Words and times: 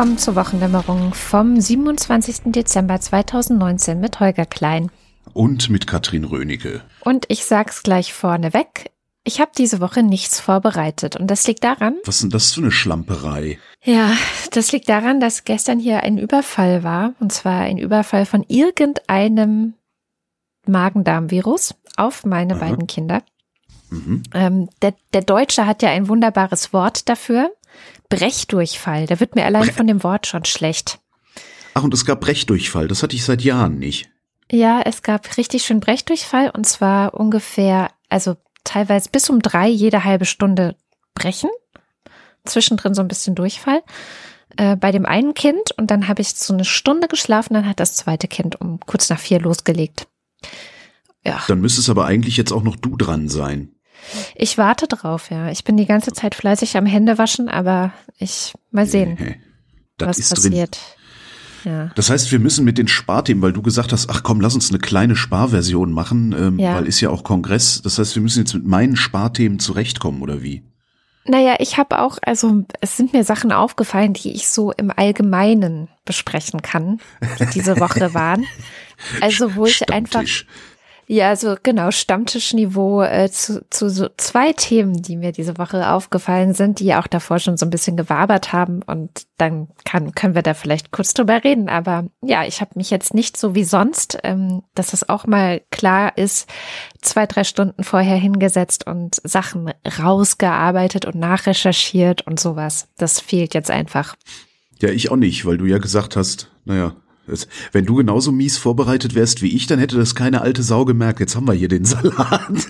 willkommen 0.00 0.16
zur 0.16 0.34
Wochendämmerung 0.34 1.12
vom 1.12 1.60
27. 1.60 2.52
Dezember 2.52 2.98
2019 2.98 4.00
mit 4.00 4.18
Holger 4.18 4.46
Klein. 4.46 4.90
Und 5.34 5.68
mit 5.68 5.86
Katrin 5.86 6.24
Rönecke. 6.24 6.80
Und 7.00 7.26
ich 7.28 7.44
sag's 7.44 7.82
gleich 7.82 8.14
vorneweg. 8.14 8.92
Ich 9.24 9.42
habe 9.42 9.50
diese 9.58 9.78
Woche 9.78 10.02
nichts 10.02 10.40
vorbereitet 10.40 11.16
und 11.16 11.26
das 11.26 11.46
liegt 11.46 11.64
daran. 11.64 11.96
Was 12.06 12.14
ist 12.14 12.22
denn 12.22 12.30
das 12.30 12.54
für 12.54 12.62
eine 12.62 12.70
Schlamperei? 12.70 13.58
Ja, 13.84 14.16
das 14.52 14.72
liegt 14.72 14.88
daran, 14.88 15.20
dass 15.20 15.44
gestern 15.44 15.78
hier 15.78 16.02
ein 16.02 16.16
Überfall 16.16 16.82
war 16.82 17.12
und 17.20 17.30
zwar 17.30 17.60
ein 17.60 17.76
Überfall 17.76 18.24
von 18.24 18.42
irgendeinem 18.48 19.74
Magen-Darm-Virus 20.66 21.74
auf 21.98 22.24
meine 22.24 22.54
Aha. 22.54 22.60
beiden 22.60 22.86
Kinder. 22.86 23.22
Mhm. 23.90 24.22
Ähm, 24.32 24.70
der, 24.80 24.94
der 25.12 25.22
Deutsche 25.22 25.66
hat 25.66 25.82
ja 25.82 25.90
ein 25.90 26.08
wunderbares 26.08 26.72
Wort 26.72 27.10
dafür. 27.10 27.50
Brechdurchfall. 28.10 29.06
Da 29.06 29.20
wird 29.20 29.34
mir 29.34 29.46
allein 29.46 29.62
Bre 29.62 29.72
von 29.72 29.86
dem 29.86 30.02
Wort 30.02 30.26
schon 30.26 30.44
schlecht. 30.44 31.00
Ach, 31.72 31.82
und 31.82 31.94
es 31.94 32.04
gab 32.04 32.20
Brechdurchfall. 32.20 32.88
Das 32.88 33.02
hatte 33.02 33.16
ich 33.16 33.24
seit 33.24 33.42
Jahren 33.42 33.78
nicht. 33.78 34.10
Ja, 34.52 34.82
es 34.84 35.02
gab 35.02 35.36
richtig 35.38 35.64
schön 35.64 35.80
Brechdurchfall 35.80 36.50
und 36.50 36.66
zwar 36.66 37.14
ungefähr, 37.14 37.90
also 38.08 38.36
teilweise 38.64 39.08
bis 39.10 39.30
um 39.30 39.40
drei 39.40 39.68
jede 39.68 40.04
halbe 40.04 40.26
Stunde 40.26 40.76
brechen. 41.14 41.50
Zwischendrin 42.44 42.94
so 42.94 43.00
ein 43.00 43.08
bisschen 43.08 43.34
Durchfall. 43.34 43.82
Äh, 44.56 44.76
bei 44.76 44.90
dem 44.90 45.06
einen 45.06 45.34
Kind 45.34 45.70
und 45.76 45.90
dann 45.90 46.08
habe 46.08 46.22
ich 46.22 46.30
so 46.30 46.52
eine 46.52 46.64
Stunde 46.64 47.06
geschlafen, 47.06 47.54
dann 47.54 47.68
hat 47.68 47.78
das 47.78 47.94
zweite 47.94 48.26
Kind 48.26 48.60
um 48.60 48.80
kurz 48.80 49.08
nach 49.08 49.20
vier 49.20 49.40
losgelegt. 49.40 50.08
Ja. 51.24 51.40
Dann 51.46 51.60
müsste 51.60 51.80
es 51.80 51.90
aber 51.90 52.06
eigentlich 52.06 52.36
jetzt 52.36 52.52
auch 52.52 52.62
noch 52.62 52.76
du 52.76 52.96
dran 52.96 53.28
sein. 53.28 53.74
Ich 54.34 54.58
warte 54.58 54.86
drauf, 54.86 55.30
ja. 55.30 55.50
Ich 55.50 55.64
bin 55.64 55.76
die 55.76 55.86
ganze 55.86 56.12
Zeit 56.12 56.34
fleißig 56.34 56.76
am 56.76 56.86
Händewaschen, 56.86 57.48
aber 57.48 57.92
ich 58.18 58.52
mal 58.70 58.86
sehen, 58.86 59.16
hey, 59.16 59.36
was 59.98 60.28
passiert. 60.28 60.78
Ja. 61.64 61.90
Das 61.94 62.10
heißt, 62.10 62.32
wir 62.32 62.38
müssen 62.38 62.64
mit 62.64 62.78
den 62.78 62.88
Sparthemen, 62.88 63.42
weil 63.42 63.52
du 63.52 63.62
gesagt 63.62 63.92
hast, 63.92 64.08
ach 64.08 64.22
komm, 64.22 64.40
lass 64.40 64.54
uns 64.54 64.70
eine 64.70 64.78
kleine 64.78 65.16
Sparversion 65.16 65.92
machen, 65.92 66.34
ähm, 66.38 66.58
ja. 66.58 66.74
weil 66.74 66.86
ist 66.86 67.00
ja 67.00 67.10
auch 67.10 67.22
Kongress. 67.22 67.82
Das 67.82 67.98
heißt, 67.98 68.14
wir 68.14 68.22
müssen 68.22 68.40
jetzt 68.40 68.54
mit 68.54 68.66
meinen 68.66 68.96
Sparthemen 68.96 69.58
zurechtkommen, 69.58 70.22
oder 70.22 70.42
wie? 70.42 70.62
Naja, 71.26 71.56
ich 71.58 71.76
habe 71.76 71.98
auch, 71.98 72.18
also 72.22 72.64
es 72.80 72.96
sind 72.96 73.12
mir 73.12 73.24
Sachen 73.24 73.52
aufgefallen, 73.52 74.14
die 74.14 74.32
ich 74.32 74.48
so 74.48 74.72
im 74.72 74.90
Allgemeinen 74.94 75.88
besprechen 76.06 76.62
kann, 76.62 76.98
die 77.38 77.46
diese 77.46 77.78
Woche 77.78 78.14
waren. 78.14 78.46
Also 79.20 79.54
wo 79.54 79.66
ich 79.66 79.92
einfach 79.92 80.24
ja, 81.12 81.30
also 81.30 81.56
genau, 81.60 81.90
Stammtischniveau 81.90 83.02
äh, 83.02 83.28
zu, 83.32 83.68
zu 83.68 83.90
so 83.90 84.08
zwei 84.16 84.52
Themen, 84.52 85.02
die 85.02 85.16
mir 85.16 85.32
diese 85.32 85.58
Woche 85.58 85.90
aufgefallen 85.90 86.54
sind, 86.54 86.78
die 86.78 86.84
ja 86.84 87.02
auch 87.02 87.08
davor 87.08 87.40
schon 87.40 87.56
so 87.56 87.66
ein 87.66 87.70
bisschen 87.70 87.96
gewabert 87.96 88.52
haben 88.52 88.80
und 88.82 89.26
dann 89.36 89.66
kann, 89.84 90.14
können 90.14 90.36
wir 90.36 90.42
da 90.42 90.54
vielleicht 90.54 90.92
kurz 90.92 91.12
drüber 91.12 91.42
reden. 91.42 91.68
Aber 91.68 92.06
ja, 92.22 92.44
ich 92.44 92.60
habe 92.60 92.74
mich 92.76 92.90
jetzt 92.90 93.12
nicht 93.12 93.36
so 93.36 93.56
wie 93.56 93.64
sonst, 93.64 94.18
ähm, 94.22 94.62
dass 94.76 94.92
es 94.92 95.08
auch 95.08 95.26
mal 95.26 95.62
klar 95.72 96.16
ist, 96.16 96.48
zwei, 97.02 97.26
drei 97.26 97.42
Stunden 97.42 97.82
vorher 97.82 98.16
hingesetzt 98.16 98.86
und 98.86 99.20
Sachen 99.24 99.72
rausgearbeitet 99.98 101.06
und 101.06 101.16
nachrecherchiert 101.16 102.24
und 102.24 102.38
sowas. 102.38 102.86
Das 102.98 103.18
fehlt 103.18 103.54
jetzt 103.54 103.72
einfach. 103.72 104.14
Ja, 104.80 104.90
ich 104.90 105.10
auch 105.10 105.16
nicht, 105.16 105.44
weil 105.44 105.58
du 105.58 105.64
ja 105.64 105.78
gesagt 105.78 106.14
hast, 106.14 106.52
naja, 106.64 106.94
wenn 107.72 107.86
du 107.86 107.96
genauso 107.96 108.32
mies 108.32 108.58
vorbereitet 108.58 109.14
wärst 109.14 109.42
wie 109.42 109.54
ich, 109.54 109.66
dann 109.66 109.78
hätte 109.78 109.96
das 109.96 110.14
keine 110.14 110.40
alte 110.42 110.62
Sau 110.62 110.84
gemerkt. 110.84 111.20
Jetzt 111.20 111.36
haben 111.36 111.46
wir 111.46 111.54
hier 111.54 111.68
den 111.68 111.84
Salat. 111.84 112.42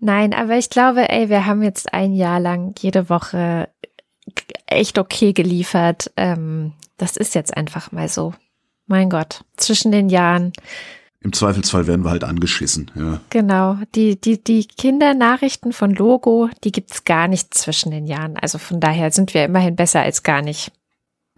Nein, 0.00 0.34
aber 0.34 0.58
ich 0.58 0.68
glaube, 0.68 1.08
ey, 1.08 1.30
wir 1.30 1.46
haben 1.46 1.62
jetzt 1.62 1.94
ein 1.94 2.12
Jahr 2.12 2.38
lang 2.38 2.74
jede 2.78 3.08
Woche 3.08 3.68
echt 4.66 4.98
okay 4.98 5.32
geliefert. 5.32 6.12
Ähm, 6.16 6.72
das 6.98 7.16
ist 7.16 7.34
jetzt 7.34 7.56
einfach 7.56 7.92
mal 7.92 8.08
so. 8.08 8.34
Mein 8.86 9.08
Gott, 9.08 9.44
zwischen 9.56 9.92
den 9.92 10.10
Jahren. 10.10 10.52
Im 11.20 11.32
Zweifelsfall 11.32 11.86
werden 11.86 12.04
wir 12.04 12.10
halt 12.10 12.22
angeschissen, 12.22 12.90
ja. 12.94 13.18
Genau. 13.30 13.78
Die, 13.94 14.20
die, 14.20 14.44
die 14.44 14.66
Kindernachrichten 14.66 15.72
von 15.72 15.94
Logo, 15.94 16.50
die 16.64 16.72
gibt's 16.72 17.04
gar 17.04 17.28
nicht 17.28 17.54
zwischen 17.54 17.90
den 17.90 18.06
Jahren. 18.06 18.36
Also 18.36 18.58
von 18.58 18.78
daher 18.78 19.10
sind 19.10 19.32
wir 19.32 19.46
immerhin 19.46 19.74
besser 19.74 20.02
als 20.02 20.22
gar 20.22 20.42
nicht. 20.42 20.70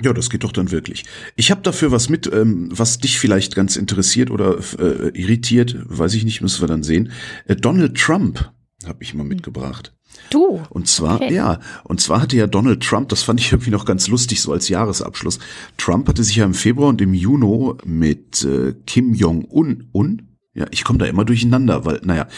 Ja, 0.02 0.12
das 0.12 0.28
geht 0.28 0.44
doch 0.44 0.52
dann 0.52 0.70
wirklich. 0.70 1.04
Ich 1.36 1.50
habe 1.50 1.62
dafür 1.62 1.90
was 1.90 2.10
mit, 2.10 2.30
ähm, 2.30 2.68
was 2.70 2.98
dich 2.98 3.18
vielleicht 3.18 3.54
ganz 3.54 3.76
interessiert 3.76 4.30
oder 4.30 4.58
äh, 4.78 5.08
irritiert, 5.18 5.76
weiß 5.86 6.14
ich 6.14 6.24
nicht, 6.24 6.42
müssen 6.42 6.60
wir 6.60 6.68
dann 6.68 6.82
sehen. 6.82 7.12
Äh, 7.46 7.56
Donald 7.56 7.96
Trump 7.96 8.52
habe 8.84 9.02
ich 9.02 9.14
mal 9.14 9.24
mitgebracht. 9.24 9.94
Du. 10.30 10.62
Und 10.70 10.88
zwar, 10.88 11.16
okay. 11.16 11.34
ja, 11.34 11.60
und 11.84 12.00
zwar 12.00 12.20
hatte 12.20 12.36
ja 12.36 12.46
Donald 12.46 12.82
Trump, 12.82 13.08
das 13.08 13.22
fand 13.22 13.40
ich 13.40 13.52
irgendwie 13.52 13.70
noch 13.70 13.86
ganz 13.86 14.08
lustig, 14.08 14.40
so 14.42 14.52
als 14.52 14.68
Jahresabschluss. 14.68 15.38
Trump 15.78 16.08
hatte 16.08 16.24
sich 16.24 16.36
ja 16.36 16.44
im 16.44 16.54
Februar 16.54 16.90
und 16.90 17.00
im 17.00 17.14
Juni 17.14 17.72
mit 17.84 18.44
äh, 18.44 18.74
Kim 18.86 19.14
Jong-un, 19.14 19.88
un? 19.92 20.22
Ja, 20.54 20.66
ich 20.70 20.84
komme 20.84 20.98
da 20.98 21.06
immer 21.06 21.24
durcheinander, 21.24 21.84
weil, 21.84 22.00
naja, 22.02 22.28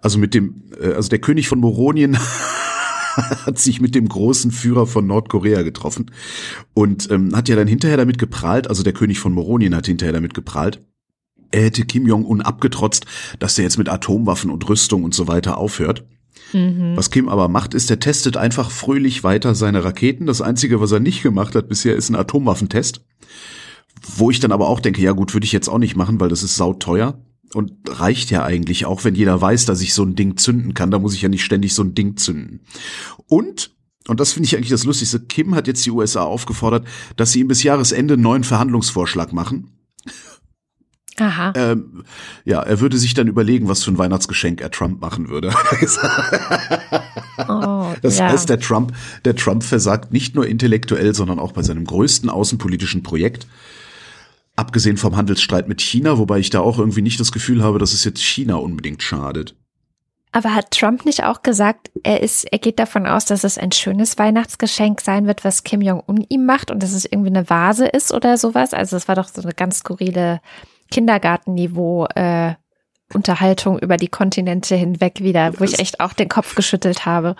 also 0.00 0.18
mit 0.18 0.34
dem, 0.34 0.62
äh, 0.80 0.92
also 0.92 1.08
der 1.08 1.18
König 1.20 1.48
von 1.48 1.58
Moronien 1.60 2.16
hat 3.46 3.58
sich 3.58 3.80
mit 3.80 3.94
dem 3.94 4.08
großen 4.08 4.50
Führer 4.50 4.86
von 4.86 5.06
Nordkorea 5.06 5.62
getroffen 5.62 6.10
und 6.74 7.10
ähm, 7.10 7.34
hat 7.34 7.48
ja 7.48 7.56
dann 7.56 7.68
hinterher 7.68 7.96
damit 7.96 8.18
geprahlt, 8.18 8.68
also 8.68 8.82
der 8.82 8.92
König 8.92 9.18
von 9.18 9.32
Moronien 9.32 9.74
hat 9.74 9.86
hinterher 9.86 10.12
damit 10.12 10.34
geprahlt, 10.34 10.80
er 11.50 11.64
hätte 11.64 11.84
Kim 11.84 12.06
Jong-un 12.06 12.42
abgetrotzt, 12.42 13.06
dass 13.38 13.54
der 13.54 13.64
jetzt 13.64 13.78
mit 13.78 13.88
Atomwaffen 13.88 14.50
und 14.50 14.68
Rüstung 14.68 15.04
und 15.04 15.14
so 15.14 15.28
weiter 15.28 15.58
aufhört. 15.58 16.04
Mhm. 16.52 16.96
Was 16.96 17.10
Kim 17.10 17.28
aber 17.28 17.48
macht, 17.48 17.74
ist, 17.74 17.90
er 17.90 17.98
testet 17.98 18.36
einfach 18.36 18.70
fröhlich 18.70 19.24
weiter 19.24 19.54
seine 19.54 19.84
Raketen. 19.84 20.26
Das 20.26 20.42
Einzige, 20.42 20.80
was 20.80 20.92
er 20.92 21.00
nicht 21.00 21.22
gemacht 21.22 21.54
hat 21.54 21.68
bisher, 21.68 21.96
ist 21.96 22.10
ein 22.10 22.16
Atomwaffentest. 22.16 23.04
Wo 24.16 24.30
ich 24.30 24.40
dann 24.40 24.52
aber 24.52 24.68
auch 24.68 24.80
denke, 24.80 25.00
ja 25.00 25.12
gut, 25.12 25.34
würde 25.34 25.46
ich 25.46 25.52
jetzt 25.52 25.68
auch 25.68 25.78
nicht 25.78 25.96
machen, 25.96 26.20
weil 26.20 26.28
das 26.28 26.42
ist 26.42 26.56
sauteuer. 26.56 27.18
Und 27.54 27.72
reicht 27.88 28.30
ja 28.30 28.44
eigentlich 28.44 28.86
auch, 28.86 29.04
wenn 29.04 29.14
jeder 29.14 29.40
weiß, 29.40 29.66
dass 29.66 29.80
ich 29.80 29.94
so 29.94 30.02
ein 30.02 30.16
Ding 30.16 30.36
zünden 30.36 30.74
kann, 30.74 30.90
da 30.90 30.98
muss 30.98 31.14
ich 31.14 31.22
ja 31.22 31.28
nicht 31.28 31.44
ständig 31.44 31.74
so 31.74 31.82
ein 31.82 31.94
Ding 31.94 32.16
zünden. 32.16 32.60
Und 33.26 33.70
und 34.08 34.20
das 34.20 34.32
finde 34.32 34.46
ich 34.46 34.56
eigentlich 34.56 34.70
das 34.70 34.84
Lustigste. 34.84 35.20
Kim 35.20 35.54
hat 35.54 35.66
jetzt 35.66 35.84
die 35.84 35.90
USA 35.90 36.22
aufgefordert, 36.22 36.86
dass 37.16 37.32
sie 37.32 37.40
ihm 37.40 37.48
bis 37.48 37.64
Jahresende 37.64 38.14
einen 38.14 38.22
neuen 38.22 38.44
Verhandlungsvorschlag 38.44 39.32
machen. 39.32 39.72
Aha. 41.18 41.52
Ähm, 41.56 42.04
ja, 42.44 42.60
er 42.62 42.80
würde 42.80 42.98
sich 42.98 43.14
dann 43.14 43.26
überlegen, 43.26 43.68
was 43.68 43.82
für 43.82 43.90
ein 43.90 43.98
Weihnachtsgeschenk 43.98 44.60
er 44.60 44.70
Trump 44.70 45.00
machen 45.00 45.28
würde. 45.28 45.50
oh, 47.48 47.94
das 48.02 48.18
ja. 48.18 48.28
heißt, 48.28 48.50
der 48.50 48.60
Trump, 48.60 48.92
der 49.24 49.34
Trump 49.34 49.64
versagt 49.64 50.12
nicht 50.12 50.34
nur 50.34 50.46
intellektuell, 50.46 51.14
sondern 51.14 51.38
auch 51.38 51.52
bei 51.52 51.62
seinem 51.62 51.84
größten 51.84 52.28
außenpolitischen 52.28 53.02
Projekt. 53.02 53.46
Abgesehen 54.56 54.96
vom 54.96 55.16
Handelsstreit 55.16 55.68
mit 55.68 55.82
China, 55.82 56.18
wobei 56.18 56.38
ich 56.38 56.50
da 56.50 56.60
auch 56.60 56.78
irgendwie 56.78 57.02
nicht 57.02 57.20
das 57.20 57.30
Gefühl 57.30 57.62
habe, 57.62 57.78
dass 57.78 57.92
es 57.92 58.04
jetzt 58.04 58.22
China 58.22 58.56
unbedingt 58.56 59.02
schadet. 59.02 59.54
Aber 60.32 60.54
hat 60.54 60.70
Trump 60.70 61.06
nicht 61.06 61.24
auch 61.24 61.42
gesagt, 61.42 61.90
er 62.02 62.22
ist, 62.22 62.44
er 62.52 62.58
geht 62.58 62.78
davon 62.78 63.06
aus, 63.06 63.24
dass 63.24 63.44
es 63.44 63.56
ein 63.56 63.72
schönes 63.72 64.18
Weihnachtsgeschenk 64.18 65.00
sein 65.00 65.26
wird, 65.26 65.44
was 65.44 65.64
Kim 65.64 65.80
Jong-un 65.80 66.26
ihm 66.28 66.44
macht 66.44 66.70
und 66.70 66.82
dass 66.82 66.92
es 66.92 67.06
irgendwie 67.06 67.30
eine 67.30 67.48
Vase 67.48 67.86
ist 67.86 68.12
oder 68.12 68.36
sowas? 68.36 68.74
Also 68.74 68.96
es 68.96 69.08
war 69.08 69.14
doch 69.14 69.28
so 69.28 69.40
eine 69.40 69.54
ganz 69.54 69.78
skurrile 69.78 70.40
Kindergartenniveau 70.90 72.06
äh, 72.14 72.54
Unterhaltung 73.14 73.78
über 73.78 73.96
die 73.96 74.08
Kontinente 74.08 74.74
hinweg 74.74 75.20
wieder, 75.20 75.58
wo 75.58 75.64
ich 75.64 75.78
echt 75.78 76.00
auch 76.00 76.12
den 76.12 76.28
Kopf 76.28 76.54
geschüttelt 76.54 77.06
habe. 77.06 77.36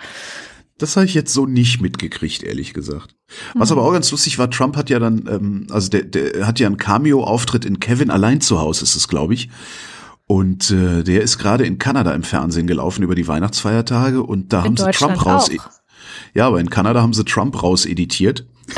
Das 0.77 0.95
habe 0.95 1.05
ich 1.05 1.13
jetzt 1.13 1.33
so 1.33 1.45
nicht 1.45 1.81
mitgekriegt, 1.81 2.43
ehrlich 2.43 2.73
gesagt. 2.73 3.15
Was 3.55 3.69
mhm. 3.69 3.77
aber 3.77 3.87
auch 3.87 3.93
ganz 3.93 4.11
lustig 4.11 4.37
war, 4.37 4.49
Trump 4.49 4.77
hat 4.77 4.89
ja 4.89 4.99
dann, 4.99 5.27
ähm, 5.27 5.67
also 5.71 5.89
der, 5.89 6.03
der 6.03 6.45
hat 6.45 6.59
ja 6.59 6.67
einen 6.67 6.77
Cameo-Auftritt 6.77 7.65
in 7.65 7.79
Kevin 7.79 8.11
allein 8.11 8.41
zu 8.41 8.59
Hause, 8.59 8.83
ist 8.83 8.95
es, 8.95 9.07
glaube 9.07 9.33
ich. 9.33 9.49
Und 10.27 10.71
äh, 10.71 11.03
der 11.03 11.21
ist 11.21 11.37
gerade 11.37 11.65
in 11.65 11.79
Kanada 11.79 12.11
im 12.11 12.23
Fernsehen 12.23 12.67
gelaufen 12.67 13.01
über 13.01 13.15
die 13.15 13.27
Weihnachtsfeiertage 13.27 14.21
und 14.21 14.53
da 14.53 14.59
in 14.59 14.65
haben 14.65 14.77
sie 14.77 14.91
Trump 14.91 15.25
raus. 15.25 15.49
Auch. 15.49 15.69
Ja, 16.33 16.47
aber 16.47 16.59
in 16.59 16.69
Kanada 16.69 17.01
haben 17.01 17.13
sie 17.13 17.25
Trump 17.25 17.63
raus 17.63 17.85
editiert. 17.85 18.45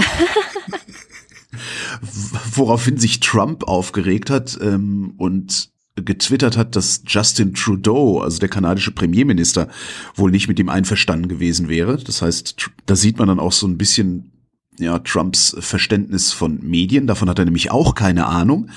Woraufhin 2.54 2.98
sich 2.98 3.20
Trump 3.20 3.64
aufgeregt 3.64 4.30
hat 4.30 4.58
ähm, 4.62 5.16
und 5.18 5.72
getwittert 6.04 6.58
hat, 6.58 6.76
dass 6.76 7.04
Justin 7.06 7.54
Trudeau, 7.54 8.22
also 8.22 8.40
der 8.40 8.50
kanadische 8.50 8.92
Premierminister, 8.92 9.68
wohl 10.16 10.32
nicht 10.32 10.48
mit 10.48 10.60
ihm 10.60 10.70
einverstanden 10.70 11.28
gewesen 11.28 11.70
wäre. 11.70 11.98
Das 11.98 12.22
heißt, 12.22 12.70
da 12.86 12.96
sieht 12.96 13.18
man 13.20 13.28
dann 13.28 13.40
auch 13.40 13.52
so 13.52 13.68
ein 13.68 13.78
bisschen 13.78 14.32
ja, 14.80 15.00
Trumps 15.00 15.56
Verständnis 15.60 16.32
von 16.32 16.60
Medien. 16.62 17.08
Davon 17.08 17.30
hat 17.30 17.40
er 17.40 17.46
nämlich 17.46 17.72
auch 17.72 17.96
keine 17.96 18.28
Ahnung, 18.28 18.70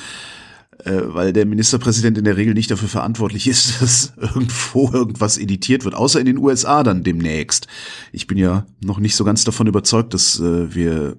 äh, 0.85 1.01
weil 1.05 1.33
der 1.33 1.47
Ministerpräsident 1.47 2.19
in 2.19 2.25
der 2.25 2.37
Regel 2.37 2.55
nicht 2.55 2.71
dafür 2.71 2.89
verantwortlich 2.89 3.47
ist, 3.47 3.75
dass 3.81 4.13
irgendwo 4.17 4.91
irgendwas 4.93 5.39
editiert 5.39 5.85
wird, 5.85 5.95
außer 5.95 6.21
in 6.21 6.27
den 6.27 6.39
USA 6.39 6.83
dann 6.83 7.05
demnächst. 7.05 7.69
Ich 8.13 8.27
bin 8.27 8.39
ja 8.39 8.67
noch 8.81 8.99
nicht 8.99 9.15
so 9.15 9.25
ganz 9.25 9.45
davon 9.45 9.67
überzeugt, 9.67 10.13
dass 10.15 10.41
äh, 10.41 10.75
wir 10.75 11.17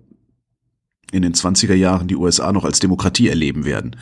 in 1.14 1.22
den 1.22 1.34
20er 1.34 1.76
Jahren 1.76 2.08
die 2.08 2.16
USA 2.16 2.52
noch 2.52 2.66
als 2.66 2.80
Demokratie 2.80 3.30
erleben 3.30 3.66
werden. 3.66 3.96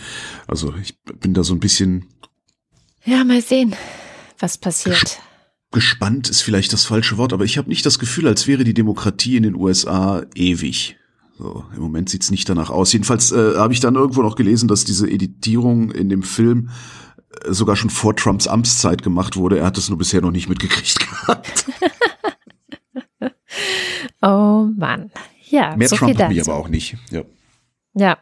Also 0.48 0.74
ich 0.82 0.98
bin 1.20 1.34
da 1.34 1.44
so 1.44 1.54
ein 1.54 1.60
bisschen. 1.60 2.06
Ja, 3.04 3.24
mal 3.24 3.42
sehen, 3.42 3.76
was 4.40 4.58
passiert. 4.58 5.20
gespannt 5.72 6.30
ist 6.30 6.42
vielleicht 6.42 6.72
das 6.74 6.86
falsche 6.86 7.18
Wort, 7.18 7.34
aber 7.34 7.44
ich 7.44 7.58
habe 7.58 7.70
nicht 7.70 7.86
das 7.86 8.00
Gefühl, 8.00 8.28
als 8.28 8.48
wäre 8.48 8.64
die 8.64 8.74
Demokratie 8.74 9.38
in 9.38 9.44
den 9.44 9.56
USA 9.56 10.24
ewig. 10.36 10.98
So, 11.38 11.66
im 11.76 11.82
Moment 11.82 12.10
sieht's 12.10 12.30
nicht 12.30 12.48
danach 12.48 12.70
aus. 12.70 12.94
Jedenfalls 12.94 13.32
äh, 13.32 13.56
habe 13.56 13.74
ich 13.74 13.80
dann 13.80 13.96
irgendwo 13.96 14.22
noch 14.22 14.36
gelesen, 14.36 14.68
dass 14.68 14.86
diese 14.86 15.10
Editierung 15.10 15.90
in 15.92 16.08
dem 16.08 16.22
Film 16.22 16.70
äh, 17.44 17.52
sogar 17.52 17.76
schon 17.76 17.90
vor 17.90 18.16
Trumps 18.16 18.48
Amtszeit 18.48 19.02
gemacht 19.02 19.36
wurde. 19.36 19.58
Er 19.58 19.66
hat 19.66 19.78
es 19.78 19.90
nur 19.90 19.98
bisher 19.98 20.22
noch 20.22 20.32
nicht 20.32 20.50
mitgekriegt 20.50 21.00
gehabt. 21.26 21.66
oh 24.22 24.70
Mann. 24.78 25.10
Ja, 25.52 25.76
Mehr 25.76 25.88
so 25.88 25.96
Trump 25.96 26.18
hat 26.18 26.30
mich 26.30 26.42
aber 26.42 26.56
auch 26.56 26.68
nicht. 26.68 26.96
Ja. 27.12 27.24
Ja, 27.94 28.18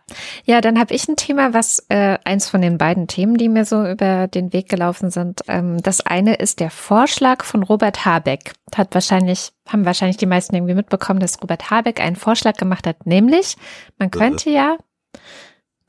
ja, 0.46 0.62
dann 0.62 0.80
habe 0.80 0.96
ich 0.96 1.08
ein 1.08 1.16
Thema, 1.16 1.54
was 1.54 1.86
äh, 1.90 2.18
eins 2.24 2.50
von 2.50 2.60
den 2.60 2.80
beiden 2.80 3.06
Themen, 3.06 3.38
die 3.38 3.50
mir 3.50 3.66
so 3.66 3.86
über 3.86 4.28
den 4.28 4.52
Weg 4.52 4.68
gelaufen 4.68 5.12
sind. 5.12 5.42
Ähm, 5.48 5.78
das 5.84 6.02
eine 6.02 6.36
ist 6.36 6.60
der 6.60 6.72
Vorschlag 6.72 7.44
von 7.44 7.62
Robert 7.62 8.04
Habeck. 8.04 8.54
Hat 8.76 8.96
wahrscheinlich 8.96 9.52
haben 9.68 9.86
wahrscheinlich 9.86 10.18
die 10.18 10.26
meisten 10.26 10.56
irgendwie 10.56 10.74
mitbekommen, 10.74 11.20
dass 11.20 11.40
Robert 11.40 11.70
Habeck 11.70 12.02
einen 12.02 12.16
Vorschlag 12.16 12.56
gemacht 12.56 12.88
hat, 12.88 13.06
nämlich 13.06 13.58
man 14.00 14.10
könnte 14.10 14.50
ja 14.50 14.78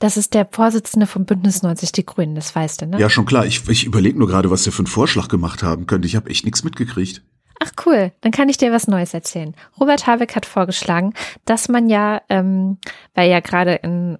das 0.01 0.17
ist 0.17 0.33
der 0.33 0.47
Vorsitzende 0.49 1.05
vom 1.05 1.25
Bündnis 1.25 1.61
90 1.61 1.91
Die 1.91 2.05
Grünen, 2.05 2.33
das 2.33 2.55
weißt 2.55 2.81
du, 2.81 2.87
ne? 2.87 2.99
Ja, 2.99 3.09
schon 3.09 3.25
klar. 3.25 3.45
Ich, 3.45 3.69
ich 3.69 3.85
überlege 3.85 4.17
nur 4.17 4.27
gerade, 4.27 4.49
was 4.49 4.63
der 4.63 4.73
für 4.73 4.79
einen 4.79 4.87
Vorschlag 4.87 5.27
gemacht 5.27 5.61
haben 5.61 5.85
könnte. 5.85 6.07
Ich 6.07 6.15
habe 6.15 6.29
echt 6.31 6.43
nichts 6.43 6.63
mitgekriegt. 6.63 7.21
Ach 7.63 7.71
cool, 7.85 8.11
dann 8.21 8.31
kann 8.31 8.49
ich 8.49 8.57
dir 8.57 8.71
was 8.71 8.87
Neues 8.87 9.13
erzählen. 9.13 9.55
Robert 9.79 10.07
Habeck 10.07 10.35
hat 10.35 10.47
vorgeschlagen, 10.47 11.13
dass 11.45 11.69
man 11.69 11.89
ja, 11.89 12.23
ähm, 12.27 12.79
weil 13.13 13.29
ja 13.29 13.39
gerade 13.39 13.75
in 13.75 14.17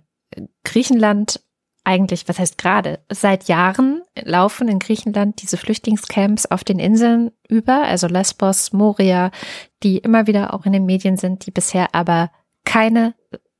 Griechenland 0.63 1.41
eigentlich, 1.83 2.29
was 2.29 2.37
heißt 2.37 2.59
gerade, 2.59 2.99
seit 3.09 3.45
Jahren 3.45 4.03
laufen 4.15 4.67
in 4.67 4.77
Griechenland 4.77 5.41
diese 5.41 5.57
Flüchtlingscamps 5.57 6.45
auf 6.45 6.63
den 6.63 6.77
Inseln 6.77 7.31
über, 7.49 7.81
also 7.81 8.05
Lesbos, 8.05 8.73
Moria, 8.73 9.31
die 9.81 9.97
immer 9.97 10.27
wieder 10.27 10.53
auch 10.53 10.67
in 10.67 10.73
den 10.73 10.85
Medien 10.85 11.17
sind, 11.17 11.47
die 11.47 11.51
bisher 11.51 11.95
aber 11.95 12.29
keine 12.63 13.15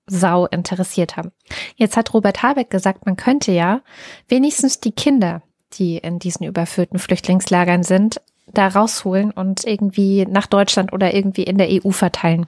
Sau 0.05 0.45
interessiert 0.45 1.17
haben. 1.17 1.31
Jetzt 1.75 1.97
hat 1.97 2.13
Robert 2.13 2.43
Habeck 2.43 2.69
gesagt, 2.69 3.07
man 3.07 3.17
könnte 3.17 3.51
ja 3.51 3.81
wenigstens 4.27 4.79
die 4.79 4.91
Kinder, 4.91 5.41
die 5.73 5.97
in 5.97 6.19
diesen 6.19 6.45
überfüllten 6.45 6.99
Flüchtlingslagern 6.99 7.81
sind, 7.81 8.21
da 8.53 8.67
rausholen 8.67 9.31
und 9.31 9.65
irgendwie 9.65 10.25
nach 10.25 10.47
Deutschland 10.47 10.93
oder 10.93 11.13
irgendwie 11.13 11.43
in 11.43 11.57
der 11.57 11.69
EU 11.69 11.91
verteilen. 11.91 12.47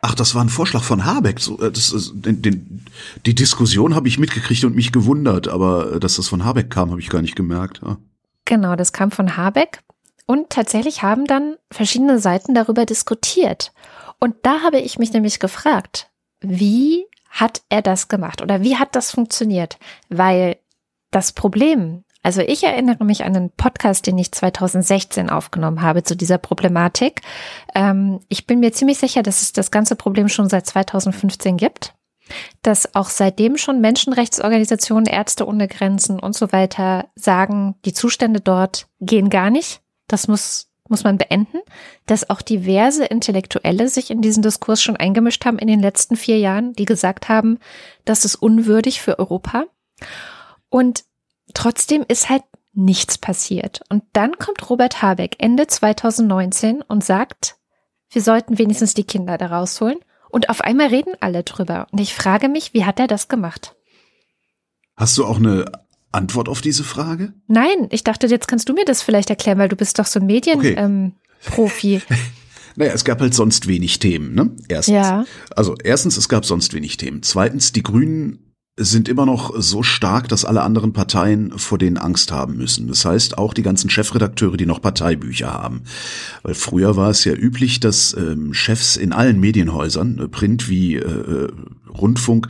Ach, 0.00 0.14
das 0.14 0.34
war 0.34 0.44
ein 0.44 0.48
Vorschlag 0.48 0.82
von 0.82 1.04
Habeck. 1.04 1.40
So, 1.40 1.58
äh, 1.60 1.72
das, 1.72 1.92
ist, 1.92 2.12
den, 2.14 2.42
den, 2.42 2.84
die 3.26 3.34
Diskussion 3.34 3.94
habe 3.94 4.08
ich 4.08 4.18
mitgekriegt 4.18 4.64
und 4.64 4.76
mich 4.76 4.92
gewundert, 4.92 5.48
aber 5.48 5.94
äh, 5.94 6.00
dass 6.00 6.16
das 6.16 6.28
von 6.28 6.44
Habeck 6.44 6.70
kam, 6.70 6.90
habe 6.90 7.00
ich 7.00 7.10
gar 7.10 7.22
nicht 7.22 7.36
gemerkt. 7.36 7.80
Ja. 7.84 7.96
Genau, 8.44 8.76
das 8.76 8.92
kam 8.92 9.10
von 9.10 9.36
Habeck. 9.36 9.80
Und 10.26 10.50
tatsächlich 10.50 11.02
haben 11.02 11.24
dann 11.24 11.56
verschiedene 11.70 12.18
Seiten 12.18 12.54
darüber 12.54 12.84
diskutiert. 12.84 13.72
Und 14.20 14.36
da 14.42 14.60
habe 14.62 14.78
ich 14.78 14.98
mich 14.98 15.12
nämlich 15.12 15.40
gefragt, 15.40 16.10
wie 16.40 17.06
hat 17.30 17.62
er 17.68 17.82
das 17.82 18.08
gemacht 18.08 18.42
oder 18.42 18.62
wie 18.62 18.76
hat 18.76 18.94
das 18.94 19.10
funktioniert? 19.10 19.78
Weil 20.08 20.58
das 21.10 21.32
Problem 21.32 22.04
also 22.22 22.40
ich 22.40 22.64
erinnere 22.64 23.04
mich 23.04 23.24
an 23.24 23.36
einen 23.36 23.50
Podcast, 23.50 24.06
den 24.06 24.18
ich 24.18 24.32
2016 24.32 25.30
aufgenommen 25.30 25.82
habe 25.82 26.02
zu 26.02 26.16
dieser 26.16 26.38
Problematik. 26.38 27.22
Ähm, 27.74 28.20
ich 28.28 28.46
bin 28.46 28.60
mir 28.60 28.72
ziemlich 28.72 28.98
sicher, 28.98 29.22
dass 29.22 29.42
es 29.42 29.52
das 29.52 29.70
ganze 29.70 29.96
Problem 29.96 30.28
schon 30.28 30.48
seit 30.48 30.66
2015 30.66 31.56
gibt 31.56 31.94
dass 32.62 32.94
auch 32.94 33.08
seitdem 33.08 33.56
schon 33.56 33.80
Menschenrechtsorganisationen, 33.80 35.06
Ärzte 35.06 35.46
ohne 35.46 35.68
Grenzen 35.68 36.18
und 36.18 36.34
so 36.34 36.52
weiter 36.52 37.08
sagen, 37.14 37.76
die 37.84 37.92
Zustände 37.92 38.40
dort 38.40 38.86
gehen 39.00 39.30
gar 39.30 39.50
nicht. 39.50 39.80
Das 40.06 40.28
muss, 40.28 40.68
muss 40.88 41.04
man 41.04 41.18
beenden. 41.18 41.58
Dass 42.06 42.28
auch 42.30 42.42
diverse 42.42 43.04
Intellektuelle 43.04 43.88
sich 43.88 44.10
in 44.10 44.22
diesen 44.22 44.42
Diskurs 44.42 44.82
schon 44.82 44.96
eingemischt 44.96 45.44
haben 45.44 45.58
in 45.58 45.68
den 45.68 45.80
letzten 45.80 46.16
vier 46.16 46.38
Jahren, 46.38 46.72
die 46.74 46.84
gesagt 46.84 47.28
haben, 47.28 47.58
das 48.04 48.24
ist 48.24 48.36
unwürdig 48.36 49.00
für 49.00 49.18
Europa. 49.18 49.64
Und 50.70 51.04
trotzdem 51.54 52.04
ist 52.06 52.28
halt 52.28 52.42
nichts 52.72 53.18
passiert. 53.18 53.82
Und 53.88 54.04
dann 54.12 54.38
kommt 54.38 54.68
Robert 54.70 55.02
Habeck 55.02 55.36
Ende 55.38 55.66
2019 55.66 56.82
und 56.82 57.04
sagt, 57.04 57.56
wir 58.10 58.22
sollten 58.22 58.58
wenigstens 58.58 58.94
die 58.94 59.04
Kinder 59.04 59.36
da 59.36 59.46
rausholen. 59.46 59.98
Und 60.30 60.50
auf 60.50 60.60
einmal 60.60 60.88
reden 60.88 61.14
alle 61.20 61.42
drüber. 61.42 61.86
Und 61.90 62.00
ich 62.00 62.14
frage 62.14 62.48
mich, 62.48 62.74
wie 62.74 62.84
hat 62.84 63.00
er 63.00 63.06
das 63.06 63.28
gemacht? 63.28 63.74
Hast 64.96 65.16
du 65.16 65.24
auch 65.24 65.38
eine 65.38 65.70
Antwort 66.12 66.48
auf 66.48 66.60
diese 66.60 66.84
Frage? 66.84 67.32
Nein, 67.46 67.88
ich 67.90 68.04
dachte, 68.04 68.26
jetzt 68.26 68.48
kannst 68.48 68.68
du 68.68 68.74
mir 68.74 68.84
das 68.84 69.02
vielleicht 69.02 69.30
erklären, 69.30 69.58
weil 69.58 69.68
du 69.68 69.76
bist 69.76 69.98
doch 69.98 70.06
so 70.06 70.20
ein 70.20 70.26
Medienprofi. 70.26 71.96
Okay. 71.96 72.04
Ähm, 72.08 72.18
naja, 72.76 72.92
es 72.92 73.04
gab 73.04 73.20
halt 73.20 73.34
sonst 73.34 73.68
wenig 73.68 73.98
Themen, 73.98 74.34
ne? 74.34 74.50
Erstens. 74.68 74.94
Ja. 74.94 75.24
Also 75.54 75.74
erstens, 75.82 76.16
es 76.16 76.28
gab 76.28 76.44
sonst 76.44 76.74
wenig 76.74 76.96
Themen. 76.96 77.22
Zweitens, 77.22 77.72
die 77.72 77.82
Grünen 77.82 78.47
sind 78.78 79.08
immer 79.08 79.26
noch 79.26 79.52
so 79.58 79.82
stark, 79.82 80.28
dass 80.28 80.44
alle 80.44 80.62
anderen 80.62 80.92
Parteien 80.92 81.58
vor 81.58 81.78
denen 81.78 81.98
Angst 81.98 82.30
haben 82.30 82.56
müssen. 82.56 82.86
Das 82.86 83.04
heißt, 83.04 83.36
auch 83.36 83.52
die 83.52 83.62
ganzen 83.62 83.90
Chefredakteure, 83.90 84.56
die 84.56 84.66
noch 84.66 84.80
Parteibücher 84.80 85.52
haben. 85.52 85.82
Weil 86.42 86.54
früher 86.54 86.96
war 86.96 87.10
es 87.10 87.24
ja 87.24 87.34
üblich, 87.34 87.80
dass 87.80 88.14
ähm, 88.14 88.54
Chefs 88.54 88.96
in 88.96 89.12
allen 89.12 89.40
Medienhäusern, 89.40 90.18
äh, 90.18 90.28
Print 90.28 90.68
wie 90.68 90.94
äh, 90.94 91.00
äh, 91.00 91.52
Rundfunk, 91.88 92.48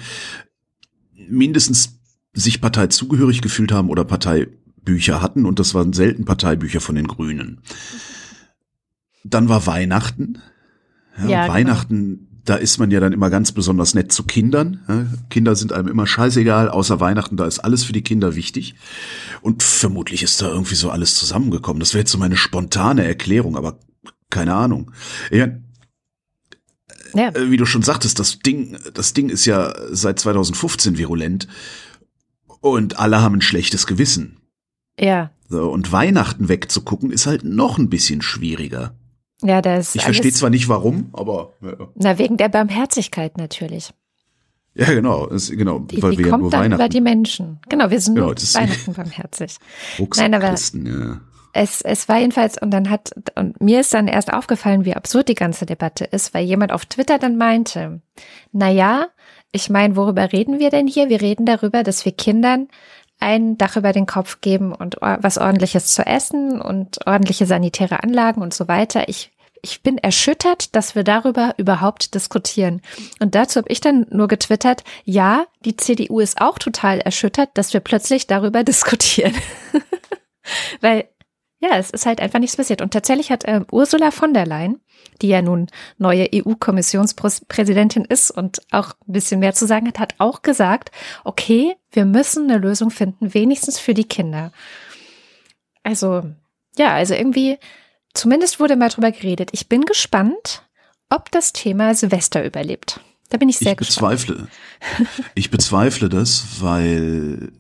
mindestens 1.28 1.98
sich 2.34 2.60
Partei 2.60 2.88
zugehörig 2.88 3.40
gefühlt 3.40 3.72
haben 3.72 3.88
oder 3.88 4.04
Parteibücher 4.04 5.22
hatten 5.22 5.46
und 5.46 5.58
das 5.58 5.74
waren 5.74 5.92
selten 5.92 6.24
Parteibücher 6.24 6.80
von 6.80 6.94
den 6.94 7.08
Grünen. 7.08 7.60
Dann 9.24 9.48
war 9.48 9.66
Weihnachten. 9.66 10.38
Ja, 11.18 11.26
ja 11.26 11.42
genau. 11.42 11.54
Weihnachten 11.54 12.27
da 12.48 12.56
ist 12.56 12.78
man 12.78 12.90
ja 12.90 13.00
dann 13.00 13.12
immer 13.12 13.30
ganz 13.30 13.52
besonders 13.52 13.94
nett 13.94 14.12
zu 14.12 14.24
Kindern. 14.24 15.18
Kinder 15.30 15.54
sind 15.54 15.72
einem 15.72 15.88
immer 15.88 16.06
scheißegal, 16.06 16.68
außer 16.68 17.00
Weihnachten, 17.00 17.36
da 17.36 17.46
ist 17.46 17.58
alles 17.58 17.84
für 17.84 17.92
die 17.92 18.02
Kinder 18.02 18.34
wichtig. 18.34 18.74
Und 19.42 19.62
vermutlich 19.62 20.22
ist 20.22 20.40
da 20.40 20.48
irgendwie 20.48 20.74
so 20.74 20.90
alles 20.90 21.16
zusammengekommen. 21.16 21.80
Das 21.80 21.94
wäre 21.94 22.00
jetzt 22.00 22.12
so 22.12 22.18
meine 22.18 22.36
spontane 22.36 23.04
Erklärung, 23.04 23.56
aber 23.56 23.78
keine 24.30 24.54
Ahnung. 24.54 24.92
Ja, 25.30 25.48
ja. 27.14 27.28
Äh, 27.30 27.50
wie 27.50 27.56
du 27.56 27.66
schon 27.66 27.82
sagtest, 27.82 28.18
das 28.18 28.38
Ding, 28.38 28.76
das 28.94 29.14
Ding 29.14 29.28
ist 29.28 29.46
ja 29.46 29.74
seit 29.90 30.18
2015 30.18 30.98
virulent 30.98 31.48
und 32.60 32.98
alle 32.98 33.20
haben 33.20 33.36
ein 33.36 33.40
schlechtes 33.40 33.86
Gewissen. 33.86 34.38
Ja. 34.98 35.30
So, 35.48 35.70
und 35.70 35.92
Weihnachten 35.92 36.48
wegzugucken 36.48 37.10
ist 37.10 37.26
halt 37.26 37.44
noch 37.44 37.78
ein 37.78 37.88
bisschen 37.88 38.20
schwieriger. 38.20 38.97
Ja, 39.42 39.62
das. 39.62 39.94
Ich 39.94 40.02
verstehe 40.02 40.32
zwar 40.32 40.50
nicht 40.50 40.68
warum, 40.68 41.10
aber. 41.12 41.52
Ja. 41.60 41.88
Na, 41.94 42.18
wegen 42.18 42.36
der 42.36 42.48
Barmherzigkeit 42.48 43.38
natürlich. 43.38 43.92
Ja, 44.74 44.86
genau, 44.86 45.26
das, 45.26 45.50
genau, 45.50 45.80
die, 45.80 46.00
weil 46.02 46.12
die 46.12 46.18
wir 46.18 46.30
kommt 46.30 46.42
nur 46.42 46.50
dann 46.50 46.60
Weihnachten. 46.60 46.80
über 46.80 46.88
die 46.88 47.00
Menschen. 47.00 47.58
Genau, 47.68 47.90
wir 47.90 48.00
sind 48.00 48.14
genau, 48.14 48.28
nur 48.28 48.36
Weihnachten 48.36 48.92
barmherzig. 48.92 49.56
Nein, 50.16 50.34
aber 50.34 50.50
Christen, 50.50 50.86
ja. 50.86 51.20
es, 51.52 51.80
es 51.80 52.08
war 52.08 52.18
jedenfalls, 52.18 52.62
und 52.62 52.70
dann 52.70 52.88
hat, 52.88 53.10
und 53.34 53.60
mir 53.60 53.80
ist 53.80 53.92
dann 53.92 54.06
erst 54.06 54.32
aufgefallen, 54.32 54.84
wie 54.84 54.94
absurd 54.94 55.28
die 55.28 55.34
ganze 55.34 55.66
Debatte 55.66 56.04
ist, 56.04 56.32
weil 56.32 56.44
jemand 56.44 56.70
auf 56.70 56.86
Twitter 56.86 57.18
dann 57.18 57.36
meinte, 57.36 58.02
na 58.52 58.70
ja, 58.70 59.08
ich 59.50 59.68
meine, 59.68 59.96
worüber 59.96 60.32
reden 60.32 60.60
wir 60.60 60.70
denn 60.70 60.86
hier? 60.86 61.08
Wir 61.08 61.22
reden 61.22 61.44
darüber, 61.44 61.82
dass 61.82 62.04
wir 62.04 62.12
Kindern 62.12 62.68
ein 63.20 63.58
Dach 63.58 63.76
über 63.76 63.92
den 63.92 64.06
Kopf 64.06 64.40
geben 64.40 64.72
und 64.72 64.96
was 65.00 65.38
ordentliches 65.38 65.92
zu 65.92 66.06
essen 66.06 66.60
und 66.60 67.06
ordentliche 67.06 67.46
sanitäre 67.46 68.02
Anlagen 68.02 68.42
und 68.42 68.54
so 68.54 68.68
weiter. 68.68 69.08
Ich 69.08 69.30
ich 69.62 69.82
bin 69.82 69.98
erschüttert, 69.98 70.74
dass 70.76 70.94
wir 70.94 71.04
darüber 71.04 71.54
überhaupt 71.56 72.14
diskutieren. 72.14 72.80
Und 73.18 73.34
dazu 73.34 73.58
habe 73.58 73.70
ich 73.70 73.80
dann 73.80 74.06
nur 74.10 74.28
getwittert, 74.28 74.84
ja, 75.04 75.46
die 75.64 75.76
CDU 75.76 76.20
ist 76.20 76.40
auch 76.40 76.58
total 76.58 77.00
erschüttert, 77.00 77.50
dass 77.54 77.72
wir 77.72 77.80
plötzlich 77.80 78.26
darüber 78.26 78.64
diskutieren. 78.64 79.34
Weil, 80.80 81.08
ja, 81.60 81.76
es 81.76 81.90
ist 81.90 82.06
halt 82.06 82.20
einfach 82.20 82.38
nichts 82.38 82.56
passiert. 82.56 82.82
Und 82.82 82.92
tatsächlich 82.92 83.30
hat 83.30 83.44
äh, 83.44 83.62
Ursula 83.72 84.10
von 84.10 84.32
der 84.32 84.46
Leyen, 84.46 84.80
die 85.20 85.28
ja 85.28 85.42
nun 85.42 85.66
neue 85.98 86.28
EU-Kommissionspräsidentin 86.32 88.04
ist 88.04 88.30
und 88.30 88.62
auch 88.70 88.94
ein 89.08 89.12
bisschen 89.12 89.40
mehr 89.40 89.54
zu 89.54 89.66
sagen 89.66 89.88
hat, 89.88 89.98
hat 89.98 90.14
auch 90.18 90.42
gesagt, 90.42 90.92
okay, 91.24 91.74
wir 91.90 92.04
müssen 92.04 92.48
eine 92.48 92.58
Lösung 92.58 92.90
finden, 92.90 93.34
wenigstens 93.34 93.78
für 93.78 93.94
die 93.94 94.04
Kinder. 94.04 94.52
Also, 95.82 96.22
ja, 96.76 96.94
also 96.94 97.14
irgendwie, 97.14 97.58
zumindest 98.14 98.60
wurde 98.60 98.76
mal 98.76 98.90
drüber 98.90 99.10
geredet. 99.10 99.50
Ich 99.52 99.68
bin 99.68 99.82
gespannt, 99.82 100.62
ob 101.10 101.30
das 101.32 101.52
Thema 101.52 101.94
Silvester 101.94 102.44
überlebt. 102.44 103.00
Da 103.30 103.36
bin 103.36 103.48
ich 103.48 103.58
sehr 103.58 103.72
ich 103.72 103.78
bezweifle, 103.78 104.48
Ich 105.34 105.50
bezweifle 105.50 106.08
das, 106.08 106.60
weil 106.60 107.52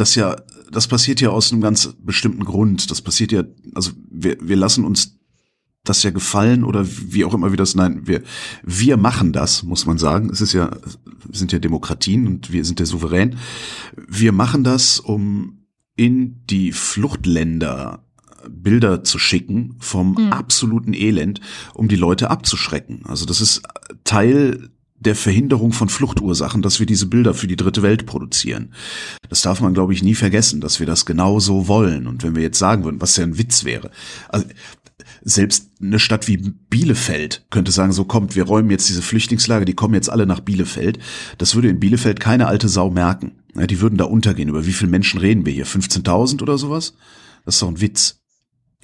das 0.00 0.14
ja, 0.14 0.36
das 0.70 0.88
passiert 0.88 1.20
ja 1.20 1.30
aus 1.30 1.52
einem 1.52 1.60
ganz 1.60 1.94
bestimmten 2.00 2.44
Grund. 2.44 2.90
Das 2.90 3.02
passiert 3.02 3.32
ja, 3.32 3.44
also 3.74 3.92
wir, 4.10 4.36
wir 4.40 4.56
lassen 4.56 4.84
uns 4.84 5.18
das 5.84 6.02
ja 6.02 6.10
gefallen 6.10 6.64
oder 6.64 6.86
wie 6.86 7.24
auch 7.24 7.34
immer 7.34 7.52
wir 7.52 7.56
das, 7.56 7.74
nein, 7.74 8.06
wir, 8.06 8.22
wir 8.62 8.96
machen 8.96 9.32
das, 9.32 9.62
muss 9.62 9.86
man 9.86 9.98
sagen. 9.98 10.30
Es 10.30 10.40
ist 10.40 10.52
ja, 10.52 10.70
wir 10.70 11.38
sind 11.38 11.52
ja 11.52 11.58
Demokratien 11.58 12.26
und 12.26 12.52
wir 12.52 12.64
sind 12.64 12.78
der 12.78 12.86
Souverän. 12.86 13.36
Wir 14.08 14.32
machen 14.32 14.64
das, 14.64 15.00
um 15.00 15.64
in 15.96 16.44
die 16.46 16.72
Fluchtländer 16.72 18.04
Bilder 18.48 19.04
zu 19.04 19.18
schicken 19.18 19.76
vom 19.80 20.12
mhm. 20.12 20.32
absoluten 20.32 20.94
Elend, 20.94 21.40
um 21.74 21.88
die 21.88 21.96
Leute 21.96 22.30
abzuschrecken. 22.30 23.02
Also 23.04 23.26
das 23.26 23.40
ist 23.40 23.62
Teil 24.04 24.70
der 25.00 25.14
Verhinderung 25.14 25.72
von 25.72 25.88
Fluchtursachen, 25.88 26.62
dass 26.62 26.78
wir 26.78 26.86
diese 26.86 27.06
Bilder 27.06 27.34
für 27.34 27.46
die 27.46 27.56
dritte 27.56 27.82
Welt 27.82 28.06
produzieren. 28.06 28.74
Das 29.28 29.42
darf 29.42 29.60
man, 29.60 29.74
glaube 29.74 29.94
ich, 29.94 30.02
nie 30.02 30.14
vergessen, 30.14 30.60
dass 30.60 30.78
wir 30.78 30.86
das 30.86 31.06
genau 31.06 31.40
so 31.40 31.68
wollen. 31.68 32.06
Und 32.06 32.22
wenn 32.22 32.36
wir 32.36 32.42
jetzt 32.42 32.58
sagen 32.58 32.84
würden, 32.84 33.00
was 33.00 33.16
ja 33.16 33.24
ein 33.24 33.38
Witz 33.38 33.64
wäre. 33.64 33.90
Also, 34.28 34.46
selbst 35.22 35.70
eine 35.80 35.98
Stadt 35.98 36.28
wie 36.28 36.36
Bielefeld 36.36 37.46
könnte 37.50 37.72
sagen, 37.72 37.92
so 37.92 38.04
kommt, 38.04 38.36
wir 38.36 38.44
räumen 38.44 38.70
jetzt 38.70 38.88
diese 38.88 39.02
Flüchtlingslager, 39.02 39.64
die 39.64 39.74
kommen 39.74 39.94
jetzt 39.94 40.10
alle 40.10 40.26
nach 40.26 40.40
Bielefeld. 40.40 40.98
Das 41.38 41.54
würde 41.54 41.68
in 41.68 41.80
Bielefeld 41.80 42.20
keine 42.20 42.46
alte 42.46 42.68
Sau 42.68 42.90
merken. 42.90 43.32
Ja, 43.54 43.66
die 43.66 43.80
würden 43.80 43.96
da 43.96 44.04
untergehen. 44.04 44.48
Über 44.48 44.66
wie 44.66 44.72
viele 44.72 44.90
Menschen 44.90 45.18
reden 45.18 45.44
wir 45.46 45.52
hier? 45.52 45.66
15.000 45.66 46.42
oder 46.42 46.58
sowas? 46.58 46.94
Das 47.44 47.56
ist 47.56 47.62
doch 47.62 47.68
ein 47.68 47.80
Witz. 47.80 48.20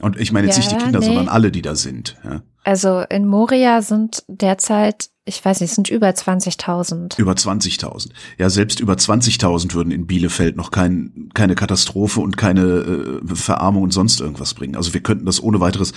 Und 0.01 0.19
ich 0.19 0.33
meine 0.33 0.47
jetzt 0.47 0.57
ja, 0.57 0.63
nicht 0.63 0.73
die 0.73 0.83
Kinder, 0.85 1.01
nee. 1.01 1.07
sondern 1.07 1.29
alle, 1.29 1.51
die 1.51 1.63
da 1.63 1.75
sind. 1.75 2.17
Ja. 2.25 2.43
Also 2.65 3.01
in 3.09 3.27
Moria 3.27 3.81
sind 3.81 4.25
derzeit, 4.29 5.09
ich 5.29 5.45
weiß 5.45 5.61
nicht, 5.61 5.75
sind 5.75 5.91
über 5.91 6.09
20.000. 6.09 7.19
Über 7.19 7.33
20.000. 7.33 8.11
Ja, 8.39 8.49
selbst 8.49 8.79
über 8.79 8.95
20.000 8.95 9.75
würden 9.75 9.91
in 9.91 10.07
Bielefeld 10.07 10.57
noch 10.57 10.71
kein, 10.71 11.31
keine 11.35 11.57
Katastrophe 11.57 12.21
und 12.21 12.37
keine 12.37 12.63
äh, 12.63 13.35
Verarmung 13.35 13.83
und 13.83 13.93
sonst 13.93 14.21
irgendwas 14.21 14.55
bringen. 14.55 14.77
Also 14.77 14.95
wir 14.95 15.03
könnten 15.03 15.27
das 15.27 15.43
ohne 15.43 15.59
weiteres 15.59 15.93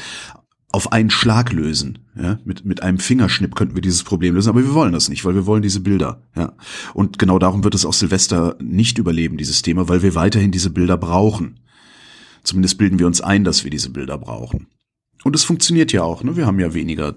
auf 0.71 0.91
einen 0.91 1.11
Schlag 1.11 1.53
lösen. 1.53 1.99
Ja, 2.19 2.39
mit, 2.43 2.65
mit 2.65 2.81
einem 2.81 2.97
Fingerschnipp 2.97 3.53
könnten 3.55 3.75
wir 3.75 3.83
dieses 3.83 4.03
Problem 4.03 4.33
lösen, 4.33 4.49
aber 4.49 4.63
wir 4.63 4.73
wollen 4.73 4.93
das 4.93 5.09
nicht, 5.09 5.23
weil 5.25 5.35
wir 5.35 5.45
wollen 5.45 5.61
diese 5.61 5.79
Bilder. 5.79 6.23
Ja, 6.35 6.53
und 6.95 7.19
genau 7.19 7.37
darum 7.37 7.63
wird 7.63 7.75
es 7.75 7.85
auch 7.85 7.93
Silvester 7.93 8.55
nicht 8.59 8.97
überleben, 8.97 9.37
dieses 9.37 9.61
Thema, 9.61 9.87
weil 9.87 10.01
wir 10.01 10.15
weiterhin 10.15 10.51
diese 10.51 10.71
Bilder 10.71 10.97
brauchen. 10.97 11.59
Zumindest 12.43 12.79
bilden 12.79 12.97
wir 12.97 13.05
uns 13.05 13.21
ein, 13.21 13.43
dass 13.43 13.63
wir 13.63 13.69
diese 13.69 13.91
Bilder 13.91 14.17
brauchen. 14.17 14.67
Und 15.23 15.35
es 15.35 15.43
funktioniert 15.43 15.91
ja 15.91 16.01
auch. 16.01 16.23
Ne? 16.23 16.35
Wir 16.35 16.47
haben 16.47 16.59
ja 16.59 16.73
weniger 16.73 17.15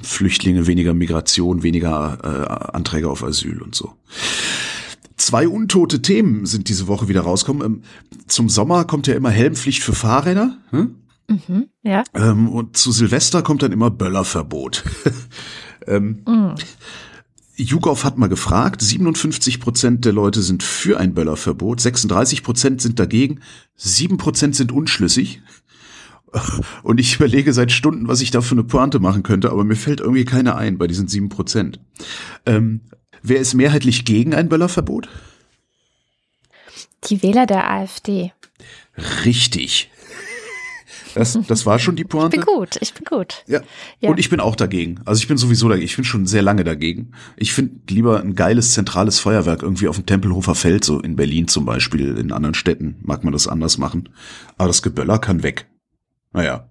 Flüchtlinge, 0.00 0.66
weniger 0.66 0.94
Migration, 0.94 1.62
weniger 1.62 2.18
äh, 2.22 2.76
Anträge 2.76 3.10
auf 3.10 3.22
Asyl 3.22 3.60
und 3.60 3.74
so. 3.74 3.92
Zwei 5.16 5.46
untote 5.46 6.02
Themen 6.02 6.46
sind 6.46 6.68
diese 6.68 6.88
Woche 6.88 7.08
wieder 7.08 7.20
rausgekommen. 7.20 7.64
Ähm, 7.64 7.82
zum 8.26 8.48
Sommer 8.48 8.84
kommt 8.84 9.06
ja 9.06 9.14
immer 9.14 9.30
Helmpflicht 9.30 9.82
für 9.82 9.92
Fahrräder. 9.92 10.56
Hm? 10.70 10.96
Mhm, 11.28 11.68
ja. 11.82 12.04
Ähm, 12.14 12.48
und 12.48 12.76
zu 12.76 12.92
Silvester 12.92 13.42
kommt 13.42 13.62
dann 13.62 13.72
immer 13.72 13.90
Böllerverbot. 13.90 14.84
ähm, 15.86 16.22
mhm. 16.26 16.54
YouGov 17.56 18.04
hat 18.04 18.18
mal 18.18 18.28
gefragt, 18.28 18.82
57 18.82 19.60
Prozent 19.60 20.04
der 20.04 20.12
Leute 20.12 20.42
sind 20.42 20.62
für 20.62 20.98
ein 20.98 21.14
Böllerverbot, 21.14 21.80
36 21.80 22.42
Prozent 22.42 22.80
sind 22.80 22.98
dagegen, 22.98 23.40
7 23.76 24.16
Prozent 24.16 24.56
sind 24.56 24.72
unschlüssig. 24.72 25.42
Und 26.82 27.00
ich 27.00 27.16
überlege 27.16 27.52
seit 27.52 27.72
Stunden, 27.72 28.08
was 28.08 28.20
ich 28.20 28.30
da 28.30 28.40
für 28.40 28.54
eine 28.54 28.64
Pointe 28.64 28.98
machen 28.98 29.22
könnte, 29.22 29.50
aber 29.50 29.64
mir 29.64 29.76
fällt 29.76 30.00
irgendwie 30.00 30.24
keine 30.24 30.56
ein 30.56 30.78
bei 30.78 30.86
diesen 30.86 31.08
7 31.08 31.28
Prozent. 31.28 31.80
Ähm, 32.46 32.80
wer 33.22 33.38
ist 33.38 33.54
mehrheitlich 33.54 34.04
gegen 34.04 34.34
ein 34.34 34.48
Böllerverbot? 34.48 35.08
Die 37.04 37.22
Wähler 37.22 37.46
der 37.46 37.70
AfD. 37.70 38.32
Richtig. 39.24 39.90
Das, 41.14 41.38
das 41.46 41.66
war 41.66 41.78
schon 41.78 41.96
die 41.96 42.04
Pointe. 42.04 42.36
Ich 42.42 42.46
bin 42.46 42.54
gut, 42.54 42.78
ich 42.80 42.94
bin 42.94 43.04
gut. 43.04 43.44
Ja. 43.46 43.60
ja. 44.00 44.10
Und 44.10 44.18
ich 44.18 44.30
bin 44.30 44.40
auch 44.40 44.56
dagegen. 44.56 45.00
Also 45.04 45.20
ich 45.20 45.28
bin 45.28 45.36
sowieso 45.36 45.68
dagegen. 45.68 45.84
Ich 45.84 45.96
bin 45.96 46.04
schon 46.04 46.26
sehr 46.26 46.40
lange 46.40 46.64
dagegen. 46.64 47.12
Ich 47.36 47.52
finde 47.52 47.74
lieber 47.90 48.20
ein 48.20 48.34
geiles 48.34 48.72
zentrales 48.72 49.18
Feuerwerk 49.18 49.62
irgendwie 49.62 49.88
auf 49.88 49.96
dem 49.96 50.06
Tempelhofer 50.06 50.54
Feld, 50.54 50.84
so 50.84 51.00
in 51.00 51.16
Berlin 51.16 51.48
zum 51.48 51.66
Beispiel. 51.66 52.16
In 52.16 52.32
anderen 52.32 52.54
Städten 52.54 52.96
mag 53.02 53.24
man 53.24 53.32
das 53.32 53.48
anders 53.48 53.76
machen. 53.76 54.08
Aber 54.56 54.68
das 54.68 54.82
Geböller 54.82 55.18
kann 55.18 55.42
weg. 55.42 55.66
Naja. 56.32 56.68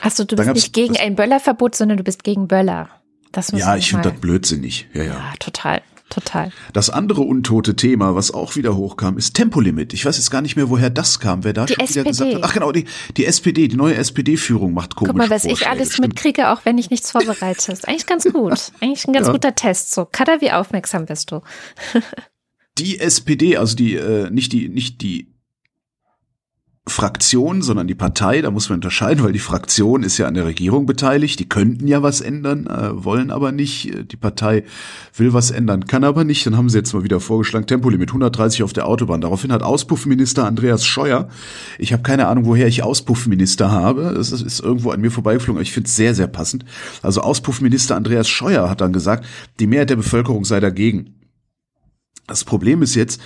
Achso, 0.00 0.24
du 0.24 0.36
bist 0.36 0.52
nicht 0.52 0.72
gegen 0.72 0.96
ein 0.96 1.14
Böllerverbot, 1.14 1.74
sondern 1.74 1.98
du 1.98 2.04
bist 2.04 2.24
gegen 2.24 2.48
Böller. 2.48 2.90
Das 3.32 3.50
ja, 3.52 3.76
ich 3.76 3.90
finde 3.90 4.10
das 4.10 4.20
blödsinnig. 4.20 4.88
Ja, 4.94 5.02
ja. 5.02 5.12
Ja, 5.14 5.32
total 5.38 5.82
total. 6.08 6.50
Das 6.72 6.90
andere 6.90 7.22
untote 7.22 7.76
Thema, 7.76 8.14
was 8.14 8.32
auch 8.32 8.56
wieder 8.56 8.76
hochkam, 8.76 9.18
ist 9.18 9.34
Tempolimit. 9.34 9.92
Ich 9.92 10.04
weiß 10.04 10.16
jetzt 10.16 10.30
gar 10.30 10.42
nicht 10.42 10.56
mehr, 10.56 10.70
woher 10.70 10.90
das 10.90 11.20
kam, 11.20 11.44
wer 11.44 11.52
da 11.52 11.66
die 11.66 11.74
schon 11.74 11.84
SPD. 11.84 12.00
wieder 12.00 12.10
gesagt 12.10 12.34
hat. 12.34 12.42
Ach 12.44 12.54
genau, 12.54 12.72
die, 12.72 12.86
die 13.16 13.26
SPD, 13.26 13.68
die 13.68 13.76
neue 13.76 13.94
SPD-Führung 13.96 14.72
macht 14.72 14.96
komisch. 14.96 15.10
Guck 15.10 15.18
mal, 15.18 15.30
was 15.30 15.44
ich 15.44 15.68
alles 15.68 15.94
stimmt. 15.94 16.08
mitkriege, 16.08 16.50
auch 16.50 16.64
wenn 16.64 16.78
ich 16.78 16.90
nichts 16.90 17.10
vorbereite. 17.10 17.72
Ist 17.72 17.88
eigentlich 17.88 18.06
ganz 18.06 18.24
gut. 18.24 18.72
Eigentlich 18.80 19.06
ein 19.06 19.12
ganz 19.12 19.26
ja. 19.26 19.32
guter 19.32 19.54
Test. 19.54 19.92
So, 19.92 20.06
Kada, 20.10 20.40
wie 20.40 20.52
aufmerksam 20.52 21.06
bist 21.06 21.30
du? 21.30 21.40
die 22.78 23.00
SPD, 23.00 23.56
also 23.56 23.76
die, 23.76 23.96
äh, 23.96 24.30
nicht 24.30 24.52
die, 24.52 24.68
nicht 24.68 25.02
die 25.02 25.35
Fraktion, 26.88 27.62
sondern 27.62 27.88
die 27.88 27.96
Partei, 27.96 28.42
da 28.42 28.52
muss 28.52 28.68
man 28.68 28.76
unterscheiden, 28.76 29.24
weil 29.24 29.32
die 29.32 29.40
Fraktion 29.40 30.04
ist 30.04 30.18
ja 30.18 30.28
an 30.28 30.34
der 30.34 30.46
Regierung 30.46 30.86
beteiligt, 30.86 31.40
die 31.40 31.48
könnten 31.48 31.88
ja 31.88 32.04
was 32.04 32.20
ändern, 32.20 32.68
äh, 32.68 33.04
wollen 33.04 33.32
aber 33.32 33.50
nicht. 33.50 34.12
Die 34.12 34.16
Partei 34.16 34.62
will 35.16 35.32
was 35.32 35.50
ändern, 35.50 35.88
kann 35.88 36.04
aber 36.04 36.22
nicht. 36.22 36.46
Dann 36.46 36.56
haben 36.56 36.68
sie 36.68 36.78
jetzt 36.78 36.94
mal 36.94 37.02
wieder 37.02 37.18
vorgeschlagen, 37.18 37.66
Tempolimit 37.66 38.10
130 38.10 38.62
auf 38.62 38.72
der 38.72 38.86
Autobahn. 38.86 39.20
Daraufhin 39.20 39.50
hat 39.50 39.64
Auspuffminister 39.64 40.46
Andreas 40.46 40.86
Scheuer, 40.86 41.28
ich 41.78 41.92
habe 41.92 42.04
keine 42.04 42.28
Ahnung, 42.28 42.44
woher 42.46 42.68
ich 42.68 42.84
Auspuffminister 42.84 43.72
habe, 43.72 44.10
es 44.10 44.30
ist 44.30 44.60
irgendwo 44.60 44.90
an 44.90 45.00
mir 45.00 45.10
vorbeigeflogen, 45.10 45.58
aber 45.58 45.62
ich 45.62 45.72
finde 45.72 45.88
es 45.88 45.96
sehr, 45.96 46.14
sehr 46.14 46.28
passend. 46.28 46.64
Also 47.02 47.20
Auspuffminister 47.20 47.96
Andreas 47.96 48.28
Scheuer 48.28 48.70
hat 48.70 48.80
dann 48.80 48.92
gesagt, 48.92 49.26
die 49.58 49.66
Mehrheit 49.66 49.90
der 49.90 49.96
Bevölkerung 49.96 50.44
sei 50.44 50.60
dagegen. 50.60 51.16
Das 52.28 52.44
Problem 52.44 52.82
ist 52.82 52.94
jetzt, 52.94 53.20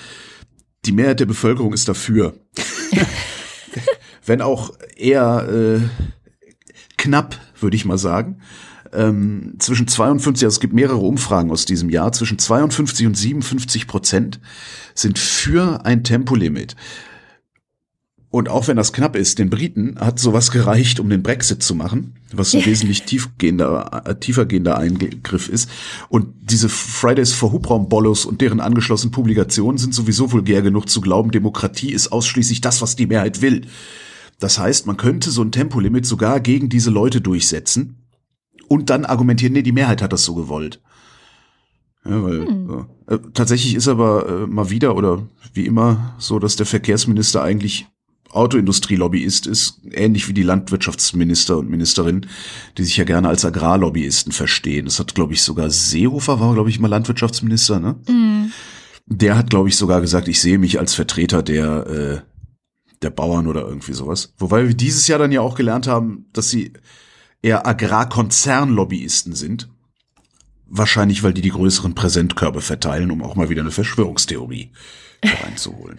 die 0.86 0.92
Mehrheit 0.92 1.20
der 1.20 1.26
Bevölkerung 1.26 1.74
ist 1.74 1.88
dafür. 1.88 2.34
wenn 4.24 4.40
auch 4.40 4.72
eher 4.96 5.48
äh, 5.48 5.80
knapp, 6.96 7.36
würde 7.58 7.76
ich 7.76 7.84
mal 7.84 7.98
sagen. 7.98 8.40
Ähm, 8.92 9.54
zwischen 9.58 9.86
52, 9.86 10.44
also 10.44 10.56
es 10.56 10.60
gibt 10.60 10.72
mehrere 10.72 10.98
Umfragen 10.98 11.50
aus 11.50 11.64
diesem 11.64 11.90
Jahr, 11.90 12.12
zwischen 12.12 12.38
52 12.38 13.06
und 13.06 13.16
57 13.16 13.86
Prozent 13.86 14.40
sind 14.94 15.18
für 15.18 15.84
ein 15.84 16.02
Tempolimit. 16.02 16.74
Und 18.32 18.48
auch 18.48 18.68
wenn 18.68 18.76
das 18.76 18.92
knapp 18.92 19.16
ist, 19.16 19.40
den 19.40 19.50
Briten 19.50 19.98
hat 19.98 20.20
sowas 20.20 20.52
gereicht, 20.52 21.00
um 21.00 21.10
den 21.10 21.22
Brexit 21.22 21.64
zu 21.64 21.74
machen, 21.74 22.14
was 22.32 22.54
ein 22.54 22.64
wesentlich 22.64 23.02
tiefgehender, 23.02 24.02
äh, 24.06 24.14
tiefergehender 24.14 24.78
Eingriff 24.78 25.48
ist. 25.48 25.68
Und 26.08 26.28
diese 26.40 26.68
Fridays 26.68 27.32
for 27.32 27.50
Hubraum-Bollos 27.50 28.26
und 28.26 28.40
deren 28.40 28.60
angeschlossenen 28.60 29.10
Publikationen 29.10 29.78
sind 29.78 29.94
sowieso 29.94 30.30
vulgär 30.30 30.62
genug 30.62 30.88
zu 30.88 31.00
glauben, 31.00 31.32
Demokratie 31.32 31.92
ist 31.92 32.12
ausschließlich 32.12 32.60
das, 32.60 32.80
was 32.80 32.94
die 32.94 33.08
Mehrheit 33.08 33.42
will. 33.42 33.62
Das 34.38 34.60
heißt, 34.60 34.86
man 34.86 34.96
könnte 34.96 35.32
so 35.32 35.42
ein 35.42 35.50
Tempolimit 35.50 36.06
sogar 36.06 36.38
gegen 36.38 36.68
diese 36.68 36.90
Leute 36.90 37.20
durchsetzen 37.20 38.06
und 38.68 38.90
dann 38.90 39.04
argumentieren, 39.04 39.54
nee, 39.54 39.62
die 39.62 39.72
Mehrheit 39.72 40.02
hat 40.02 40.12
das 40.12 40.24
so 40.24 40.36
gewollt. 40.36 40.80
Ja, 42.04 42.22
weil 42.22 42.46
hm. 42.46 42.86
äh, 43.08 43.18
tatsächlich 43.34 43.74
ist 43.74 43.88
aber 43.88 44.26
äh, 44.28 44.46
mal 44.46 44.70
wieder 44.70 44.94
oder 44.94 45.26
wie 45.52 45.66
immer 45.66 46.14
so, 46.18 46.38
dass 46.38 46.56
der 46.56 46.64
Verkehrsminister 46.64 47.42
eigentlich 47.42 47.88
Autoindustrie-Lobbyist 48.30 49.46
ist, 49.46 49.80
ähnlich 49.90 50.28
wie 50.28 50.32
die 50.32 50.42
Landwirtschaftsminister 50.42 51.58
und 51.58 51.68
Ministerin, 51.68 52.26
die 52.78 52.84
sich 52.84 52.96
ja 52.96 53.04
gerne 53.04 53.28
als 53.28 53.44
Agrarlobbyisten 53.44 54.32
verstehen. 54.32 54.84
Das 54.84 54.98
hat, 54.98 55.14
glaube 55.14 55.32
ich, 55.32 55.42
sogar 55.42 55.70
Seehofer 55.70 56.40
war, 56.40 56.54
glaube 56.54 56.70
ich, 56.70 56.78
mal 56.78 56.88
Landwirtschaftsminister, 56.88 57.80
ne? 57.80 57.96
Mhm. 58.08 58.52
Der 59.06 59.36
hat, 59.36 59.50
glaube 59.50 59.68
ich, 59.68 59.76
sogar 59.76 60.00
gesagt, 60.00 60.28
ich 60.28 60.40
sehe 60.40 60.58
mich 60.58 60.78
als 60.78 60.94
Vertreter 60.94 61.42
der 61.42 61.86
äh, 61.86 62.30
der 63.02 63.10
Bauern 63.10 63.46
oder 63.46 63.62
irgendwie 63.62 63.92
sowas. 63.92 64.34
Wobei 64.38 64.68
wir 64.68 64.74
dieses 64.74 65.06
Jahr 65.08 65.18
dann 65.18 65.32
ja 65.32 65.40
auch 65.40 65.54
gelernt 65.54 65.86
haben, 65.86 66.26
dass 66.32 66.50
sie 66.50 66.72
eher 67.42 67.66
Agrarkonzernlobbyisten 67.66 69.34
sind. 69.34 69.70
Wahrscheinlich, 70.66 71.22
weil 71.22 71.32
die 71.32 71.40
die 71.40 71.50
größeren 71.50 71.94
Präsentkörbe 71.94 72.60
verteilen, 72.60 73.10
um 73.10 73.22
auch 73.22 73.34
mal 73.34 73.48
wieder 73.48 73.62
eine 73.62 73.70
Verschwörungstheorie 73.70 74.70
reinzuholen. 75.24 75.98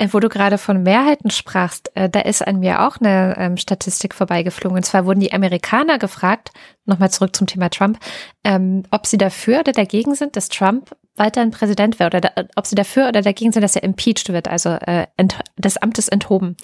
Äh, 0.00 0.08
wo 0.12 0.18
du 0.18 0.30
gerade 0.30 0.56
von 0.56 0.82
Mehrheiten 0.82 1.30
sprachst, 1.30 1.94
äh, 1.94 2.08
da 2.08 2.20
ist 2.20 2.46
an 2.46 2.60
mir 2.60 2.86
auch 2.86 2.96
eine 3.00 3.34
ähm, 3.36 3.56
Statistik 3.58 4.14
vorbeigeflogen. 4.14 4.78
Und 4.78 4.84
zwar 4.84 5.04
wurden 5.04 5.20
die 5.20 5.32
Amerikaner 5.32 5.98
gefragt, 5.98 6.52
nochmal 6.86 7.10
zurück 7.10 7.36
zum 7.36 7.46
Thema 7.46 7.68
Trump, 7.68 7.98
ähm, 8.42 8.84
ob 8.90 9.06
sie 9.06 9.18
dafür 9.18 9.60
oder 9.60 9.72
dagegen 9.72 10.14
sind, 10.14 10.36
dass 10.36 10.48
Trump 10.48 10.96
weiterhin 11.16 11.50
Präsident 11.50 11.98
wird 11.98 12.14
oder 12.14 12.32
ob 12.56 12.66
sie 12.66 12.76
dafür 12.76 13.08
oder 13.08 13.20
dagegen 13.20 13.52
sind, 13.52 13.60
dass 13.60 13.76
er 13.76 13.82
impeached 13.82 14.30
wird, 14.30 14.48
also 14.48 14.70
äh, 14.70 15.06
des 15.58 15.76
Amtes 15.76 16.08
enthoben. 16.08 16.56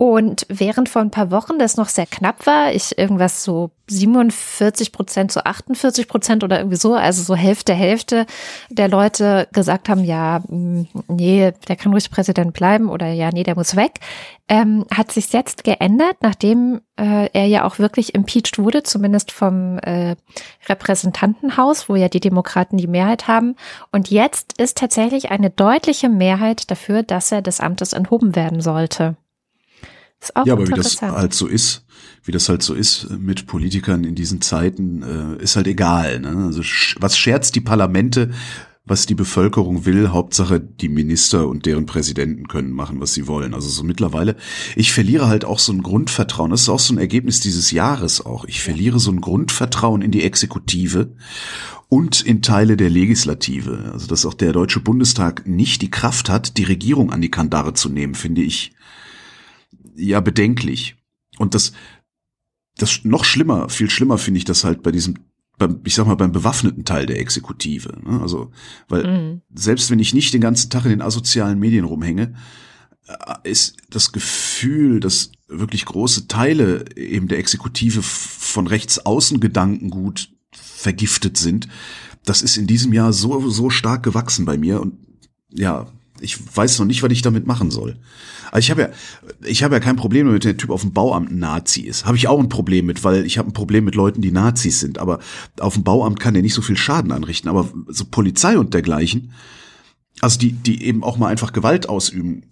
Und 0.00 0.46
während 0.48 0.88
vor 0.88 1.02
ein 1.02 1.10
paar 1.10 1.30
Wochen 1.30 1.58
das 1.58 1.76
noch 1.76 1.90
sehr 1.90 2.06
knapp 2.06 2.46
war, 2.46 2.72
ich 2.72 2.96
irgendwas 2.96 3.44
so 3.44 3.70
47 3.88 4.92
Prozent 4.92 5.30
zu 5.30 5.44
48 5.44 6.08
Prozent 6.08 6.42
oder 6.42 6.56
irgendwie 6.58 6.78
so, 6.78 6.94
also 6.94 7.22
so 7.22 7.34
Hälfte, 7.34 7.74
Hälfte 7.74 8.24
der 8.70 8.88
Leute 8.88 9.46
gesagt 9.52 9.90
haben, 9.90 10.02
ja, 10.02 10.40
mm, 10.48 10.86
nee, 11.08 11.52
der 11.68 11.76
kann 11.76 11.92
ruhig 11.92 12.10
Präsident 12.10 12.54
bleiben 12.54 12.88
oder 12.88 13.08
ja, 13.08 13.28
nee, 13.30 13.42
der 13.42 13.56
muss 13.56 13.76
weg, 13.76 14.00
ähm, 14.48 14.86
hat 14.90 15.12
sich 15.12 15.34
jetzt 15.34 15.64
geändert, 15.64 16.16
nachdem 16.22 16.80
äh, 16.98 17.28
er 17.34 17.44
ja 17.44 17.66
auch 17.66 17.78
wirklich 17.78 18.14
impeached 18.14 18.58
wurde, 18.58 18.82
zumindest 18.82 19.30
vom 19.30 19.76
äh, 19.80 20.16
Repräsentantenhaus, 20.66 21.90
wo 21.90 21.94
ja 21.94 22.08
die 22.08 22.20
Demokraten 22.20 22.78
die 22.78 22.86
Mehrheit 22.86 23.28
haben. 23.28 23.54
Und 23.92 24.10
jetzt 24.10 24.58
ist 24.58 24.78
tatsächlich 24.78 25.30
eine 25.30 25.50
deutliche 25.50 26.08
Mehrheit 26.08 26.70
dafür, 26.70 27.02
dass 27.02 27.30
er 27.30 27.42
des 27.42 27.60
Amtes 27.60 27.92
enthoben 27.92 28.34
werden 28.34 28.62
sollte. 28.62 29.16
Ist 30.20 30.36
auch 30.36 30.46
ja, 30.46 30.52
aber 30.52 30.68
wie 30.68 30.72
das 30.72 31.00
halt 31.00 31.32
so 31.32 31.46
ist, 31.46 31.84
wie 32.24 32.32
das 32.32 32.48
halt 32.48 32.62
so 32.62 32.74
ist 32.74 33.08
mit 33.10 33.46
Politikern 33.46 34.04
in 34.04 34.14
diesen 34.14 34.40
Zeiten, 34.40 35.02
äh, 35.02 35.42
ist 35.42 35.56
halt 35.56 35.66
egal. 35.66 36.20
Ne? 36.20 36.44
Also 36.46 36.62
was 36.98 37.16
scherzt 37.16 37.54
die 37.54 37.60
Parlamente, 37.60 38.30
was 38.90 39.06
die 39.06 39.14
Bevölkerung 39.14 39.86
will. 39.86 40.08
Hauptsache, 40.08 40.60
die 40.60 40.88
Minister 40.88 41.48
und 41.48 41.64
deren 41.64 41.86
Präsidenten 41.86 42.48
können 42.48 42.72
machen, 42.72 43.00
was 43.00 43.14
sie 43.14 43.26
wollen. 43.26 43.54
Also 43.54 43.68
so 43.68 43.84
mittlerweile, 43.84 44.36
ich 44.74 44.92
verliere 44.92 45.28
halt 45.28 45.44
auch 45.44 45.58
so 45.58 45.72
ein 45.72 45.82
Grundvertrauen. 45.82 46.50
Das 46.50 46.62
ist 46.62 46.68
auch 46.68 46.80
so 46.80 46.92
ein 46.92 46.98
Ergebnis 46.98 47.40
dieses 47.40 47.70
Jahres 47.70 48.24
auch. 48.24 48.44
Ich 48.46 48.60
verliere 48.60 48.98
so 48.98 49.10
ein 49.12 49.20
Grundvertrauen 49.20 50.02
in 50.02 50.10
die 50.10 50.24
Exekutive 50.24 51.12
und 51.88 52.20
in 52.20 52.42
Teile 52.42 52.76
der 52.76 52.90
Legislative. 52.90 53.90
Also 53.92 54.06
dass 54.06 54.26
auch 54.26 54.34
der 54.34 54.52
Deutsche 54.52 54.80
Bundestag 54.80 55.46
nicht 55.46 55.82
die 55.82 55.90
Kraft 55.90 56.28
hat, 56.28 56.56
die 56.56 56.64
Regierung 56.64 57.12
an 57.12 57.20
die 57.20 57.30
Kandare 57.30 57.74
zu 57.74 57.88
nehmen, 57.88 58.14
finde 58.14 58.42
ich 58.42 58.72
ja 60.00 60.20
bedenklich. 60.20 60.96
Und 61.38 61.54
das, 61.54 61.72
das 62.76 63.04
noch 63.04 63.24
schlimmer, 63.24 63.68
viel 63.68 63.90
schlimmer 63.90 64.18
finde 64.18 64.38
ich 64.38 64.44
das 64.44 64.64
halt 64.64 64.82
bei 64.82 64.92
diesem 64.92 65.16
beim, 65.60 65.80
ich 65.84 65.94
sag 65.94 66.06
mal, 66.06 66.16
beim 66.16 66.32
bewaffneten 66.32 66.84
Teil 66.84 67.06
der 67.06 67.20
Exekutive. 67.20 67.92
Ne? 68.02 68.20
Also, 68.20 68.50
weil 68.88 69.06
mhm. 69.06 69.42
selbst 69.54 69.90
wenn 69.90 70.00
ich 70.00 70.14
nicht 70.14 70.32
den 70.32 70.40
ganzen 70.40 70.70
Tag 70.70 70.84
in 70.84 70.90
den 70.90 71.02
asozialen 71.02 71.60
Medien 71.60 71.84
rumhänge, 71.84 72.34
äh, 73.06 73.34
ist 73.48 73.76
das 73.90 74.10
Gefühl, 74.10 74.98
dass 74.98 75.30
wirklich 75.46 75.84
große 75.84 76.26
Teile 76.28 76.84
eben 76.96 77.28
der 77.28 77.38
Exekutive 77.38 78.02
von 78.02 78.66
rechts 78.66 79.04
außen 79.04 79.38
Gedankengut 79.38 80.30
vergiftet 80.52 81.36
sind. 81.36 81.68
Das 82.24 82.42
ist 82.42 82.56
in 82.56 82.66
diesem 82.66 82.92
Jahr 82.92 83.12
so, 83.12 83.48
so 83.50 83.70
stark 83.70 84.02
gewachsen 84.02 84.46
bei 84.46 84.56
mir 84.56 84.80
und 84.80 84.94
ja, 85.52 85.86
ich 86.20 86.38
weiß 86.56 86.78
noch 86.78 86.86
nicht, 86.86 87.02
was 87.02 87.12
ich 87.12 87.22
damit 87.22 87.46
machen 87.46 87.70
soll. 87.70 87.96
Also 88.52 88.66
ich 88.66 88.70
habe 88.70 88.82
ja, 88.82 88.88
ich 89.44 89.62
habe 89.62 89.74
ja 89.74 89.80
kein 89.80 89.96
Problem 89.96 90.26
damit, 90.26 90.44
wenn 90.44 90.50
der 90.50 90.56
Typ 90.56 90.70
auf 90.70 90.82
dem 90.82 90.92
Bauamt 90.92 91.30
ein 91.30 91.38
Nazi 91.38 91.82
ist. 91.82 92.04
Habe 92.04 92.16
ich 92.16 92.28
auch 92.28 92.40
ein 92.40 92.48
Problem 92.48 92.86
mit, 92.86 93.04
weil 93.04 93.24
ich 93.24 93.38
habe 93.38 93.48
ein 93.48 93.52
Problem 93.52 93.84
mit 93.84 93.94
Leuten, 93.94 94.22
die 94.22 94.32
Nazis 94.32 94.80
sind. 94.80 94.98
Aber 94.98 95.20
auf 95.60 95.74
dem 95.74 95.84
Bauamt 95.84 96.18
kann 96.18 96.34
der 96.34 96.42
nicht 96.42 96.54
so 96.54 96.62
viel 96.62 96.76
Schaden 96.76 97.12
anrichten. 97.12 97.48
Aber 97.48 97.68
so 97.88 98.04
Polizei 98.04 98.58
und 98.58 98.74
dergleichen, 98.74 99.32
also 100.20 100.38
die, 100.38 100.52
die 100.52 100.84
eben 100.84 101.04
auch 101.04 101.16
mal 101.16 101.28
einfach 101.28 101.52
Gewalt 101.52 101.88
ausüben 101.88 102.44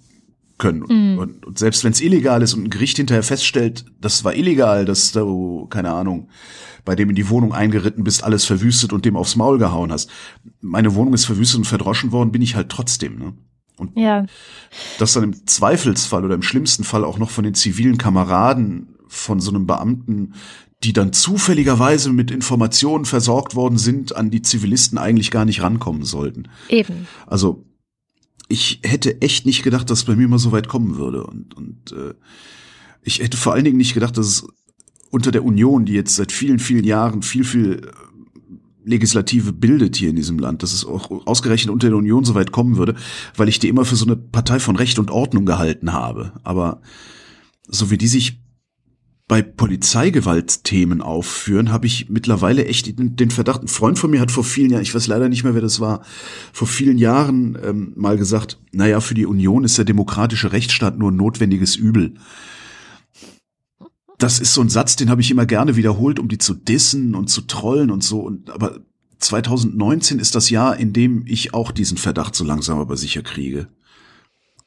können. 0.59 0.85
Mhm. 0.89 1.19
Und, 1.19 1.47
und, 1.47 1.59
selbst 1.59 1.85
wenn 1.85 1.93
es 1.93 2.01
illegal 2.01 2.43
ist 2.43 2.55
und 2.55 2.65
ein 2.65 2.71
Gericht 2.71 2.97
hinterher 2.97 3.23
feststellt, 3.23 3.85
das 4.01 4.25
war 4.25 4.35
illegal, 4.35 4.85
dass 4.85 5.13
du, 5.13 5.67
keine 5.67 5.93
Ahnung, 5.93 6.29
bei 6.85 6.97
dem 6.97 7.11
in 7.11 7.17
die 7.17 7.29
Wohnung 7.29 7.53
eingeritten 7.53 8.05
bist, 8.05 8.25
alles 8.25 8.45
verwüstet 8.45 8.93
und 8.93 9.05
dem 9.05 9.17
aufs 9.17 9.37
Maul 9.37 9.59
gehauen 9.59 9.93
hast. 9.93 10.11
Meine 10.61 10.95
Wohnung 10.95 11.15
ist 11.15 11.27
verwüstet 11.27 11.59
und 11.59 11.65
verdroschen 11.67 12.13
worden, 12.13 12.33
bin 12.33 12.43
ich 12.43 12.55
halt 12.55 12.71
trotzdem, 12.71 13.19
ne? 13.19 13.35
Und 13.79 13.97
ja. 13.97 14.27
das 14.99 15.13
dann 15.13 15.25
im 15.25 15.47
Zweifelsfall 15.47 16.25
oder 16.25 16.35
im 16.35 16.43
schlimmsten 16.43 16.85
Fall 16.85 17.05
auch 17.05 17.19
noch 17.19 17.31
von 17.31 17.45
den 17.45 17.55
zivilen 17.55 17.99
Kameraden 17.99 18.95
von 19.09 19.41
so 19.41 19.51
einem 19.51 19.67
Beamten, 19.67 20.35
die 20.85 20.93
dann 20.93 21.13
zufälligerweise 21.13 22.13
mit 22.13 22.31
Informationen 22.31 23.05
versorgt 23.05 23.55
worden 23.55 23.79
sind, 23.79 24.15
an 24.15 24.31
die 24.31 24.43
Zivilisten 24.43 24.99
eigentlich 24.99 25.31
gar 25.31 25.45
nicht 25.45 25.63
rankommen 25.63 26.05
sollten. 26.05 26.45
Eben. 26.69 27.09
Also 27.27 27.65
ich 28.49 28.81
hätte 28.85 29.21
echt 29.21 29.45
nicht 29.45 29.63
gedacht, 29.63 29.91
dass 29.91 30.01
es 30.01 30.05
bei 30.05 30.17
mir 30.17 30.29
mal 30.29 30.39
so 30.39 30.53
weit 30.53 30.69
kommen 30.69 30.97
würde. 30.97 31.25
Und, 31.25 31.55
und 31.55 31.93
äh, 31.93 32.15
ich 33.03 33.21
hätte 33.21 33.37
vor 33.37 33.55
allen 33.55 33.65
Dingen 33.65 33.77
nicht 33.77 33.95
gedacht, 33.95 34.17
dass 34.17 34.27
es 34.27 34.47
unter 35.11 35.31
der 35.31 35.45
Union, 35.45 35.85
die 35.85 35.95
jetzt 35.95 36.17
seit 36.17 36.33
vielen, 36.33 36.59
vielen 36.59 36.85
Jahren 36.85 37.23
viel, 37.23 37.45
viel 37.45 37.91
Legislative 38.89 39.53
bildet 39.53 39.97
hier 39.97 40.11
in 40.11 40.17
diesem 40.17 40.39
Land, 40.39 40.63
dass 40.63 40.73
es 40.73 40.85
auch 40.85 41.27
ausgerechnet 41.27 41.73
unter 41.73 41.89
der 41.89 41.97
Union 41.97 42.25
so 42.25 42.35
weit 42.35 42.53
kommen 42.53 42.77
würde, 42.77 42.95
weil 43.37 43.49
ich 43.49 43.59
die 43.59 43.69
immer 43.69 43.85
für 43.85 43.97
so 43.97 44.07
eine 44.07 44.17
Partei 44.17 44.59
von 44.59 44.77
Recht 44.77 44.99
und 44.99 45.11
Ordnung 45.11 45.47
gehalten 45.47 45.93
habe. 45.93 46.33
Aber 46.43 46.81
so 47.69 47.91
wie 47.91 47.99
die 47.99 48.09
sich 48.09 48.41
bei 49.29 49.43
Polizeigewaltthemen 49.43 51.03
aufführen, 51.03 51.71
habe 51.71 51.87
ich 51.87 52.09
mittlerweile 52.09 52.65
echt 52.65 52.99
den 52.99 53.31
Verdacht, 53.31 53.63
ein 53.63 53.69
Freund 53.69 53.99
von 53.99 54.11
mir 54.11 54.21
hat 54.21 54.31
vor 54.31 54.43
vielen 54.43 54.71
Jahren, 54.71 54.83
ich 54.83 54.95
weiß 54.95 55.07
leider 55.07 55.29
nicht 55.29 55.45
mehr, 55.45 55.53
wer 55.53 55.61
das 55.61 55.81
war, 55.81 56.01
vor 56.55 56.67
vielen 56.67 56.97
Jahren 56.97 57.59
ähm, 57.63 57.93
mal 57.95 58.17
gesagt, 58.17 58.59
naja, 58.73 59.01
für 59.01 59.13
die 59.13 59.27
Union 59.27 59.65
ist 59.65 59.77
der 59.77 59.85
demokratische 59.85 60.53
Rechtsstaat 60.53 60.99
nur 60.99 61.11
ein 61.11 61.17
notwendiges 61.17 61.77
Übel 61.77 62.15
das 64.19 64.41
ist 64.41 64.53
so 64.53 64.61
ein 64.61 64.69
Satz, 64.69 64.97
den 64.97 65.11
habe 65.11 65.21
ich 65.21 65.31
immer 65.31 65.47
gerne 65.47 65.77
wiederholt, 65.77 66.19
um 66.19 66.29
die 66.29 66.39
zu 66.39 66.55
dissen 66.55 67.15
und 67.15 67.29
zu 67.29 67.43
trollen 67.43 67.91
und 67.91 68.03
so. 68.03 68.21
Und 68.21 68.51
aber 68.51 68.81
2019 69.21 70.19
ist 70.19 70.35
das 70.35 70.51
Jahr, 70.51 70.77
in 70.77 70.93
dem 70.93 71.25
ich 71.27 71.55
auch 71.55 71.71
diesen 71.71 71.97
Verdacht 71.97 72.35
so 72.35 72.45
langsam 72.45 72.79
aber 72.79 72.97
sicher 72.97 73.23
kriege. 73.23 73.69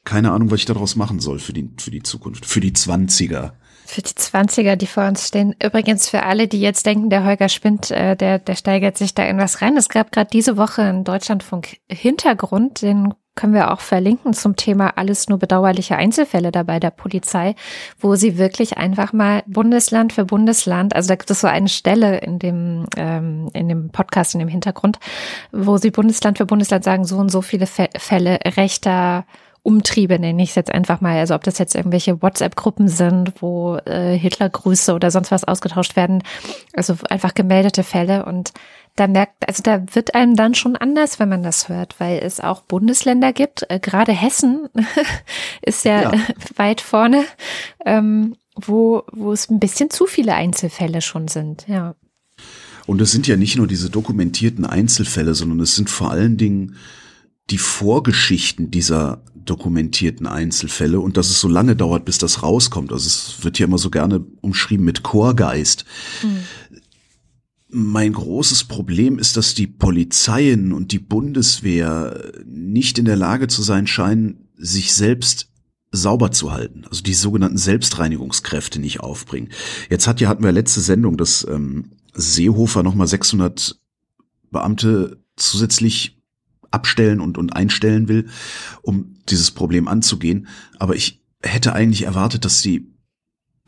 Keine 0.04 0.32
Ahnung, 0.32 0.50
was 0.50 0.60
ich 0.60 0.66
daraus 0.66 0.96
machen 0.96 1.20
soll 1.20 1.38
für 1.38 1.52
die, 1.52 1.70
für 1.78 1.90
die 1.90 2.02
Zukunft, 2.02 2.46
für 2.46 2.60
die 2.60 2.72
Zwanziger. 2.72 3.54
Für 3.86 4.02
die 4.02 4.14
Zwanziger, 4.14 4.76
die 4.76 4.86
vor 4.86 5.06
uns 5.06 5.28
stehen. 5.28 5.54
Übrigens 5.62 6.08
für 6.08 6.22
alle, 6.22 6.48
die 6.48 6.60
jetzt 6.60 6.86
denken, 6.86 7.10
der 7.10 7.24
Holger 7.24 7.48
Spinnt, 7.48 7.90
äh, 7.90 8.16
der, 8.16 8.38
der 8.38 8.56
steigert 8.56 8.96
sich 8.96 9.14
da 9.14 9.24
in 9.24 9.38
was 9.38 9.60
rein. 9.60 9.76
Es 9.76 9.88
gab 9.88 10.12
gerade 10.12 10.30
diese 10.32 10.56
Woche 10.56 10.82
einen 10.82 11.04
Deutschlandfunk 11.04 11.76
Hintergrund, 11.88 12.82
den 12.82 13.12
können 13.34 13.54
wir 13.54 13.72
auch 13.72 13.80
verlinken 13.80 14.34
zum 14.34 14.56
Thema 14.56 14.96
alles 14.96 15.28
nur 15.28 15.38
bedauerliche 15.38 15.96
Einzelfälle 15.96 16.52
dabei 16.52 16.80
der 16.80 16.90
Polizei, 16.90 17.54
wo 17.98 18.14
sie 18.14 18.38
wirklich 18.38 18.76
einfach 18.76 19.12
mal 19.12 19.42
Bundesland 19.46 20.12
für 20.12 20.24
Bundesland, 20.24 20.94
also 20.94 21.08
da 21.08 21.14
gibt 21.14 21.30
es 21.30 21.40
so 21.40 21.46
eine 21.46 21.68
Stelle 21.68 22.18
in 22.18 22.38
dem 22.38 22.86
ähm, 22.96 23.48
in 23.54 23.68
dem 23.68 23.90
Podcast 23.90 24.34
in 24.34 24.40
dem 24.40 24.48
Hintergrund, 24.48 24.98
wo 25.50 25.78
sie 25.78 25.90
Bundesland 25.90 26.38
für 26.38 26.46
Bundesland 26.46 26.84
sagen, 26.84 27.04
so 27.04 27.16
und 27.16 27.30
so 27.30 27.40
viele 27.40 27.66
Fälle 27.66 28.38
rechter 28.56 29.24
Umtriebe 29.64 30.18
nenne 30.18 30.42
ich 30.42 30.50
es 30.50 30.54
jetzt 30.56 30.72
einfach 30.72 31.00
mal. 31.00 31.16
Also 31.18 31.36
ob 31.36 31.44
das 31.44 31.58
jetzt 31.58 31.76
irgendwelche 31.76 32.20
WhatsApp-Gruppen 32.20 32.88
sind, 32.88 33.40
wo 33.40 33.76
äh, 33.84 34.18
Hitlergrüße 34.18 34.92
oder 34.92 35.12
sonst 35.12 35.30
was 35.30 35.44
ausgetauscht 35.44 35.94
werden. 35.94 36.24
Also 36.74 36.96
einfach 37.08 37.32
gemeldete 37.32 37.84
Fälle 37.84 38.24
und 38.24 38.52
da 38.96 39.06
merkt, 39.06 39.48
also 39.48 39.62
da 39.62 39.82
wird 39.94 40.14
einem 40.14 40.36
dann 40.36 40.54
schon 40.54 40.76
anders, 40.76 41.18
wenn 41.18 41.28
man 41.28 41.42
das 41.42 41.68
hört, 41.68 41.98
weil 41.98 42.18
es 42.18 42.40
auch 42.40 42.62
Bundesländer 42.62 43.32
gibt. 43.32 43.64
Äh, 43.70 43.80
Gerade 43.80 44.12
Hessen 44.12 44.68
ist 45.62 45.84
ja, 45.84 46.12
ja, 46.12 46.12
weit 46.56 46.80
vorne, 46.80 47.24
ähm, 47.84 48.36
wo, 48.54 49.04
wo 49.12 49.32
es 49.32 49.48
ein 49.48 49.60
bisschen 49.60 49.90
zu 49.90 50.06
viele 50.06 50.34
Einzelfälle 50.34 51.00
schon 51.00 51.28
sind, 51.28 51.66
ja. 51.68 51.94
Und 52.86 53.00
es 53.00 53.12
sind 53.12 53.28
ja 53.28 53.36
nicht 53.36 53.56
nur 53.56 53.68
diese 53.68 53.90
dokumentierten 53.90 54.66
Einzelfälle, 54.66 55.34
sondern 55.34 55.60
es 55.60 55.76
sind 55.76 55.88
vor 55.88 56.10
allen 56.10 56.36
Dingen 56.36 56.76
die 57.50 57.58
Vorgeschichten 57.58 58.70
dieser 58.70 59.22
dokumentierten 59.44 60.26
Einzelfälle 60.26 61.00
und 61.00 61.16
dass 61.16 61.30
es 61.30 61.40
so 61.40 61.48
lange 61.48 61.76
dauert, 61.76 62.04
bis 62.04 62.18
das 62.18 62.42
rauskommt. 62.42 62.92
Also 62.92 63.06
es 63.06 63.44
wird 63.44 63.58
ja 63.58 63.66
immer 63.66 63.78
so 63.78 63.90
gerne 63.90 64.24
umschrieben 64.40 64.84
mit 64.84 65.02
Chorgeist. 65.02 65.84
Mhm. 66.22 66.44
Mein 67.74 68.12
großes 68.12 68.64
Problem 68.64 69.18
ist, 69.18 69.38
dass 69.38 69.54
die 69.54 69.66
Polizeien 69.66 70.72
und 70.72 70.92
die 70.92 70.98
Bundeswehr 70.98 72.32
nicht 72.44 72.98
in 72.98 73.06
der 73.06 73.16
Lage 73.16 73.48
zu 73.48 73.62
sein 73.62 73.86
scheinen, 73.86 74.48
sich 74.56 74.92
selbst 74.92 75.48
sauber 75.90 76.30
zu 76.30 76.52
halten, 76.52 76.84
also 76.88 77.02
die 77.02 77.14
sogenannten 77.14 77.56
Selbstreinigungskräfte 77.56 78.78
nicht 78.78 79.00
aufbringen. 79.00 79.48
Jetzt 79.90 80.06
hat 80.06 80.20
ja 80.20 80.28
hatten 80.28 80.44
wir 80.44 80.52
letzte 80.52 80.80
Sendung, 80.80 81.16
dass 81.16 81.46
ähm, 81.48 81.92
Seehofer 82.14 82.82
nochmal 82.82 83.06
600 83.06 83.78
Beamte 84.50 85.22
zusätzlich 85.36 86.18
abstellen 86.70 87.20
und, 87.20 87.38
und 87.38 87.54
einstellen 87.54 88.08
will, 88.08 88.28
um 88.82 89.14
dieses 89.28 89.50
Problem 89.50 89.88
anzugehen. 89.88 90.46
Aber 90.78 90.94
ich 90.94 91.22
hätte 91.42 91.74
eigentlich 91.74 92.02
erwartet, 92.02 92.44
dass 92.44 92.62
die 92.62 92.91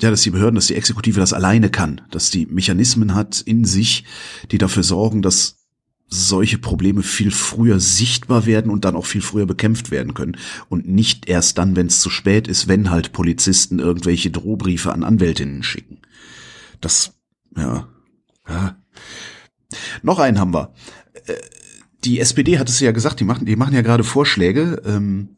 ja, 0.00 0.10
dass 0.10 0.22
die 0.22 0.30
Behörden, 0.30 0.56
dass 0.56 0.66
die 0.66 0.74
Exekutive 0.74 1.20
das 1.20 1.32
alleine 1.32 1.70
kann, 1.70 2.00
dass 2.10 2.30
die 2.30 2.46
Mechanismen 2.46 3.14
hat 3.14 3.40
in 3.40 3.64
sich, 3.64 4.04
die 4.50 4.58
dafür 4.58 4.82
sorgen, 4.82 5.22
dass 5.22 5.64
solche 6.08 6.58
Probleme 6.58 7.02
viel 7.02 7.30
früher 7.30 7.80
sichtbar 7.80 8.46
werden 8.46 8.70
und 8.70 8.84
dann 8.84 8.96
auch 8.96 9.06
viel 9.06 9.22
früher 9.22 9.46
bekämpft 9.46 9.90
werden 9.90 10.14
können 10.14 10.36
und 10.68 10.88
nicht 10.88 11.28
erst 11.28 11.58
dann, 11.58 11.76
wenn 11.76 11.86
es 11.86 12.00
zu 12.00 12.10
spät 12.10 12.46
ist, 12.46 12.68
wenn 12.68 12.90
halt 12.90 13.12
Polizisten 13.12 13.78
irgendwelche 13.78 14.30
Drohbriefe 14.30 14.92
an 14.92 15.02
Anwältinnen 15.02 15.62
schicken. 15.62 15.98
Das, 16.80 17.14
ja, 17.56 17.88
ja. 18.48 18.76
Noch 20.02 20.18
einen 20.18 20.38
haben 20.38 20.54
wir. 20.54 20.72
Äh, 21.26 21.34
die 22.04 22.20
SPD 22.20 22.58
hat 22.58 22.68
es 22.68 22.80
ja 22.80 22.92
gesagt, 22.92 23.20
die 23.20 23.24
machen, 23.24 23.46
die 23.46 23.56
machen 23.56 23.74
ja 23.74 23.80
gerade 23.80 24.04
Vorschläge, 24.04 24.82
ähm, 24.84 25.36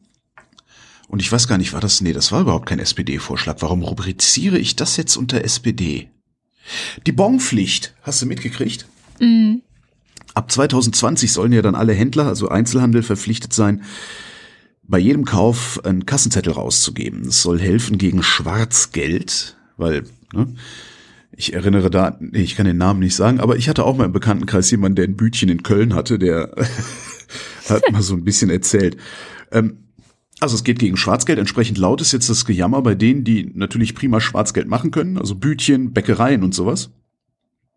und 1.07 1.21
ich 1.21 1.31
weiß 1.31 1.47
gar 1.47 1.57
nicht, 1.57 1.73
war 1.73 1.79
das, 1.79 2.01
nee, 2.01 2.13
das 2.13 2.31
war 2.31 2.41
überhaupt 2.41 2.67
kein 2.67 2.79
SPD-Vorschlag. 2.79 3.57
Warum 3.59 3.81
rubriziere 3.81 4.57
ich 4.57 4.75
das 4.75 4.97
jetzt 4.97 5.15
unter 5.15 5.43
SPD? 5.43 6.09
Die 7.05 7.13
Bonpflicht, 7.13 7.93
hast 8.01 8.21
du 8.21 8.25
mitgekriegt? 8.25 8.87
Mhm. 9.19 9.61
Ab 10.33 10.51
2020 10.51 11.31
sollen 11.31 11.53
ja 11.53 11.61
dann 11.61 11.75
alle 11.75 11.93
Händler, 11.93 12.27
also 12.27 12.49
Einzelhandel, 12.49 13.03
verpflichtet 13.03 13.53
sein, 13.53 13.83
bei 14.83 14.99
jedem 14.99 15.25
Kauf 15.25 15.83
einen 15.83 16.05
Kassenzettel 16.05 16.53
rauszugeben. 16.53 17.23
Das 17.23 17.41
soll 17.41 17.59
helfen 17.59 17.97
gegen 17.97 18.21
Schwarzgeld, 18.21 19.57
weil, 19.77 20.03
ne, 20.33 20.55
ich 21.31 21.53
erinnere 21.53 21.89
da, 21.89 22.19
ich 22.33 22.55
kann 22.55 22.65
den 22.65 22.77
Namen 22.77 22.99
nicht 22.99 23.15
sagen, 23.15 23.39
aber 23.39 23.57
ich 23.57 23.69
hatte 23.69 23.85
auch 23.85 23.95
mal 23.95 24.05
im 24.05 24.11
Bekanntenkreis 24.11 24.71
jemanden, 24.71 24.97
der 24.97 25.05
ein 25.05 25.17
Bütchen 25.17 25.49
in 25.49 25.63
Köln 25.63 25.93
hatte, 25.93 26.19
der 26.19 26.53
hat 27.69 27.83
mal 27.91 28.01
so 28.01 28.13
ein 28.13 28.23
bisschen 28.23 28.49
erzählt. 28.49 28.97
Ähm, 29.51 29.86
Also 30.39 30.55
es 30.55 30.63
geht 30.63 30.79
gegen 30.79 30.97
Schwarzgeld. 30.97 31.39
Entsprechend 31.39 31.77
laut 31.77 32.01
ist 32.01 32.11
jetzt 32.11 32.29
das 32.29 32.45
Gejammer 32.45 32.81
bei 32.81 32.95
denen, 32.95 33.23
die 33.23 33.51
natürlich 33.53 33.95
prima 33.95 34.19
Schwarzgeld 34.19 34.67
machen 34.67 34.91
können, 34.91 35.17
also 35.17 35.35
Bütchen, 35.35 35.93
Bäckereien 35.93 36.43
und 36.43 36.53
sowas. 36.53 36.91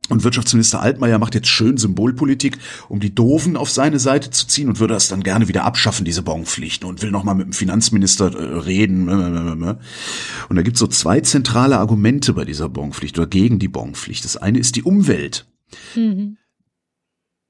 Und 0.09 0.25
Wirtschaftsminister 0.25 0.81
Altmaier 0.81 1.18
macht 1.18 1.37
jetzt 1.37 1.46
schön 1.49 1.77
Symbolpolitik, 1.77 2.59
um 2.88 2.99
die 2.99 3.14
Doofen 3.14 3.57
auf 3.57 3.70
seine 3.70 4.01
Seite 4.01 4.31
zu 4.31 4.49
ziehen 4.49 4.68
und 4.68 4.81
würde 4.81 4.94
das 4.94 5.07
dann 5.07 5.23
gerne 5.23 5.46
wieder 5.46 5.64
abschaffen, 5.64 6.05
diese 6.05 6.23
Bonpflichten, 6.23 6.88
und 6.88 7.01
will 7.01 7.12
nochmal 7.12 7.37
mit 7.37 7.46
dem 7.46 7.53
Finanzminister 7.53 8.35
äh, 8.35 8.59
reden. 8.59 9.09
Und 9.09 10.57
da 10.57 10.62
gibt 10.62 10.77
es 10.77 10.81
so 10.81 10.88
zwei 10.88 11.20
zentrale 11.20 11.79
Argumente 11.79 12.33
bei 12.33 12.44
dieser 12.44 12.68
Bonpflicht 12.68 13.18
oder 13.18 13.29
gegen 13.29 13.61
die 13.61 13.68
Bonpflicht. 13.68 14.25
Das 14.25 14.37
eine 14.37 14.59
ist 14.59 14.75
die 14.75 14.83
Umwelt. 14.83 15.46
Mhm. 15.94 16.38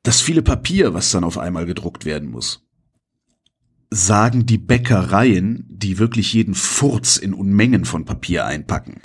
Das 0.03 0.21
viele 0.21 0.43
Papier, 0.43 0.93
was 0.93 1.11
dann 1.11 1.25
auf 1.25 1.39
einmal 1.39 1.65
gedruckt 1.65 2.05
werden 2.05 2.31
muss 2.31 2.63
sagen 3.91 4.47
die 4.47 4.59
Bäckereien, 4.59 5.67
die 5.69 5.99
wirklich 5.99 6.33
jeden 6.33 6.55
Furz 6.55 7.17
in 7.17 7.35
Unmengen 7.35 7.85
von 7.85 8.05
Papier 8.05 8.47
einpacken. 8.47 9.01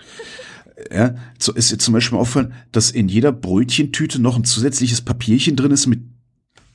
Ja, 0.93 1.15
so 1.39 1.53
ist 1.53 1.71
jetzt 1.71 1.83
zum 1.83 1.93
Beispiel 1.93 2.17
auffallen, 2.17 2.53
dass 2.71 2.91
in 2.91 3.07
jeder 3.07 3.31
Brötchentüte 3.31 4.21
noch 4.21 4.35
ein 4.35 4.43
zusätzliches 4.43 5.01
Papierchen 5.01 5.55
drin 5.55 5.71
ist, 5.71 5.87
mit 5.87 6.01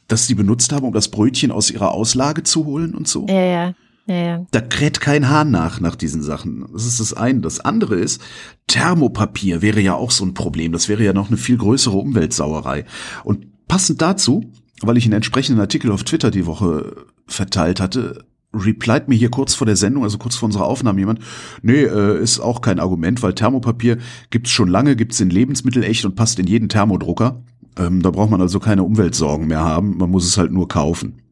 das 0.08 0.26
sie 0.26 0.34
benutzt 0.34 0.72
haben, 0.72 0.86
um 0.86 0.92
das 0.92 1.08
Brötchen 1.08 1.52
aus 1.52 1.70
ihrer 1.70 1.92
Auslage 1.92 2.42
zu 2.42 2.64
holen 2.64 2.94
und 2.94 3.06
so. 3.06 3.26
Ja, 3.28 3.44
ja. 3.44 3.74
Ja, 4.06 4.16
ja. 4.16 4.46
Da 4.50 4.60
kräht 4.60 5.00
kein 5.00 5.28
Hahn 5.28 5.52
nach, 5.52 5.78
nach 5.78 5.94
diesen 5.94 6.22
Sachen. 6.22 6.66
Das 6.72 6.84
ist 6.84 6.98
das 6.98 7.14
eine. 7.14 7.40
Das 7.40 7.60
andere 7.60 7.94
ist, 7.94 8.20
Thermopapier 8.66 9.62
wäre 9.62 9.80
ja 9.80 9.94
auch 9.94 10.10
so 10.10 10.24
ein 10.24 10.34
Problem. 10.34 10.72
Das 10.72 10.88
wäre 10.88 11.04
ja 11.04 11.12
noch 11.12 11.28
eine 11.28 11.36
viel 11.36 11.56
größere 11.56 11.96
Umweltsauerei. 11.96 12.86
Und 13.22 13.68
passend 13.68 14.02
dazu, 14.02 14.50
weil 14.80 14.96
ich 14.96 15.04
einen 15.04 15.12
entsprechenden 15.12 15.60
Artikel 15.60 15.92
auf 15.92 16.02
Twitter 16.02 16.32
die 16.32 16.46
Woche 16.46 17.06
verteilt 17.32 17.80
hatte, 17.80 18.24
replied 18.52 19.08
mir 19.08 19.14
hier 19.14 19.30
kurz 19.30 19.54
vor 19.54 19.66
der 19.66 19.76
Sendung, 19.76 20.02
also 20.02 20.18
kurz 20.18 20.36
vor 20.36 20.46
unserer 20.46 20.66
Aufnahme 20.66 20.98
jemand, 20.98 21.20
nee, 21.62 21.82
äh, 21.84 22.20
ist 22.20 22.40
auch 22.40 22.60
kein 22.60 22.80
Argument, 22.80 23.22
weil 23.22 23.34
Thermopapier 23.34 23.98
gibt's 24.30 24.50
schon 24.50 24.68
lange, 24.68 24.96
gibt's 24.96 25.20
in 25.20 25.30
Lebensmittel 25.30 25.84
echt 25.84 26.04
und 26.04 26.16
passt 26.16 26.38
in 26.38 26.46
jeden 26.46 26.68
Thermodrucker. 26.68 27.42
Ähm, 27.78 28.02
da 28.02 28.10
braucht 28.10 28.30
man 28.30 28.40
also 28.40 28.58
keine 28.58 28.82
Umweltsorgen 28.82 29.46
mehr 29.46 29.64
haben, 29.64 29.96
man 29.96 30.10
muss 30.10 30.26
es 30.26 30.36
halt 30.36 30.52
nur 30.52 30.68
kaufen. 30.68 31.22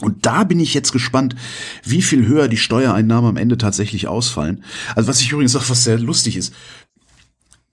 Und 0.00 0.24
da 0.24 0.44
bin 0.44 0.60
ich 0.60 0.72
jetzt 0.72 0.92
gespannt, 0.92 1.36
wie 1.84 2.02
viel 2.02 2.26
höher 2.26 2.48
die 2.48 2.56
Steuereinnahmen 2.56 3.30
am 3.30 3.36
Ende 3.36 3.58
tatsächlich 3.58 4.08
ausfallen. 4.08 4.64
Also 4.96 5.08
was 5.08 5.20
ich 5.20 5.30
übrigens 5.30 5.52
sage, 5.52 5.68
was 5.68 5.84
sehr 5.84 5.98
lustig 5.98 6.36
ist, 6.36 6.54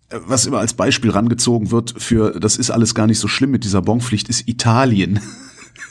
äh, 0.10 0.20
was 0.26 0.46
immer 0.46 0.60
als 0.60 0.74
Beispiel 0.74 1.12
rangezogen 1.12 1.72
wird 1.72 1.96
für, 1.98 2.40
das 2.40 2.58
ist 2.58 2.72
alles 2.72 2.96
gar 2.96 3.08
nicht 3.08 3.20
so 3.20 3.28
schlimm 3.28 3.52
mit 3.52 3.66
dieser 3.66 3.82
Bonpflicht, 3.82 4.30
ist 4.30 4.48
Italien. 4.48 5.20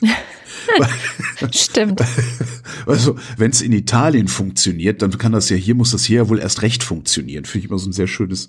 Stimmt. 1.53 2.03
Also, 2.85 3.17
wenn 3.37 3.51
es 3.51 3.63
in 3.63 3.73
Italien 3.73 4.29
funktioniert, 4.29 5.03
dann 5.03 5.19
kann 5.19 5.33
das 5.33 5.49
ja, 5.51 5.57
hier 5.57 5.75
muss 5.75 5.91
das 5.91 6.05
hier 6.05 6.19
ja 6.19 6.29
wohl 6.29 6.39
erst 6.39 6.63
recht 6.63 6.85
funktionieren. 6.85 7.45
Finde 7.45 7.65
ich 7.65 7.71
immer 7.71 7.81
so 7.81 7.89
ein 7.89 7.93
sehr 7.93 8.07
schönes, 8.07 8.49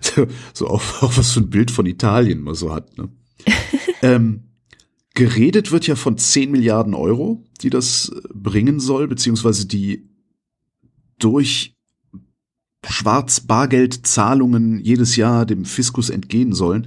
so 0.54 0.68
auch, 0.68 1.02
auch 1.02 1.16
was 1.18 1.32
für 1.32 1.40
ein 1.40 1.50
Bild 1.50 1.70
von 1.70 1.84
Italien 1.84 2.40
man 2.40 2.54
so 2.54 2.72
hat. 2.72 2.96
Ne? 2.96 3.10
ähm, 4.02 4.44
geredet 5.14 5.72
wird 5.72 5.86
ja 5.86 5.94
von 5.94 6.16
10 6.16 6.50
Milliarden 6.50 6.94
Euro, 6.94 7.44
die 7.60 7.68
das 7.68 8.10
bringen 8.32 8.80
soll, 8.80 9.08
beziehungsweise 9.08 9.66
die 9.66 10.08
durch 11.18 11.76
Schwarz-Bargeld-Zahlungen 12.88 14.80
jedes 14.80 15.16
Jahr 15.16 15.44
dem 15.44 15.64
Fiskus 15.64 16.10
entgehen 16.10 16.52
sollen. 16.52 16.86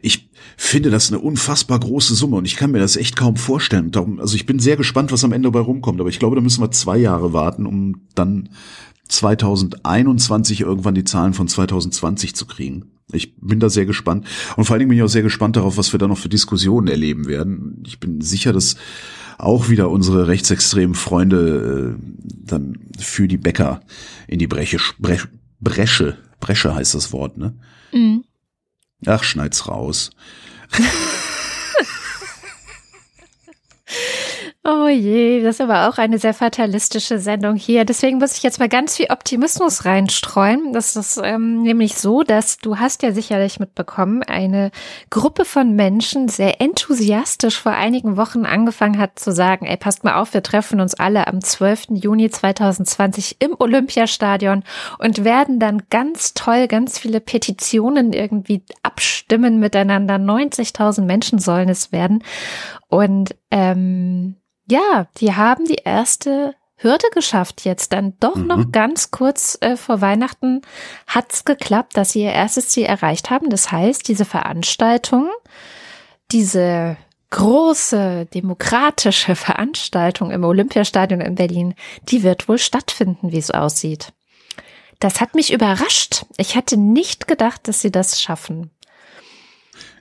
Ich 0.00 0.29
finde 0.56 0.90
das 0.90 1.10
eine 1.10 1.20
unfassbar 1.20 1.80
große 1.80 2.14
Summe 2.14 2.36
und 2.36 2.44
ich 2.44 2.56
kann 2.56 2.70
mir 2.70 2.78
das 2.78 2.96
echt 2.96 3.16
kaum 3.16 3.36
vorstellen. 3.36 3.90
Darum, 3.90 4.20
also 4.20 4.36
ich 4.36 4.46
bin 4.46 4.58
sehr 4.58 4.76
gespannt, 4.76 5.12
was 5.12 5.24
am 5.24 5.32
Ende 5.32 5.50
dabei 5.50 5.64
rumkommt, 5.64 6.00
aber 6.00 6.08
ich 6.08 6.18
glaube, 6.18 6.36
da 6.36 6.42
müssen 6.42 6.62
wir 6.62 6.70
zwei 6.70 6.98
Jahre 6.98 7.32
warten, 7.32 7.66
um 7.66 8.02
dann 8.14 8.50
2021 9.08 10.60
irgendwann 10.60 10.94
die 10.94 11.04
Zahlen 11.04 11.34
von 11.34 11.48
2020 11.48 12.34
zu 12.34 12.46
kriegen. 12.46 12.92
Ich 13.12 13.36
bin 13.36 13.58
da 13.58 13.68
sehr 13.68 13.86
gespannt 13.86 14.26
und 14.56 14.64
vor 14.64 14.74
allen 14.74 14.80
Dingen 14.80 14.90
bin 14.90 14.98
ich 14.98 15.04
auch 15.04 15.08
sehr 15.08 15.22
gespannt 15.22 15.56
darauf, 15.56 15.76
was 15.76 15.92
wir 15.92 15.98
da 15.98 16.06
noch 16.06 16.18
für 16.18 16.28
Diskussionen 16.28 16.88
erleben 16.88 17.26
werden. 17.26 17.82
Ich 17.86 17.98
bin 17.98 18.20
sicher, 18.20 18.52
dass 18.52 18.76
auch 19.38 19.68
wieder 19.68 19.90
unsere 19.90 20.28
rechtsextremen 20.28 20.94
Freunde 20.94 21.96
äh, 21.98 22.02
dann 22.44 22.78
für 22.98 23.26
die 23.26 23.38
Bäcker 23.38 23.80
in 24.28 24.38
die 24.38 24.46
Breche, 24.46 24.78
Bresche, 24.98 25.28
Bresche, 25.60 26.18
Bresche 26.38 26.74
heißt 26.74 26.94
das 26.94 27.12
Wort, 27.12 27.38
ne? 27.38 27.54
Mhm. 27.92 28.24
Ach, 29.06 29.24
schneid's 29.24 29.66
raus. 29.68 30.10
Oh 34.72 34.86
je, 34.86 35.42
das 35.42 35.56
ist 35.56 35.60
aber 35.62 35.88
auch 35.88 35.98
eine 35.98 36.18
sehr 36.18 36.32
fatalistische 36.32 37.18
Sendung 37.18 37.56
hier. 37.56 37.84
Deswegen 37.84 38.18
muss 38.18 38.36
ich 38.36 38.44
jetzt 38.44 38.60
mal 38.60 38.68
ganz 38.68 38.96
viel 38.96 39.06
Optimismus 39.10 39.84
reinstreuen. 39.84 40.72
Das 40.72 40.94
ist 40.94 41.20
ähm, 41.24 41.62
nämlich 41.62 41.96
so, 41.96 42.22
dass 42.22 42.58
du 42.58 42.78
hast 42.78 43.02
ja 43.02 43.10
sicherlich 43.10 43.58
mitbekommen, 43.58 44.22
eine 44.22 44.70
Gruppe 45.08 45.44
von 45.44 45.74
Menschen 45.74 46.28
sehr 46.28 46.60
enthusiastisch 46.60 47.58
vor 47.58 47.72
einigen 47.72 48.16
Wochen 48.16 48.44
angefangen 48.44 48.98
hat 48.98 49.18
zu 49.18 49.32
sagen, 49.32 49.66
ey, 49.66 49.76
passt 49.76 50.04
mal 50.04 50.14
auf, 50.14 50.34
wir 50.34 50.42
treffen 50.44 50.80
uns 50.80 50.94
alle 50.94 51.26
am 51.26 51.40
12. 51.40 51.86
Juni 51.94 52.30
2020 52.30 53.38
im 53.40 53.56
Olympiastadion 53.58 54.62
und 54.98 55.24
werden 55.24 55.58
dann 55.58 55.82
ganz 55.90 56.32
toll 56.34 56.68
ganz 56.68 56.96
viele 56.96 57.18
Petitionen 57.18 58.12
irgendwie 58.12 58.62
abstimmen 58.84 59.58
miteinander. 59.58 60.14
90.000 60.14 61.02
Menschen 61.02 61.40
sollen 61.40 61.68
es 61.68 61.90
werden. 61.90 62.22
Und 62.86 63.34
ähm, 63.50 64.36
ja, 64.70 65.06
die 65.18 65.34
haben 65.34 65.64
die 65.64 65.82
erste 65.84 66.54
Hürde 66.76 67.08
geschafft 67.12 67.64
jetzt. 67.64 67.92
Dann 67.92 68.14
doch 68.20 68.36
mhm. 68.36 68.46
noch 68.46 68.72
ganz 68.72 69.10
kurz 69.10 69.58
äh, 69.60 69.76
vor 69.76 70.00
Weihnachten 70.00 70.62
hat's 71.06 71.44
geklappt, 71.44 71.96
dass 71.96 72.12
sie 72.12 72.22
ihr 72.22 72.32
erstes 72.32 72.68
Ziel 72.68 72.84
erreicht 72.84 73.30
haben. 73.30 73.50
Das 73.50 73.70
heißt, 73.70 74.08
diese 74.08 74.24
Veranstaltung, 74.24 75.28
diese 76.32 76.96
große 77.30 78.26
demokratische 78.32 79.36
Veranstaltung 79.36 80.30
im 80.30 80.44
Olympiastadion 80.44 81.20
in 81.20 81.34
Berlin, 81.34 81.74
die 82.08 82.22
wird 82.22 82.48
wohl 82.48 82.58
stattfinden, 82.58 83.32
wie 83.32 83.38
es 83.38 83.50
aussieht. 83.50 84.12
Das 84.98 85.20
hat 85.20 85.34
mich 85.34 85.52
überrascht. 85.52 86.26
Ich 86.36 86.56
hatte 86.56 86.76
nicht 86.76 87.26
gedacht, 87.26 87.66
dass 87.68 87.80
sie 87.80 87.90
das 87.90 88.20
schaffen. 88.20 88.70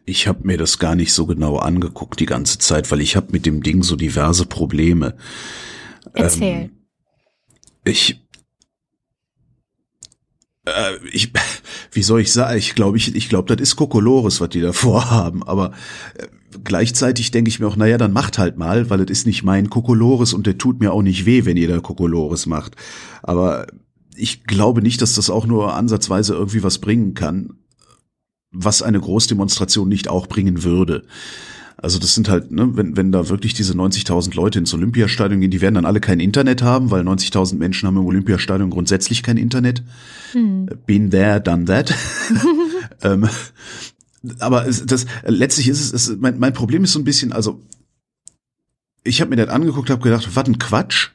Ich 0.09 0.27
habe 0.27 0.47
mir 0.47 0.57
das 0.57 0.79
gar 0.79 0.95
nicht 0.95 1.13
so 1.13 1.25
genau 1.27 1.57
angeguckt 1.57 2.19
die 2.19 2.25
ganze 2.25 2.57
Zeit, 2.57 2.89
weil 2.91 2.99
ich 2.99 3.15
habe 3.15 3.27
mit 3.31 3.45
dem 3.45 3.61
Ding 3.61 3.83
so 3.83 3.95
diverse 3.95 4.45
Probleme. 4.45 5.15
Erzähl. 6.13 6.45
Ähm, 6.45 6.71
ich 7.85 8.19
äh, 10.65 10.95
ich, 11.11 11.31
wie 11.91 12.01
soll 12.01 12.21
ich 12.21 12.33
sagen? 12.33 12.57
Ich 12.57 12.73
glaube, 12.73 12.97
ich, 12.97 13.15
ich 13.15 13.29
glaube, 13.29 13.55
das 13.55 13.61
ist 13.61 13.75
Kokolores, 13.75 14.41
was 14.41 14.49
die 14.49 14.61
da 14.61 14.73
vorhaben. 14.73 15.43
Aber 15.43 15.73
äh, 16.15 16.27
gleichzeitig 16.63 17.29
denke 17.29 17.49
ich 17.49 17.59
mir 17.59 17.67
auch, 17.67 17.75
naja, 17.75 17.99
dann 17.99 18.11
macht 18.11 18.39
halt 18.39 18.57
mal, 18.57 18.89
weil 18.89 19.01
es 19.01 19.11
ist 19.11 19.27
nicht 19.27 19.43
mein 19.43 19.69
Kokolores 19.69 20.33
und 20.33 20.47
der 20.47 20.57
tut 20.57 20.79
mir 20.79 20.91
auch 20.91 21.03
nicht 21.03 21.27
weh, 21.27 21.45
wenn 21.45 21.57
ihr 21.57 21.67
da 21.67 21.79
Kokolores 21.79 22.47
macht. 22.47 22.75
Aber 23.21 23.67
ich 24.15 24.43
glaube 24.45 24.81
nicht, 24.81 25.01
dass 25.03 25.13
das 25.13 25.29
auch 25.29 25.45
nur 25.45 25.75
ansatzweise 25.75 26.33
irgendwie 26.33 26.63
was 26.63 26.79
bringen 26.79 27.13
kann 27.13 27.58
was 28.51 28.81
eine 28.81 28.99
Großdemonstration 28.99 29.87
nicht 29.87 30.07
auch 30.07 30.27
bringen 30.27 30.63
würde. 30.63 31.03
Also 31.81 31.97
das 31.97 32.13
sind 32.13 32.27
halt, 32.27 32.51
ne, 32.51 32.75
wenn, 32.75 32.97
wenn 32.97 33.11
da 33.11 33.29
wirklich 33.29 33.53
diese 33.53 33.73
90.000 33.73 34.35
Leute 34.35 34.59
ins 34.59 34.73
Olympiastadion 34.73 35.39
gehen, 35.39 35.51
die 35.51 35.61
werden 35.61 35.75
dann 35.75 35.85
alle 35.85 36.01
kein 36.01 36.19
Internet 36.19 36.61
haben, 36.61 36.91
weil 36.91 37.03
90.000 37.03 37.55
Menschen 37.55 37.87
haben 37.87 37.95
im 37.95 38.05
Olympiastadion 38.05 38.69
grundsätzlich 38.69 39.23
kein 39.23 39.37
Internet. 39.37 39.81
Hm. 40.33 40.67
Been 40.85 41.09
there, 41.09 41.39
done 41.39 41.65
that. 41.65 41.93
ähm, 43.01 43.29
aber 44.39 44.65
das 44.65 45.05
letztlich 45.25 45.69
ist 45.69 45.79
es, 45.79 46.09
es 46.09 46.17
mein, 46.17 46.37
mein 46.37 46.51
Problem 46.51 46.83
ist 46.83 46.91
so 46.91 46.99
ein 46.99 47.05
bisschen, 47.05 47.31
also 47.31 47.61
ich 49.05 49.21
habe 49.21 49.29
mir 49.29 49.37
das 49.37 49.47
angeguckt, 49.47 49.89
habe 49.89 50.01
gedacht, 50.01 50.29
was 50.33 50.45
ein 50.47 50.59
Quatsch 50.59 51.11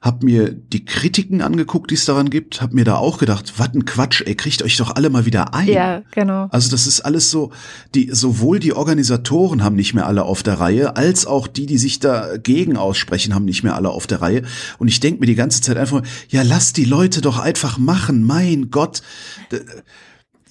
hab 0.00 0.22
mir 0.22 0.52
die 0.52 0.84
Kritiken 0.84 1.42
angeguckt, 1.42 1.90
die 1.90 1.96
es 1.96 2.04
daran 2.04 2.30
gibt, 2.30 2.62
hab 2.62 2.72
mir 2.72 2.84
da 2.84 2.96
auch 2.96 3.18
gedacht, 3.18 3.54
was 3.56 3.74
ein 3.74 3.84
Quatsch, 3.84 4.22
ey, 4.24 4.36
kriegt 4.36 4.62
euch 4.62 4.76
doch 4.76 4.94
alle 4.94 5.10
mal 5.10 5.26
wieder 5.26 5.54
ein. 5.54 5.68
Ja, 5.68 6.02
genau. 6.12 6.46
Also 6.50 6.70
das 6.70 6.86
ist 6.86 7.00
alles 7.00 7.30
so, 7.30 7.50
die 7.94 8.10
sowohl 8.12 8.60
die 8.60 8.74
Organisatoren 8.74 9.64
haben 9.64 9.74
nicht 9.74 9.94
mehr 9.94 10.06
alle 10.06 10.22
auf 10.22 10.42
der 10.42 10.60
Reihe, 10.60 10.96
als 10.96 11.26
auch 11.26 11.48
die, 11.48 11.66
die 11.66 11.78
sich 11.78 11.98
dagegen 11.98 12.76
aussprechen, 12.76 13.34
haben 13.34 13.44
nicht 13.44 13.64
mehr 13.64 13.74
alle 13.74 13.90
auf 13.90 14.06
der 14.06 14.22
Reihe. 14.22 14.42
Und 14.78 14.88
ich 14.88 15.00
denk 15.00 15.18
mir 15.18 15.26
die 15.26 15.34
ganze 15.34 15.60
Zeit 15.60 15.76
einfach, 15.76 16.02
ja, 16.28 16.42
lass 16.42 16.72
die 16.72 16.84
Leute 16.84 17.20
doch 17.20 17.38
einfach 17.38 17.78
machen, 17.78 18.22
mein 18.22 18.70
Gott. 18.70 19.02
Das, 19.50 19.60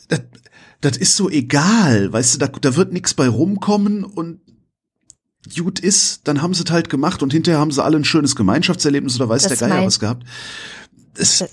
das, 0.09 0.21
das 0.81 0.97
ist 0.97 1.15
so 1.15 1.29
egal, 1.29 2.11
weißt 2.11 2.35
du, 2.35 2.39
da, 2.39 2.47
da 2.47 2.75
wird 2.75 2.93
nichts 2.93 3.13
bei 3.13 3.27
rumkommen 3.27 4.03
und 4.03 4.41
gut 5.55 5.79
ist, 5.79 6.27
dann 6.27 6.41
haben 6.41 6.53
sie 6.53 6.63
es 6.63 6.71
halt 6.71 6.89
gemacht 6.89 7.23
und 7.23 7.31
hinterher 7.31 7.59
haben 7.59 7.71
sie 7.71 7.83
alle 7.83 7.97
ein 7.97 8.05
schönes 8.05 8.35
Gemeinschaftserlebnis 8.35 9.15
oder 9.15 9.29
weiß 9.29 9.43
das 9.43 9.59
der 9.59 9.69
Geier 9.69 9.85
was 9.85 9.99
gehabt. 9.99 10.23
Es, 11.15 11.43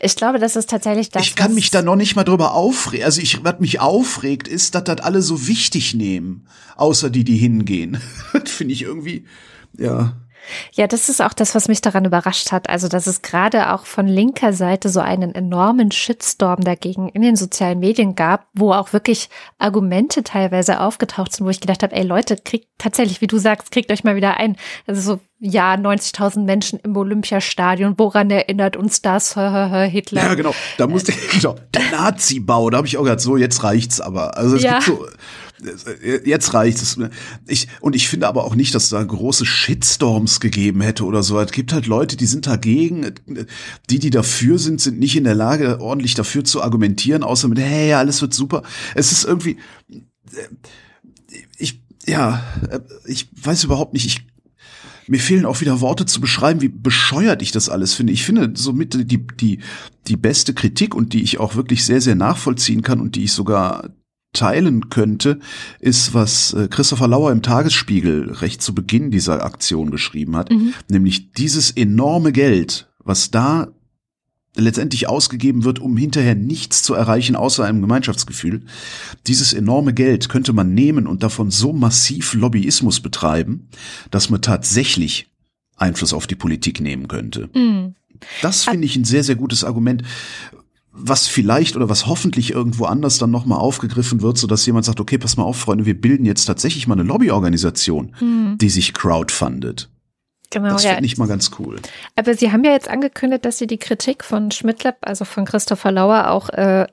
ich 0.00 0.16
glaube, 0.16 0.38
das 0.38 0.56
ist 0.56 0.68
tatsächlich 0.68 1.10
das. 1.10 1.22
Ich 1.22 1.36
kann 1.36 1.54
mich 1.54 1.70
da 1.70 1.80
noch 1.80 1.96
nicht 1.96 2.16
mal 2.16 2.24
drüber 2.24 2.54
aufregen. 2.54 3.04
Also 3.04 3.20
ich, 3.20 3.44
was 3.44 3.60
mich 3.60 3.80
aufregt, 3.80 4.48
ist, 4.48 4.74
dass 4.74 4.84
das 4.84 5.00
alle 5.00 5.22
so 5.22 5.46
wichtig 5.46 5.94
nehmen, 5.94 6.48
außer 6.76 7.08
die, 7.08 7.24
die 7.24 7.36
hingehen. 7.36 8.00
das 8.32 8.50
finde 8.50 8.74
ich 8.74 8.82
irgendwie, 8.82 9.26
ja. 9.78 10.16
Ja, 10.72 10.86
das 10.86 11.08
ist 11.08 11.22
auch 11.22 11.32
das, 11.32 11.54
was 11.54 11.68
mich 11.68 11.80
daran 11.80 12.04
überrascht 12.04 12.52
hat. 12.52 12.68
Also, 12.68 12.88
dass 12.88 13.06
es 13.06 13.22
gerade 13.22 13.72
auch 13.72 13.86
von 13.86 14.06
linker 14.06 14.52
Seite 14.52 14.88
so 14.88 15.00
einen 15.00 15.34
enormen 15.34 15.90
Shitstorm 15.90 16.62
dagegen 16.62 17.08
in 17.08 17.22
den 17.22 17.36
sozialen 17.36 17.78
Medien 17.78 18.14
gab, 18.14 18.46
wo 18.54 18.72
auch 18.72 18.92
wirklich 18.92 19.28
Argumente 19.58 20.22
teilweise 20.22 20.80
aufgetaucht 20.80 21.32
sind, 21.32 21.46
wo 21.46 21.50
ich 21.50 21.60
gedacht 21.60 21.82
habe, 21.82 21.94
ey 21.94 22.02
Leute, 22.02 22.36
kriegt 22.36 22.68
tatsächlich, 22.78 23.20
wie 23.20 23.26
du 23.26 23.38
sagst, 23.38 23.70
kriegt 23.70 23.90
euch 23.90 24.04
mal 24.04 24.16
wieder 24.16 24.36
ein. 24.38 24.56
Also 24.86 25.00
so, 25.00 25.20
ja, 25.38 25.74
90.000 25.74 26.44
Menschen 26.44 26.78
im 26.80 26.96
Olympiastadion, 26.96 27.94
woran 27.98 28.30
erinnert 28.30 28.76
uns 28.76 29.02
das, 29.02 29.34
Hitler? 29.34 30.22
Ja, 30.22 30.34
genau, 30.34 30.54
da 30.78 30.86
musste, 30.86 31.12
genau, 31.32 31.56
der 31.74 31.82
Nazi-Bau, 31.90 32.70
da 32.70 32.78
habe 32.78 32.86
ich 32.86 32.96
auch 32.96 33.02
gedacht, 33.02 33.20
so, 33.20 33.36
jetzt 33.36 33.62
reicht's 33.64 34.00
aber. 34.00 34.36
Also 34.36 34.56
es 34.56 34.62
ja. 34.62 34.74
gibt 34.74 34.84
so, 34.84 35.06
jetzt 36.24 36.54
reicht 36.54 36.82
es. 36.82 36.98
Ich, 37.46 37.68
und 37.80 37.94
ich 37.94 38.08
finde 38.08 38.28
aber 38.28 38.44
auch 38.44 38.54
nicht, 38.54 38.74
dass 38.74 38.88
da 38.88 39.02
große 39.02 39.46
Shitstorms 39.46 40.40
gegeben 40.40 40.80
hätte 40.80 41.04
oder 41.04 41.22
so. 41.22 41.38
Es 41.40 41.52
gibt 41.52 41.72
halt 41.72 41.86
Leute, 41.86 42.16
die 42.16 42.26
sind 42.26 42.46
dagegen. 42.46 43.12
Die, 43.90 43.98
die 43.98 44.10
dafür 44.10 44.58
sind, 44.58 44.80
sind 44.80 44.98
nicht 44.98 45.16
in 45.16 45.24
der 45.24 45.34
Lage, 45.34 45.80
ordentlich 45.80 46.14
dafür 46.14 46.44
zu 46.44 46.62
argumentieren, 46.62 47.22
außer 47.22 47.48
mit, 47.48 47.58
hey, 47.58 47.92
alles 47.94 48.20
wird 48.22 48.34
super. 48.34 48.62
Es 48.94 49.12
ist 49.12 49.24
irgendwie, 49.24 49.56
ich, 51.58 51.82
ja, 52.06 52.42
ich 53.06 53.28
weiß 53.42 53.64
überhaupt 53.64 53.92
nicht, 53.92 54.06
ich 54.06 54.26
mir 55.08 55.18
fehlen 55.18 55.46
auch 55.46 55.60
wieder 55.60 55.80
Worte 55.80 56.06
zu 56.06 56.20
beschreiben, 56.20 56.60
wie 56.60 56.68
bescheuert 56.68 57.42
ich 57.42 57.50
das 57.50 57.68
alles 57.68 57.94
finde. 57.94 58.12
Ich 58.12 58.24
finde 58.24 58.52
somit 58.54 58.94
die, 59.10 59.26
die, 59.26 59.58
die 60.06 60.16
beste 60.16 60.54
Kritik 60.54 60.94
und 60.94 61.12
die 61.12 61.22
ich 61.22 61.40
auch 61.40 61.56
wirklich 61.56 61.84
sehr, 61.84 62.00
sehr 62.00 62.14
nachvollziehen 62.14 62.82
kann 62.82 63.00
und 63.00 63.16
die 63.16 63.24
ich 63.24 63.32
sogar 63.32 63.90
teilen 64.32 64.88
könnte, 64.88 65.40
ist, 65.78 66.14
was 66.14 66.54
äh, 66.54 66.68
Christopher 66.68 67.08
Lauer 67.08 67.32
im 67.32 67.42
Tagesspiegel 67.42 68.32
recht 68.32 68.62
zu 68.62 68.74
Beginn 68.74 69.10
dieser 69.10 69.44
Aktion 69.44 69.90
geschrieben 69.90 70.36
hat, 70.36 70.50
mhm. 70.50 70.74
nämlich 70.88 71.32
dieses 71.32 71.70
enorme 71.70 72.32
Geld, 72.32 72.90
was 73.04 73.30
da 73.30 73.68
letztendlich 74.54 75.08
ausgegeben 75.08 75.64
wird, 75.64 75.78
um 75.78 75.96
hinterher 75.96 76.34
nichts 76.34 76.82
zu 76.82 76.94
erreichen 76.94 77.36
außer 77.36 77.64
einem 77.64 77.80
Gemeinschaftsgefühl. 77.80 78.62
Dieses 79.26 79.52
enorme 79.52 79.94
Geld 79.94 80.28
könnte 80.28 80.52
man 80.52 80.74
nehmen 80.74 81.06
und 81.06 81.22
davon 81.22 81.50
so 81.50 81.72
massiv 81.72 82.34
Lobbyismus 82.34 83.00
betreiben, 83.00 83.68
dass 84.10 84.28
man 84.28 84.42
tatsächlich 84.42 85.30
Einfluss 85.76 86.12
auf 86.12 86.26
die 86.26 86.34
Politik 86.34 86.80
nehmen 86.80 87.08
könnte. 87.08 87.48
Mhm. 87.54 87.94
Das 88.40 88.64
finde 88.64 88.84
ich 88.84 88.94
ein 88.94 89.04
sehr, 89.04 89.24
sehr 89.24 89.36
gutes 89.36 89.64
Argument 89.64 90.02
was 90.92 91.26
vielleicht 91.26 91.74
oder 91.74 91.88
was 91.88 92.06
hoffentlich 92.06 92.52
irgendwo 92.52 92.84
anders 92.84 93.18
dann 93.18 93.30
nochmal 93.30 93.58
aufgegriffen 93.58 94.20
wird, 94.20 94.36
so 94.36 94.46
dass 94.46 94.66
jemand 94.66 94.84
sagt, 94.84 95.00
okay, 95.00 95.18
pass 95.18 95.36
mal 95.36 95.44
auf, 95.44 95.56
Freunde, 95.56 95.86
wir 95.86 95.98
bilden 95.98 96.26
jetzt 96.26 96.44
tatsächlich 96.44 96.86
mal 96.86 96.94
eine 96.94 97.02
Lobbyorganisation, 97.02 98.14
hm. 98.18 98.58
die 98.58 98.68
sich 98.68 98.92
crowdfundet. 98.92 99.88
Genau, 100.50 100.68
das 100.68 100.82
finde 100.82 100.98
ja. 100.98 101.04
ich 101.04 101.16
mal 101.16 101.28
ganz 101.28 101.50
cool. 101.58 101.80
Aber 102.14 102.34
Sie 102.34 102.52
haben 102.52 102.62
ja 102.62 102.72
jetzt 102.72 102.88
angekündigt, 102.88 103.44
dass 103.46 103.56
Sie 103.56 103.66
die 103.66 103.78
Kritik 103.78 104.22
von 104.22 104.50
Schmidtlab, 104.50 104.96
also 105.00 105.24
von 105.24 105.46
Christopher 105.46 105.92
Lauer, 105.92 106.30
auch 106.30 106.50
äh, 106.50 106.86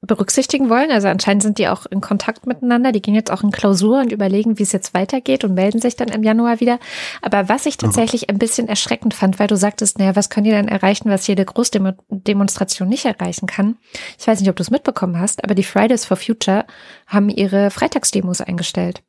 berücksichtigen 0.00 0.70
wollen. 0.70 0.90
Also 0.92 1.08
anscheinend 1.08 1.42
sind 1.42 1.58
die 1.58 1.68
auch 1.68 1.84
in 1.86 2.00
Kontakt 2.00 2.46
miteinander. 2.46 2.92
Die 2.92 3.02
gehen 3.02 3.14
jetzt 3.14 3.32
auch 3.32 3.42
in 3.42 3.50
Klausur 3.50 4.00
und 4.00 4.12
überlegen, 4.12 4.58
wie 4.58 4.62
es 4.62 4.70
jetzt 4.72 4.94
weitergeht 4.94 5.42
und 5.42 5.54
melden 5.54 5.80
sich 5.80 5.96
dann 5.96 6.08
im 6.08 6.22
Januar 6.22 6.60
wieder. 6.60 6.78
Aber 7.20 7.48
was 7.48 7.66
ich 7.66 7.78
tatsächlich 7.78 8.30
ein 8.30 8.38
bisschen 8.38 8.68
erschreckend 8.68 9.12
fand, 9.12 9.40
weil 9.40 9.48
du 9.48 9.56
sagtest, 9.56 9.98
naja, 9.98 10.14
was 10.14 10.30
können 10.30 10.44
die 10.44 10.50
denn 10.50 10.68
erreichen, 10.68 11.10
was 11.10 11.26
jede 11.26 11.44
Großdemonstration 11.44 12.88
nicht 12.88 13.06
erreichen 13.06 13.46
kann? 13.46 13.76
Ich 14.18 14.26
weiß 14.26 14.38
nicht, 14.38 14.48
ob 14.48 14.56
du 14.56 14.62
es 14.62 14.70
mitbekommen 14.70 15.18
hast, 15.18 15.42
aber 15.42 15.56
die 15.56 15.64
Fridays 15.64 16.04
for 16.04 16.16
Future 16.16 16.64
haben 17.06 17.28
ihre 17.28 17.70
Freitagsdemos 17.70 18.40
eingestellt. 18.40 19.02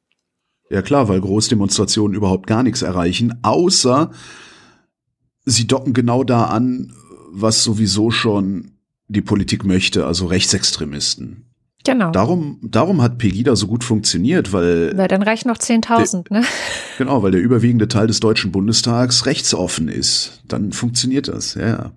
Ja 0.72 0.82
klar, 0.82 1.08
weil 1.08 1.22
Großdemonstrationen 1.22 2.16
überhaupt 2.16 2.48
gar 2.48 2.64
nichts 2.64 2.82
erreichen, 2.82 3.40
außer 3.44 4.12
sie 5.46 5.68
docken 5.68 5.94
genau 5.94 6.24
da 6.24 6.46
an, 6.46 6.94
was 7.32 7.64
sowieso 7.64 8.10
schon 8.12 8.79
die 9.10 9.22
Politik 9.22 9.66
möchte, 9.66 10.06
also 10.06 10.28
Rechtsextremisten. 10.28 11.50
Genau. 11.86 12.12
Darum, 12.12 12.60
darum 12.62 13.02
hat 13.02 13.18
Pegida 13.18 13.56
so 13.56 13.66
gut 13.68 13.84
funktioniert, 13.86 14.52
weil. 14.52 14.98
Weil 14.98 15.08
dann 15.08 15.24
reichen 15.24 15.48
noch 15.48 15.58
10.000, 15.58 16.32
ne? 16.34 16.44
Genau, 16.98 17.24
weil 17.24 17.32
der 17.32 17.40
überwiegende 17.40 17.88
Teil 17.88 18.08
des 18.08 18.20
Deutschen 18.20 18.52
Bundestags 18.52 19.26
rechtsoffen 19.26 19.88
ist. 19.88 20.42
Dann 20.46 20.74
funktioniert 20.74 21.30
das, 21.30 21.56
ja. 21.56 21.92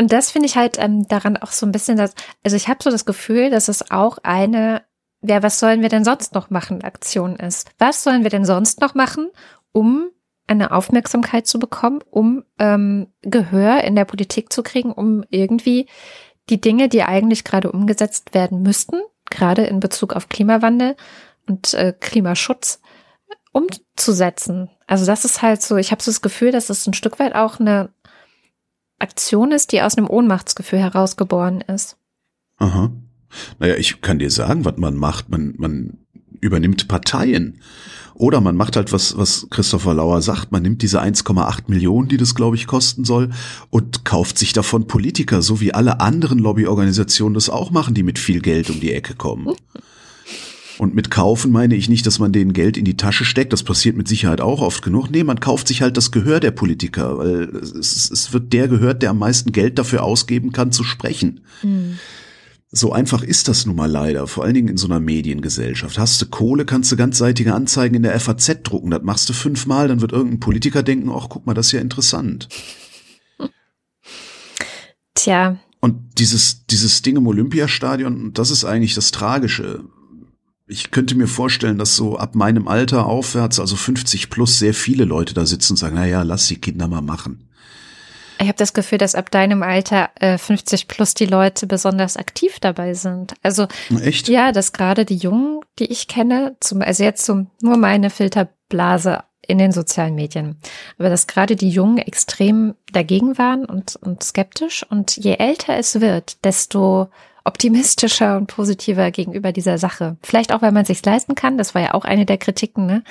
Und 0.00 0.12
das 0.12 0.30
finde 0.30 0.46
ich 0.46 0.56
halt 0.56 0.78
ähm, 0.78 1.06
daran 1.08 1.36
auch 1.36 1.52
so 1.52 1.66
ein 1.66 1.72
bisschen, 1.72 1.98
dass, 1.98 2.14
also 2.42 2.56
ich 2.56 2.68
habe 2.68 2.82
so 2.82 2.90
das 2.90 3.04
Gefühl, 3.04 3.50
dass 3.50 3.68
es 3.68 3.90
auch 3.90 4.16
eine, 4.22 4.82
ja, 5.22 5.42
was 5.42 5.60
sollen 5.60 5.82
wir 5.82 5.90
denn 5.90 6.04
sonst 6.04 6.34
noch 6.34 6.48
machen, 6.48 6.82
Aktion 6.82 7.36
ist. 7.36 7.70
Was 7.78 8.02
sollen 8.02 8.22
wir 8.22 8.30
denn 8.30 8.46
sonst 8.46 8.80
noch 8.80 8.94
machen, 8.94 9.28
um 9.72 10.06
eine 10.46 10.70
Aufmerksamkeit 10.70 11.46
zu 11.46 11.58
bekommen, 11.58 12.00
um 12.10 12.44
ähm, 12.58 13.08
Gehör 13.22 13.84
in 13.84 13.96
der 13.96 14.04
Politik 14.06 14.52
zu 14.52 14.62
kriegen, 14.62 14.92
um 14.92 15.24
irgendwie 15.28 15.88
die 16.48 16.60
Dinge, 16.60 16.88
die 16.88 17.02
eigentlich 17.02 17.44
gerade 17.44 17.72
umgesetzt 17.72 18.34
werden 18.34 18.62
müssten, 18.62 18.96
gerade 19.30 19.64
in 19.64 19.80
Bezug 19.80 20.14
auf 20.14 20.28
Klimawandel 20.28 20.96
und 21.46 21.74
äh, 21.74 21.92
Klimaschutz, 21.98 22.80
umzusetzen. 23.52 24.70
Also 24.86 25.06
das 25.06 25.24
ist 25.24 25.42
halt 25.42 25.62
so, 25.62 25.76
ich 25.76 25.90
habe 25.90 26.02
so 26.02 26.10
das 26.10 26.20
Gefühl, 26.20 26.52
dass 26.52 26.70
es 26.70 26.86
ein 26.86 26.94
Stück 26.94 27.18
weit 27.18 27.34
auch 27.34 27.58
eine 27.58 27.90
Aktion 28.98 29.52
ist, 29.52 29.72
die 29.72 29.82
aus 29.82 29.96
einem 29.96 30.08
Ohnmachtsgefühl 30.08 30.78
herausgeboren 30.78 31.62
ist. 31.62 31.96
Aha. 32.58 32.90
Naja, 33.58 33.74
ich 33.76 34.00
kann 34.00 34.18
dir 34.18 34.30
sagen, 34.30 34.64
was 34.64 34.76
man 34.76 34.94
macht. 34.94 35.28
Man, 35.28 35.54
man 35.58 36.05
übernimmt 36.46 36.88
Parteien. 36.88 37.60
Oder 38.14 38.40
man 38.40 38.56
macht 38.56 38.76
halt 38.76 38.92
was, 38.92 39.18
was 39.18 39.46
Christopher 39.50 39.92
Lauer 39.92 40.22
sagt. 40.22 40.50
Man 40.50 40.62
nimmt 40.62 40.80
diese 40.80 41.02
1,8 41.02 41.64
Millionen, 41.66 42.08
die 42.08 42.16
das, 42.16 42.34
glaube 42.34 42.56
ich, 42.56 42.66
kosten 42.66 43.04
soll, 43.04 43.28
und 43.68 44.06
kauft 44.06 44.38
sich 44.38 44.54
davon 44.54 44.86
Politiker, 44.86 45.42
so 45.42 45.60
wie 45.60 45.74
alle 45.74 46.00
anderen 46.00 46.38
Lobbyorganisationen 46.38 47.34
das 47.34 47.50
auch 47.50 47.70
machen, 47.70 47.92
die 47.92 48.02
mit 48.02 48.18
viel 48.18 48.40
Geld 48.40 48.70
um 48.70 48.80
die 48.80 48.92
Ecke 48.92 49.14
kommen. 49.14 49.54
Und 50.78 50.94
mit 50.94 51.10
kaufen 51.10 51.52
meine 51.52 51.74
ich 51.74 51.88
nicht, 51.88 52.06
dass 52.06 52.18
man 52.18 52.32
denen 52.32 52.52
Geld 52.52 52.76
in 52.76 52.84
die 52.84 52.96
Tasche 52.96 53.24
steckt. 53.24 53.52
Das 53.52 53.62
passiert 53.62 53.96
mit 53.96 54.08
Sicherheit 54.08 54.40
auch 54.40 54.60
oft 54.60 54.82
genug. 54.82 55.10
Nee, 55.10 55.24
man 55.24 55.40
kauft 55.40 55.68
sich 55.68 55.82
halt 55.82 55.96
das 55.96 56.10
Gehör 56.10 56.40
der 56.40 56.50
Politiker, 56.50 57.18
weil 57.18 57.48
es, 57.56 58.10
es 58.10 58.32
wird 58.32 58.52
der 58.52 58.68
gehört, 58.68 59.02
der 59.02 59.10
am 59.10 59.18
meisten 59.18 59.52
Geld 59.52 59.78
dafür 59.78 60.02
ausgeben 60.02 60.52
kann, 60.52 60.72
zu 60.72 60.84
sprechen. 60.84 61.40
Mhm. 61.62 61.98
So 62.76 62.92
einfach 62.92 63.22
ist 63.22 63.48
das 63.48 63.64
nun 63.64 63.74
mal 63.74 63.90
leider, 63.90 64.26
vor 64.26 64.44
allen 64.44 64.52
Dingen 64.52 64.68
in 64.68 64.76
so 64.76 64.86
einer 64.86 65.00
Mediengesellschaft. 65.00 65.98
Hast 65.98 66.20
du 66.20 66.26
Kohle, 66.26 66.66
kannst 66.66 66.92
du 66.92 66.96
ganzseitige 66.96 67.54
Anzeigen 67.54 67.94
in 67.94 68.02
der 68.02 68.20
FAZ 68.20 68.62
drucken. 68.64 68.90
Das 68.90 69.02
machst 69.02 69.30
du 69.30 69.32
fünfmal, 69.32 69.88
dann 69.88 70.02
wird 70.02 70.12
irgendein 70.12 70.40
Politiker 70.40 70.82
denken, 70.82 71.10
ach, 71.10 71.28
guck 71.30 71.46
mal, 71.46 71.54
das 71.54 71.68
ist 71.68 71.72
ja 71.72 71.80
interessant. 71.80 72.48
Tja. 75.14 75.56
Und 75.80 76.18
dieses, 76.18 76.66
dieses 76.66 77.00
Ding 77.00 77.16
im 77.16 77.26
Olympiastadion, 77.26 78.34
das 78.34 78.50
ist 78.50 78.66
eigentlich 78.66 78.94
das 78.94 79.10
Tragische. 79.10 79.84
Ich 80.66 80.90
könnte 80.90 81.14
mir 81.14 81.28
vorstellen, 81.28 81.78
dass 81.78 81.96
so 81.96 82.18
ab 82.18 82.34
meinem 82.34 82.68
Alter 82.68 83.06
aufwärts, 83.06 83.58
also 83.58 83.76
50 83.76 84.28
plus, 84.28 84.58
sehr 84.58 84.74
viele 84.74 85.06
Leute 85.06 85.32
da 85.32 85.46
sitzen 85.46 85.72
und 85.72 85.76
sagen, 85.78 85.96
na 85.96 86.06
ja, 86.06 86.22
lass 86.24 86.48
die 86.48 86.60
Kinder 86.60 86.88
mal 86.88 87.00
machen. 87.00 87.48
Ich 88.38 88.48
habe 88.48 88.58
das 88.58 88.74
Gefühl, 88.74 88.98
dass 88.98 89.14
ab 89.14 89.30
deinem 89.30 89.62
Alter 89.62 90.10
äh, 90.16 90.38
50 90.38 90.88
plus 90.88 91.14
die 91.14 91.26
Leute 91.26 91.66
besonders 91.66 92.16
aktiv 92.16 92.60
dabei 92.60 92.94
sind. 92.94 93.34
Also 93.42 93.66
Echt? 94.02 94.28
ja, 94.28 94.52
dass 94.52 94.72
gerade 94.72 95.04
die 95.04 95.16
Jungen, 95.16 95.60
die 95.78 95.86
ich 95.86 96.08
kenne, 96.08 96.56
zum, 96.60 96.82
also 96.82 97.02
jetzt 97.02 97.24
zum, 97.24 97.50
nur 97.62 97.76
meine 97.76 98.10
Filterblase 98.10 99.22
in 99.46 99.58
den 99.58 99.72
sozialen 99.72 100.14
Medien, 100.14 100.58
aber 100.98 101.08
dass 101.08 101.26
gerade 101.26 101.56
die 101.56 101.70
Jungen 101.70 101.98
extrem 101.98 102.74
dagegen 102.92 103.38
waren 103.38 103.64
und, 103.64 103.96
und 103.96 104.22
skeptisch. 104.22 104.84
Und 104.88 105.16
je 105.16 105.34
älter 105.34 105.76
es 105.76 106.00
wird, 106.00 106.44
desto 106.44 107.08
optimistischer 107.46 108.36
und 108.36 108.48
positiver 108.48 109.12
gegenüber 109.12 109.52
dieser 109.52 109.78
Sache. 109.78 110.16
Vielleicht 110.20 110.52
auch, 110.52 110.62
weil 110.62 110.72
man 110.72 110.84
sich 110.84 111.04
leisten 111.04 111.36
kann. 111.36 111.56
Das 111.56 111.76
war 111.76 111.82
ja 111.82 111.94
auch 111.94 112.04
eine 112.04 112.26
der 112.26 112.38
Kritiken, 112.38 112.86
ne? 112.86 113.04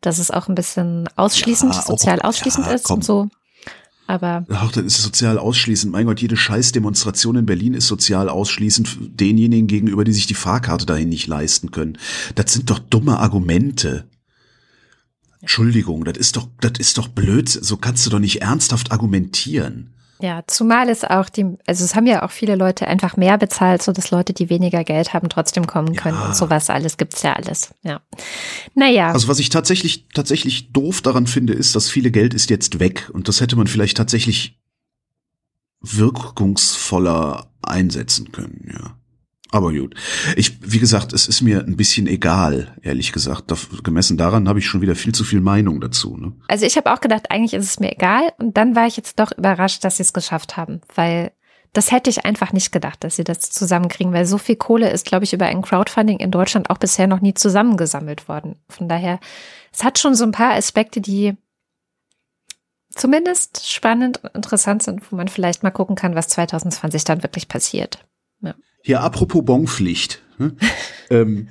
dass 0.00 0.18
es 0.18 0.30
auch 0.30 0.48
ein 0.48 0.54
bisschen 0.54 1.08
ausschließend, 1.16 1.74
ja, 1.74 1.82
sozial 1.82 2.22
ausschließend 2.22 2.66
ja, 2.66 2.72
ist 2.72 2.90
und 2.90 3.04
so. 3.04 3.28
Aber. 4.10 4.44
Ach, 4.50 4.72
das 4.72 4.84
ist 4.84 5.02
sozial 5.02 5.38
ausschließend. 5.38 5.92
Mein 5.92 6.06
Gott, 6.06 6.20
jede 6.20 6.36
Scheißdemonstration 6.36 7.36
in 7.36 7.46
Berlin 7.46 7.74
ist 7.74 7.86
sozial 7.86 8.28
ausschließend 8.28 9.20
denjenigen 9.20 9.68
gegenüber, 9.68 10.02
die 10.02 10.12
sich 10.12 10.26
die 10.26 10.34
Fahrkarte 10.34 10.84
dahin 10.84 11.10
nicht 11.10 11.28
leisten 11.28 11.70
können. 11.70 11.96
Das 12.34 12.52
sind 12.52 12.70
doch 12.70 12.80
dumme 12.80 13.20
Argumente. 13.20 14.08
Entschuldigung, 15.40 16.04
das 16.04 16.18
ist 16.18 16.36
doch, 16.36 16.48
das 16.60 16.72
ist 16.78 16.98
doch 16.98 17.06
blöd. 17.06 17.48
So 17.48 17.76
kannst 17.76 18.04
du 18.04 18.10
doch 18.10 18.18
nicht 18.18 18.42
ernsthaft 18.42 18.90
argumentieren. 18.90 19.94
Ja, 20.20 20.42
zumal 20.46 20.88
es 20.90 21.04
auch 21.04 21.28
die, 21.30 21.46
also 21.66 21.84
es 21.84 21.94
haben 21.94 22.06
ja 22.06 22.22
auch 22.22 22.30
viele 22.30 22.54
Leute 22.54 22.86
einfach 22.86 23.16
mehr 23.16 23.38
bezahlt, 23.38 23.82
so 23.82 23.92
dass 23.92 24.10
Leute, 24.10 24.34
die 24.34 24.50
weniger 24.50 24.84
Geld 24.84 25.14
haben, 25.14 25.28
trotzdem 25.28 25.66
kommen 25.66 25.96
können 25.96 26.18
ja. 26.18 26.26
und 26.26 26.36
sowas 26.36 26.68
alles 26.68 26.98
gibt's 26.98 27.22
ja 27.22 27.32
alles. 27.32 27.74
Ja. 27.82 28.00
Naja. 28.74 29.12
Also 29.12 29.28
was 29.28 29.38
ich 29.38 29.48
tatsächlich, 29.48 30.08
tatsächlich 30.12 30.72
doof 30.72 31.00
daran 31.00 31.26
finde, 31.26 31.54
ist, 31.54 31.74
dass 31.74 31.88
viele 31.88 32.10
Geld 32.10 32.34
ist 32.34 32.50
jetzt 32.50 32.78
weg 32.80 33.08
und 33.12 33.28
das 33.28 33.40
hätte 33.40 33.56
man 33.56 33.66
vielleicht 33.66 33.96
tatsächlich 33.96 34.58
wirkungsvoller 35.80 37.50
einsetzen 37.62 38.30
können, 38.32 38.70
ja. 38.72 38.99
Aber 39.52 39.72
gut. 39.72 39.94
Ich, 40.36 40.58
wie 40.62 40.78
gesagt, 40.78 41.12
es 41.12 41.26
ist 41.26 41.40
mir 41.40 41.60
ein 41.60 41.76
bisschen 41.76 42.06
egal, 42.06 42.76
ehrlich 42.82 43.12
gesagt. 43.12 43.50
Da, 43.50 43.56
gemessen 43.82 44.16
daran 44.16 44.48
habe 44.48 44.60
ich 44.60 44.66
schon 44.66 44.80
wieder 44.80 44.94
viel 44.94 45.14
zu 45.14 45.24
viel 45.24 45.40
Meinung 45.40 45.80
dazu. 45.80 46.16
Ne? 46.16 46.32
Also 46.46 46.66
ich 46.66 46.76
habe 46.76 46.92
auch 46.92 47.00
gedacht, 47.00 47.30
eigentlich 47.30 47.54
ist 47.54 47.66
es 47.66 47.80
mir 47.80 47.92
egal. 47.92 48.32
Und 48.38 48.56
dann 48.56 48.76
war 48.76 48.86
ich 48.86 48.96
jetzt 48.96 49.18
doch 49.18 49.32
überrascht, 49.36 49.82
dass 49.82 49.96
sie 49.96 50.04
es 50.04 50.12
geschafft 50.12 50.56
haben, 50.56 50.80
weil 50.94 51.32
das 51.72 51.92
hätte 51.92 52.10
ich 52.10 52.24
einfach 52.24 52.52
nicht 52.52 52.72
gedacht, 52.72 53.04
dass 53.04 53.16
sie 53.16 53.24
das 53.24 53.40
zusammenkriegen, 53.40 54.12
weil 54.12 54.26
so 54.26 54.38
viel 54.38 54.56
Kohle 54.56 54.90
ist, 54.90 55.06
glaube 55.06 55.24
ich, 55.24 55.32
über 55.32 55.46
ein 55.46 55.62
Crowdfunding 55.62 56.18
in 56.18 56.30
Deutschland 56.30 56.68
auch 56.70 56.78
bisher 56.78 57.06
noch 57.06 57.20
nie 57.20 57.34
zusammengesammelt 57.34 58.28
worden. 58.28 58.56
Von 58.68 58.88
daher, 58.88 59.20
es 59.72 59.84
hat 59.84 59.98
schon 59.98 60.14
so 60.14 60.24
ein 60.24 60.32
paar 60.32 60.54
Aspekte, 60.54 61.00
die 61.00 61.36
zumindest 62.90 63.70
spannend 63.70 64.22
und 64.22 64.34
interessant 64.34 64.82
sind, 64.82 65.10
wo 65.10 65.16
man 65.16 65.28
vielleicht 65.28 65.62
mal 65.62 65.70
gucken 65.70 65.94
kann, 65.94 66.16
was 66.16 66.28
2020 66.28 67.04
dann 67.04 67.22
wirklich 67.22 67.46
passiert. 67.46 68.04
Ja. 68.40 68.54
Hier, 68.82 69.00
apropos 69.00 69.44
Bonpflicht. 69.44 70.22
Ne? 70.38 70.56
ähm, 71.10 71.48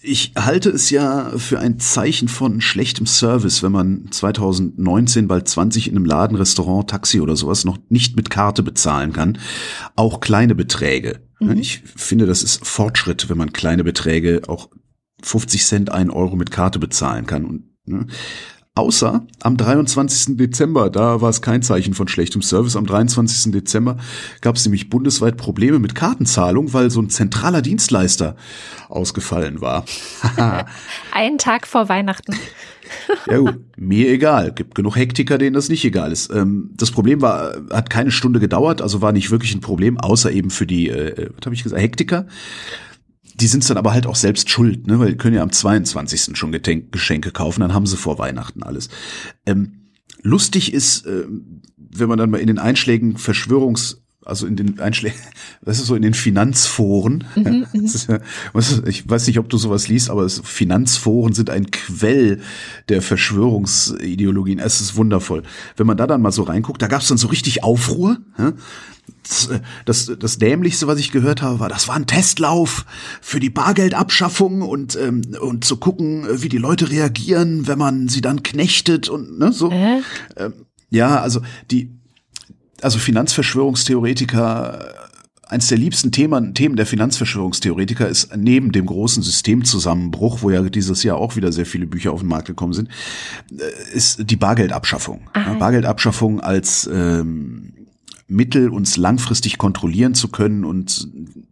ich 0.00 0.32
halte 0.36 0.70
es 0.70 0.90
ja 0.90 1.32
für 1.36 1.58
ein 1.58 1.80
Zeichen 1.80 2.28
von 2.28 2.60
schlechtem 2.60 3.06
Service, 3.06 3.62
wenn 3.62 3.72
man 3.72 4.06
2019 4.10 5.26
bald 5.26 5.48
20 5.48 5.88
in 5.88 5.96
einem 5.96 6.04
Laden, 6.04 6.36
Restaurant, 6.36 6.88
Taxi 6.88 7.20
oder 7.20 7.34
sowas 7.34 7.64
noch 7.64 7.78
nicht 7.88 8.16
mit 8.16 8.30
Karte 8.30 8.62
bezahlen 8.62 9.12
kann. 9.12 9.38
Auch 9.96 10.20
kleine 10.20 10.54
Beträge. 10.54 11.20
Ne? 11.40 11.54
Mhm. 11.54 11.60
Ich 11.60 11.82
finde, 11.96 12.26
das 12.26 12.42
ist 12.42 12.64
Fortschritt, 12.64 13.28
wenn 13.28 13.38
man 13.38 13.52
kleine 13.52 13.82
Beträge 13.82 14.42
auch 14.46 14.70
50 15.22 15.64
Cent, 15.64 15.90
1 15.90 16.12
Euro 16.12 16.36
mit 16.36 16.50
Karte 16.50 16.78
bezahlen 16.78 17.26
kann. 17.26 17.44
Und, 17.44 17.64
ne? 17.86 18.06
Außer 18.76 19.26
am 19.40 19.56
23. 19.56 20.36
Dezember, 20.36 20.90
da 20.90 21.22
war 21.22 21.30
es 21.30 21.40
kein 21.40 21.62
Zeichen 21.62 21.94
von 21.94 22.08
schlechtem 22.08 22.42
Service. 22.42 22.76
Am 22.76 22.84
23. 22.84 23.50
Dezember 23.50 23.96
gab 24.42 24.56
es 24.56 24.66
nämlich 24.66 24.90
bundesweit 24.90 25.38
Probleme 25.38 25.78
mit 25.78 25.94
Kartenzahlung, 25.94 26.74
weil 26.74 26.90
so 26.90 27.00
ein 27.00 27.08
zentraler 27.08 27.62
Dienstleister 27.62 28.36
ausgefallen 28.90 29.62
war. 29.62 29.86
Einen 31.10 31.38
Tag 31.38 31.66
vor 31.66 31.88
Weihnachten. 31.88 32.34
ja 33.30 33.38
gut, 33.38 33.60
mir 33.78 34.10
egal. 34.10 34.52
Gibt 34.52 34.74
genug 34.74 34.96
Hektiker, 34.96 35.38
denen 35.38 35.54
das 35.54 35.70
nicht 35.70 35.84
egal 35.86 36.12
ist. 36.12 36.30
Ähm, 36.30 36.68
das 36.74 36.90
Problem 36.90 37.22
war, 37.22 37.54
hat 37.72 37.88
keine 37.88 38.10
Stunde 38.10 38.40
gedauert, 38.40 38.82
also 38.82 39.00
war 39.00 39.12
nicht 39.12 39.30
wirklich 39.30 39.54
ein 39.54 39.62
Problem, 39.62 39.98
außer 39.98 40.30
eben 40.30 40.50
für 40.50 40.66
die, 40.66 40.90
äh, 40.90 41.30
was 41.34 41.46
habe 41.46 41.54
ich 41.54 41.62
gesagt, 41.62 41.80
Hektiker 41.80 42.26
die 43.40 43.46
sind 43.46 43.68
dann 43.68 43.76
aber 43.76 43.92
halt 43.92 44.06
auch 44.06 44.16
selbst 44.16 44.50
schuld, 44.50 44.86
ne? 44.86 44.98
weil 44.98 45.10
die 45.10 45.16
können 45.16 45.36
ja 45.36 45.42
am 45.42 45.52
22. 45.52 46.36
schon 46.36 46.52
Geschenke 46.90 47.30
kaufen, 47.30 47.60
dann 47.60 47.74
haben 47.74 47.86
sie 47.86 47.96
vor 47.96 48.18
Weihnachten 48.18 48.62
alles. 48.62 48.88
Ähm, 49.44 49.90
lustig 50.22 50.72
ist, 50.72 51.06
äh, 51.06 51.24
wenn 51.76 52.08
man 52.08 52.18
dann 52.18 52.30
mal 52.30 52.40
in 52.40 52.46
den 52.46 52.58
Einschlägen 52.58 53.16
Verschwörungs 53.18 54.02
also 54.26 54.46
in 54.46 54.56
den 54.56 54.80
Einschlägen, 54.80 55.18
das 55.62 55.78
ist 55.78 55.86
so 55.86 55.94
in 55.94 56.02
den 56.02 56.14
Finanzforen. 56.14 57.24
Mhm, 57.36 57.66
mhm. 57.72 57.90
ja, 58.08 58.18
ich 58.86 59.08
weiß 59.08 59.26
nicht, 59.28 59.38
ob 59.38 59.48
du 59.48 59.56
sowas 59.56 59.88
liest, 59.88 60.10
aber 60.10 60.22
es, 60.22 60.40
Finanzforen 60.44 61.32
sind 61.32 61.48
ein 61.48 61.70
Quell 61.70 62.40
der 62.88 63.02
Verschwörungsideologien. 63.02 64.58
Es 64.58 64.80
ist 64.80 64.96
wundervoll. 64.96 65.44
Wenn 65.76 65.86
man 65.86 65.96
da 65.96 66.06
dann 66.06 66.22
mal 66.22 66.32
so 66.32 66.42
reinguckt, 66.42 66.82
da 66.82 66.88
gab 66.88 67.02
es 67.02 67.08
dann 67.08 67.18
so 67.18 67.28
richtig 67.28 67.62
Aufruhr. 67.62 68.18
Ja? 68.36 68.52
Das, 69.28 69.50
das, 69.84 70.12
das 70.18 70.38
Dämlichste, 70.38 70.86
was 70.86 70.98
ich 70.98 71.12
gehört 71.12 71.42
habe, 71.42 71.60
war, 71.60 71.68
das 71.68 71.88
war 71.88 71.96
ein 71.96 72.06
Testlauf 72.06 72.84
für 73.20 73.40
die 73.40 73.50
Bargeldabschaffung 73.50 74.62
und, 74.62 74.96
ähm, 74.96 75.22
und 75.40 75.64
zu 75.64 75.76
gucken, 75.76 76.26
wie 76.30 76.48
die 76.48 76.58
Leute 76.58 76.90
reagieren, 76.90 77.66
wenn 77.66 77.78
man 77.78 78.08
sie 78.08 78.20
dann 78.20 78.42
knechtet 78.42 79.08
und 79.08 79.38
ne, 79.38 79.52
so. 79.52 79.70
Äh? 79.70 80.00
Ähm, 80.36 80.52
ja, 80.90 81.20
also 81.20 81.40
die, 81.70 81.90
also 82.82 82.98
Finanzverschwörungstheoretiker, 82.98 84.94
eins 85.48 85.68
der 85.68 85.78
liebsten 85.78 86.12
Themen, 86.12 86.54
Themen 86.54 86.76
der 86.76 86.86
Finanzverschwörungstheoretiker 86.86 88.08
ist 88.08 88.36
neben 88.36 88.72
dem 88.72 88.86
großen 88.86 89.22
Systemzusammenbruch, 89.22 90.42
wo 90.42 90.50
ja 90.50 90.62
dieses 90.62 91.02
Jahr 91.02 91.16
auch 91.18 91.36
wieder 91.36 91.52
sehr 91.52 91.66
viele 91.66 91.86
Bücher 91.86 92.12
auf 92.12 92.20
den 92.20 92.28
Markt 92.28 92.46
gekommen 92.46 92.72
sind, 92.72 92.88
äh, 93.50 93.94
ist 93.94 94.30
die 94.30 94.36
Bargeldabschaffung. 94.36 95.22
Ja, 95.34 95.54
Bargeldabschaffung 95.54 96.40
als 96.40 96.88
ähm, 96.92 97.72
Mittel, 98.28 98.70
uns 98.70 98.96
langfristig 98.96 99.58
kontrollieren 99.58 100.14
zu 100.14 100.28
können 100.28 100.64
und 100.64 101.08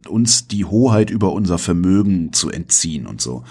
uns 0.08 0.48
die 0.48 0.64
Hoheit 0.64 1.10
über 1.10 1.32
unser 1.32 1.58
Vermögen 1.58 2.32
zu 2.32 2.50
entziehen 2.50 3.06
und 3.06 3.20
so. 3.20 3.44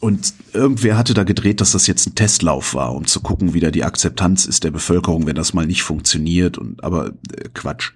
Und 0.00 0.32
irgendwer 0.52 0.96
hatte 0.96 1.12
da 1.14 1.24
gedreht, 1.24 1.60
dass 1.60 1.72
das 1.72 1.88
jetzt 1.88 2.06
ein 2.06 2.14
Testlauf 2.14 2.74
war, 2.74 2.94
um 2.94 3.06
zu 3.06 3.20
gucken, 3.20 3.52
wie 3.52 3.60
da 3.60 3.72
die 3.72 3.82
Akzeptanz 3.82 4.46
ist 4.46 4.62
der 4.62 4.70
Bevölkerung, 4.70 5.26
wenn 5.26 5.34
das 5.34 5.54
mal 5.54 5.66
nicht 5.66 5.82
funktioniert. 5.82 6.56
Und 6.56 6.84
aber 6.84 7.08
äh, 7.08 7.48
Quatsch. 7.52 7.92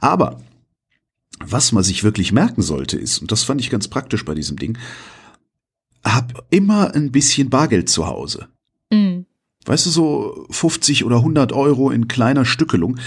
Aber 0.00 0.40
was 1.40 1.72
man 1.72 1.82
sich 1.82 2.04
wirklich 2.04 2.30
merken 2.30 2.62
sollte, 2.62 2.96
ist, 2.98 3.18
und 3.18 3.32
das 3.32 3.42
fand 3.42 3.60
ich 3.60 3.70
ganz 3.70 3.88
praktisch 3.88 4.24
bei 4.24 4.34
diesem 4.34 4.58
Ding, 4.58 4.78
hab 6.04 6.46
immer 6.50 6.94
ein 6.94 7.10
bisschen 7.10 7.50
Bargeld 7.50 7.88
zu 7.88 8.06
Hause. 8.06 8.46
Mhm. 8.92 9.26
Weißt 9.66 9.86
du, 9.86 9.90
so 9.90 10.46
50 10.50 11.04
oder 11.04 11.16
100 11.16 11.52
Euro 11.52 11.90
in 11.90 12.08
kleiner 12.08 12.44
Stückelung. 12.44 12.98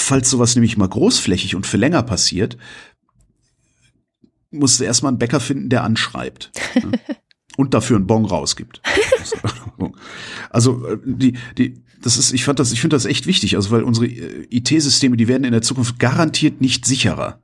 Falls 0.00 0.30
sowas 0.30 0.54
nämlich 0.54 0.76
mal 0.76 0.88
großflächig 0.88 1.54
und 1.54 1.66
für 1.66 1.76
länger 1.76 2.02
passiert, 2.02 2.56
musst 4.50 4.80
du 4.80 4.84
erstmal 4.84 5.10
einen 5.10 5.18
Bäcker 5.18 5.40
finden, 5.40 5.68
der 5.68 5.84
anschreibt. 5.84 6.50
Ne? 6.74 6.92
und 7.56 7.74
dafür 7.74 7.96
einen 7.96 8.06
Bon 8.06 8.24
rausgibt. 8.24 8.80
also 10.50 10.86
äh, 10.86 10.98
die 11.04 11.34
die 11.58 11.82
das 12.00 12.16
ist 12.16 12.32
ich 12.32 12.44
fand 12.44 12.60
das 12.60 12.72
ich 12.72 12.80
finde 12.80 12.94
das 12.94 13.04
echt 13.04 13.26
wichtig, 13.26 13.56
also 13.56 13.70
weil 13.70 13.82
unsere 13.82 14.06
äh, 14.06 14.46
IT-Systeme, 14.50 15.16
die 15.16 15.28
werden 15.28 15.44
in 15.44 15.52
der 15.52 15.62
Zukunft 15.62 15.98
garantiert 15.98 16.60
nicht 16.60 16.86
sicherer. 16.86 17.42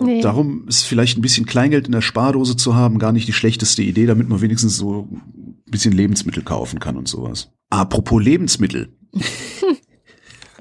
Nee. 0.00 0.20
Darum 0.20 0.68
ist 0.68 0.84
vielleicht 0.84 1.18
ein 1.18 1.22
bisschen 1.22 1.44
Kleingeld 1.44 1.86
in 1.86 1.92
der 1.92 2.02
Spardose 2.02 2.56
zu 2.56 2.76
haben 2.76 3.00
gar 3.00 3.10
nicht 3.10 3.26
die 3.26 3.32
schlechteste 3.32 3.82
Idee, 3.82 4.06
damit 4.06 4.28
man 4.28 4.40
wenigstens 4.40 4.76
so 4.76 5.08
ein 5.10 5.62
bisschen 5.66 5.92
Lebensmittel 5.92 6.44
kaufen 6.44 6.78
kann 6.78 6.96
und 6.96 7.08
sowas. 7.08 7.50
Apropos 7.68 8.22
Lebensmittel. 8.22 8.96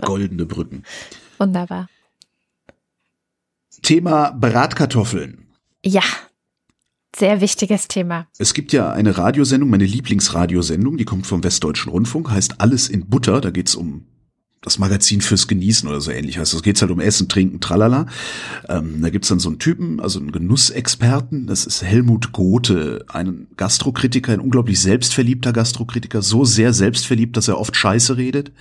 Goldene 0.05 0.45
Brücken. 0.45 0.83
Wunderbar. 1.37 1.89
Thema 3.81 4.31
Bratkartoffeln. 4.31 5.47
Ja. 5.85 6.03
Sehr 7.15 7.41
wichtiges 7.41 7.87
Thema. 7.87 8.27
Es 8.37 8.53
gibt 8.53 8.73
ja 8.73 8.91
eine 8.91 9.17
Radiosendung, 9.17 9.69
meine 9.69 9.85
Lieblingsradiosendung, 9.85 10.97
die 10.97 11.05
kommt 11.05 11.25
vom 11.25 11.43
Westdeutschen 11.43 11.91
Rundfunk, 11.91 12.29
heißt 12.29 12.61
Alles 12.61 12.89
in 12.89 13.07
Butter. 13.07 13.41
Da 13.41 13.49
geht's 13.49 13.73
um 13.75 14.05
das 14.61 14.79
Magazin 14.79 15.21
fürs 15.21 15.47
Genießen 15.47 15.87
oder 15.87 16.01
so 16.01 16.11
ähnlich 16.11 16.37
heißt. 16.37 16.53
Es 16.53 16.61
geht 16.61 16.79
halt 16.81 16.91
um 16.91 16.99
Essen, 16.99 17.29
Trinken, 17.29 17.61
tralala. 17.61 18.07
Ähm, 18.67 19.01
da 19.01 19.09
gibt's 19.09 19.29
dann 19.29 19.39
so 19.39 19.49
einen 19.49 19.59
Typen, 19.59 19.99
also 19.99 20.19
einen 20.19 20.31
Genussexperten. 20.31 21.47
Das 21.47 21.65
ist 21.65 21.83
Helmut 21.83 22.33
Gothe, 22.33 23.05
ein 23.07 23.47
Gastrokritiker, 23.55 24.33
ein 24.33 24.39
unglaublich 24.39 24.79
selbstverliebter 24.81 25.53
Gastrokritiker. 25.53 26.21
So 26.21 26.43
sehr 26.43 26.73
selbstverliebt, 26.73 27.37
dass 27.37 27.47
er 27.47 27.59
oft 27.59 27.75
Scheiße 27.75 28.17
redet. 28.17 28.51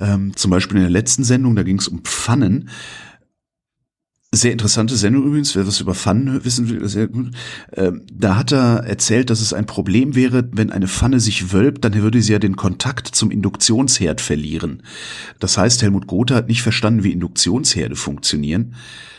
Ähm, 0.00 0.34
zum 0.34 0.50
Beispiel 0.50 0.78
in 0.78 0.82
der 0.82 0.90
letzten 0.90 1.24
Sendung, 1.24 1.54
da 1.54 1.62
ging's 1.62 1.86
um 1.86 2.02
Pfannen. 2.02 2.70
Sehr 4.32 4.52
interessante 4.52 4.94
Sendung 4.96 5.24
übrigens, 5.24 5.56
wer 5.56 5.66
was 5.66 5.80
über 5.80 5.92
Pfannen 5.92 6.44
wissen 6.44 6.68
will, 6.68 6.88
sehr 6.88 7.08
gut. 7.08 7.32
Ähm, 7.72 8.02
da 8.12 8.36
hat 8.36 8.52
er 8.52 8.84
erzählt, 8.86 9.28
dass 9.28 9.40
es 9.40 9.52
ein 9.52 9.66
Problem 9.66 10.14
wäre, 10.14 10.48
wenn 10.52 10.70
eine 10.70 10.86
Pfanne 10.86 11.18
sich 11.18 11.52
wölbt, 11.52 11.84
dann 11.84 11.94
würde 11.94 12.22
sie 12.22 12.32
ja 12.32 12.38
den 12.38 12.54
Kontakt 12.54 13.08
zum 13.08 13.32
Induktionsherd 13.32 14.20
verlieren. 14.20 14.84
Das 15.40 15.58
heißt, 15.58 15.82
Helmut 15.82 16.06
Gotha 16.06 16.36
hat 16.36 16.48
nicht 16.48 16.62
verstanden, 16.62 17.02
wie 17.02 17.10
Induktionsherde 17.10 17.96
funktionieren, 17.96 18.76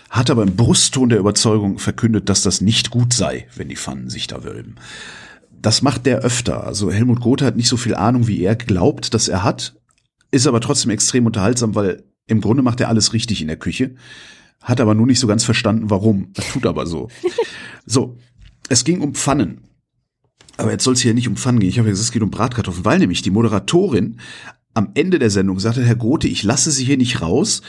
hat 0.10 0.30
aber 0.30 0.44
im 0.44 0.56
Brustton 0.56 1.10
der 1.10 1.20
Überzeugung 1.20 1.78
verkündet, 1.78 2.30
dass 2.30 2.42
das 2.42 2.62
nicht 2.62 2.90
gut 2.90 3.14
sei, 3.14 3.48
wenn 3.58 3.68
die 3.68 3.76
Pfannen 3.76 4.10
sich 4.10 4.28
da 4.28 4.46
wölben. 4.46 4.76
Das 5.62 5.82
macht 5.82 6.06
der 6.06 6.20
öfter. 6.20 6.66
Also 6.66 6.90
Helmut 6.90 7.20
Gotha 7.20 7.46
hat 7.46 7.58
nicht 7.58 7.68
so 7.68 7.78
viel 7.78 7.96
Ahnung, 7.96 8.28
wie 8.28 8.42
er 8.42 8.56
glaubt, 8.56 9.14
dass 9.14 9.28
er 9.28 9.44
hat, 9.44 9.76
ist 10.32 10.48
aber 10.48 10.62
trotzdem 10.62 10.92
extrem 10.92 11.26
unterhaltsam, 11.26 11.76
weil 11.76 12.04
im 12.28 12.42
Grunde 12.42 12.64
macht 12.64 12.80
er 12.80 12.90
alles 12.90 13.14
richtig 13.14 13.42
in 13.42 13.48
der 13.48 13.58
Küche 13.58 13.96
hat 14.62 14.80
aber 14.80 14.94
nur 14.94 15.08
nicht 15.08 15.20
so 15.20 15.28
ganz 15.28 15.44
verstanden, 15.44 15.90
warum. 15.90 16.30
Das 16.34 16.52
tut 16.52 16.66
aber 16.66 16.86
so. 16.86 17.10
so, 17.86 18.18
es 18.70 18.84
ging 18.84 19.02
um 19.02 19.14
Pfannen. 19.14 19.62
Aber 20.58 20.72
jetzt 20.72 20.84
soll 20.84 20.94
es 20.94 21.02
hier 21.02 21.14
nicht 21.14 21.28
um 21.28 21.38
Pfannen 21.38 21.60
gehen. 21.60 21.70
Ich 21.70 21.80
habe 21.80 21.90
gesagt, 21.90 22.06
es 22.06 22.12
geht 22.12 22.22
um 22.22 22.30
Bratkartoffeln, 22.30 22.86
weil 22.86 23.00
nämlich 23.00 23.22
die 23.22 23.32
Moderatorin 23.32 24.20
am 24.74 24.92
Ende 24.94 25.18
der 25.18 25.32
Sendung 25.32 25.60
sagte, 25.60 25.84
Herr 25.84 25.96
Grote, 25.96 26.28
ich 26.28 26.44
lasse 26.44 26.72
Sie 26.72 26.86
hier 26.86 26.98
nicht 26.98 27.22
raus, 27.22 27.62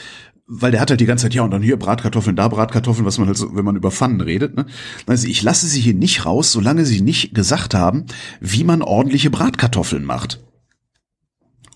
weil 0.45 0.71
der 0.71 0.81
hat 0.81 0.89
halt 0.89 0.99
die 0.99 1.05
ganze 1.05 1.23
Zeit, 1.23 1.33
ja, 1.33 1.41
und 1.41 1.51
dann 1.51 1.63
hier 1.63 1.77
Bratkartoffeln, 1.77 2.35
da 2.35 2.47
Bratkartoffeln, 2.47 3.05
was 3.05 3.17
man 3.17 3.27
halt 3.27 3.37
so, 3.37 3.55
wenn 3.55 3.65
man 3.65 3.75
über 3.75 3.91
Pfannen 3.91 4.21
redet. 4.21 4.55
Ne? 4.55 4.67
Also 5.07 5.27
ich 5.27 5.41
lasse 5.41 5.67
Sie 5.67 5.81
hier 5.81 5.93
nicht 5.93 6.25
raus, 6.25 6.51
solange 6.51 6.85
Sie 6.85 7.01
nicht 7.01 7.33
gesagt 7.33 7.73
haben, 7.73 8.05
wie 8.39 8.63
man 8.63 8.81
ordentliche 8.81 9.31
Bratkartoffeln 9.31 10.05
macht. 10.05 10.39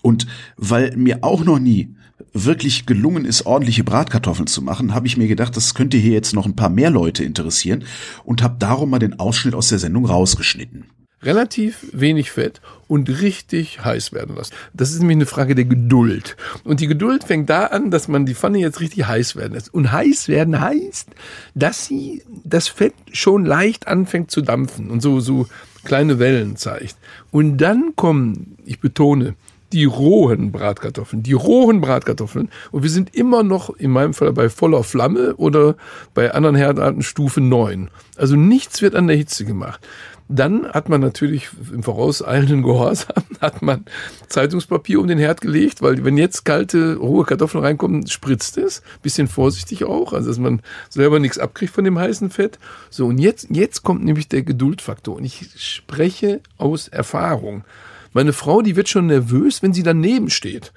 Und 0.08 0.26
weil 0.56 0.96
mir 0.96 1.18
auch 1.20 1.44
noch 1.44 1.58
nie 1.58 1.94
wirklich 2.32 2.86
gelungen 2.86 3.26
ist, 3.26 3.44
ordentliche 3.44 3.84
Bratkartoffeln 3.84 4.46
zu 4.46 4.62
machen, 4.62 4.94
habe 4.94 5.06
ich 5.06 5.18
mir 5.18 5.28
gedacht, 5.28 5.54
das 5.54 5.74
könnte 5.74 5.98
hier 5.98 6.12
jetzt 6.12 6.32
noch 6.34 6.46
ein 6.46 6.56
paar 6.56 6.70
mehr 6.70 6.88
Leute 6.88 7.24
interessieren 7.24 7.84
und 8.24 8.42
habe 8.42 8.56
darum 8.58 8.88
mal 8.88 8.98
den 8.98 9.18
Ausschnitt 9.20 9.54
aus 9.54 9.68
der 9.68 9.78
Sendung 9.78 10.06
rausgeschnitten. 10.06 10.86
relativ 11.22 11.86
wenig 11.92 12.30
Fett 12.30 12.60
und 12.86 13.08
richtig 13.20 13.84
heiß 13.84 14.12
werden 14.12 14.36
lassen. 14.36 14.54
Das 14.72 14.92
ist 14.92 15.00
nämlich 15.00 15.16
eine 15.16 15.26
Frage 15.26 15.54
der 15.54 15.64
Geduld. 15.64 16.36
Und 16.64 16.80
die 16.80 16.86
Geduld 16.86 17.24
fängt 17.24 17.50
da 17.50 17.66
an, 17.66 17.90
dass 17.90 18.08
man 18.08 18.24
die 18.24 18.34
Pfanne 18.34 18.58
jetzt 18.58 18.80
richtig 18.80 19.06
heiß 19.06 19.36
werden 19.36 19.54
lässt. 19.54 19.74
Und 19.74 19.90
heiß 19.90 20.28
werden 20.28 20.60
heißt, 20.60 21.08
dass 21.54 21.86
sie 21.86 22.22
das 22.44 22.68
Fett 22.68 22.94
schon 23.12 23.44
leicht 23.44 23.88
anfängt 23.88 24.30
zu 24.30 24.40
dampfen 24.40 24.90
und 24.90 25.02
so, 25.02 25.20
so 25.20 25.48
kleine 25.84 26.18
Wellen 26.18 26.56
zeigt. 26.56 26.96
Und 27.30 27.58
dann 27.58 27.94
kommen, 27.96 28.56
ich 28.64 28.80
betone, 28.80 29.34
die 29.72 29.84
rohen 29.84 30.52
Bratkartoffeln, 30.52 31.22
die 31.22 31.32
rohen 31.32 31.80
Bratkartoffeln. 31.80 32.50
Und 32.70 32.82
wir 32.82 32.90
sind 32.90 33.14
immer 33.14 33.42
noch 33.42 33.70
in 33.70 33.90
meinem 33.90 34.14
Fall 34.14 34.32
bei 34.32 34.48
voller 34.48 34.82
Flamme 34.82 35.36
oder 35.36 35.76
bei 36.14 36.32
anderen 36.32 36.56
Herdarten 36.56 37.02
Stufe 37.02 37.40
9. 37.40 37.90
Also 38.16 38.36
nichts 38.36 38.82
wird 38.82 38.94
an 38.94 39.06
der 39.06 39.16
Hitze 39.16 39.44
gemacht. 39.44 39.86
Dann 40.30 40.68
hat 40.68 40.90
man 40.90 41.00
natürlich 41.00 41.48
im 41.72 41.82
vorauseilenden 41.82 42.62
Gehorsam 42.62 43.24
hat 43.40 43.62
man 43.62 43.86
Zeitungspapier 44.28 45.00
um 45.00 45.06
den 45.06 45.18
Herd 45.18 45.40
gelegt, 45.40 45.80
weil 45.80 46.04
wenn 46.04 46.18
jetzt 46.18 46.44
kalte, 46.44 46.96
rohe 46.96 47.24
Kartoffeln 47.24 47.64
reinkommen, 47.64 48.06
spritzt 48.06 48.58
es. 48.58 48.82
Bisschen 49.02 49.26
vorsichtig 49.26 49.84
auch, 49.84 50.12
also 50.12 50.28
dass 50.28 50.38
man 50.38 50.60
selber 50.90 51.18
nichts 51.18 51.38
abkriegt 51.38 51.72
von 51.72 51.84
dem 51.84 51.98
heißen 51.98 52.28
Fett. 52.28 52.58
So, 52.90 53.06
und 53.06 53.18
jetzt, 53.18 53.48
jetzt 53.50 53.82
kommt 53.82 54.04
nämlich 54.04 54.28
der 54.28 54.42
Geduldfaktor. 54.42 55.16
Und 55.16 55.24
ich 55.24 55.48
spreche 55.56 56.40
aus 56.58 56.88
Erfahrung. 56.88 57.64
Meine 58.12 58.32
Frau, 58.32 58.62
die 58.62 58.76
wird 58.76 58.88
schon 58.88 59.06
nervös, 59.06 59.62
wenn 59.62 59.72
sie 59.72 59.82
daneben 59.82 60.30
steht 60.30 60.72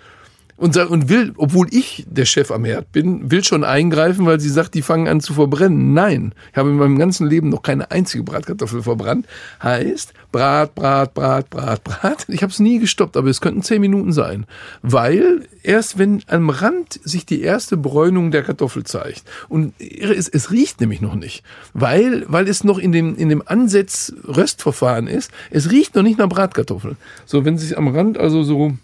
und, 0.62 0.78
und 0.78 1.09
will, 1.09 1.34
obwohl 1.38 1.66
ich 1.72 2.05
der 2.07 2.26
Chef 2.26 2.51
am 2.51 2.66
Herd 2.66 2.91
bin, 2.91 3.32
will 3.32 3.43
schon 3.43 3.64
eingreifen, 3.64 4.28
weil 4.28 4.39
sie 4.39 4.49
sagt, 4.49 4.76
die 4.76 4.84
fangen 4.84 5.07
an 5.07 5.20
zu 5.20 5.34
verbrennen. 5.34 5.95
Nein, 5.95 6.36
ich 6.51 6.57
habe 6.57 6.70
in 6.70 6.76
meinem 6.76 6.99
ganzen 6.99 7.26
Leben 7.26 7.49
noch 7.49 7.64
keine 7.64 7.89
einzige 7.89 8.24
Bratkartoffel 8.24 8.84
verbrannt. 8.84 9.26
Heißt, 9.64 10.14
Brat, 10.32 10.76
Brat, 10.76 11.16
Brat, 11.16 11.49
Brat, 11.49 11.84
Brat. 11.84 12.26
Ich 12.28 12.43
habe 12.43 12.51
es 12.51 12.59
nie 12.59 12.78
gestoppt, 12.78 13.18
aber 13.18 13.30
es 13.30 13.41
könnten 13.41 13.64
zehn 13.64 13.82
Minuten 13.82 14.14
sein. 14.14 14.45
Weil 14.84 15.47
erst 15.64 15.97
wenn 15.97 16.22
am 16.28 16.51
Rand 16.51 16.99
sich 17.03 17.26
die 17.26 17.41
erste 17.41 17.76
Bräunung 17.76 18.30
der 18.30 18.43
Kartoffel 18.43 18.84
zeigt, 18.84 19.24
und 19.49 19.74
es, 19.80 20.30
es 20.30 20.51
riecht 20.51 20.80
nämlich 20.80 21.01
noch 21.01 21.16
nicht, 21.16 21.43
weil, 21.74 22.24
weil 22.28 22.47
es 22.47 22.64
noch 22.64 22.78
in 22.78 22.91
dem, 22.91 23.16
in 23.16 23.30
dem 23.30 23.41
Ansatz 23.43 24.14
Röstverfahren 24.28 25.07
ist, 25.07 25.32
es 25.49 25.72
riecht 25.72 25.95
noch 25.95 26.03
nicht 26.03 26.20
nach 26.20 26.30
Bratkartoffeln. 26.30 26.97
So, 27.26 27.45
wenn 27.45 27.57
sich 27.57 27.76
am 27.80 27.88
Rand 27.88 28.20
also 28.20 28.43
so 28.43 28.78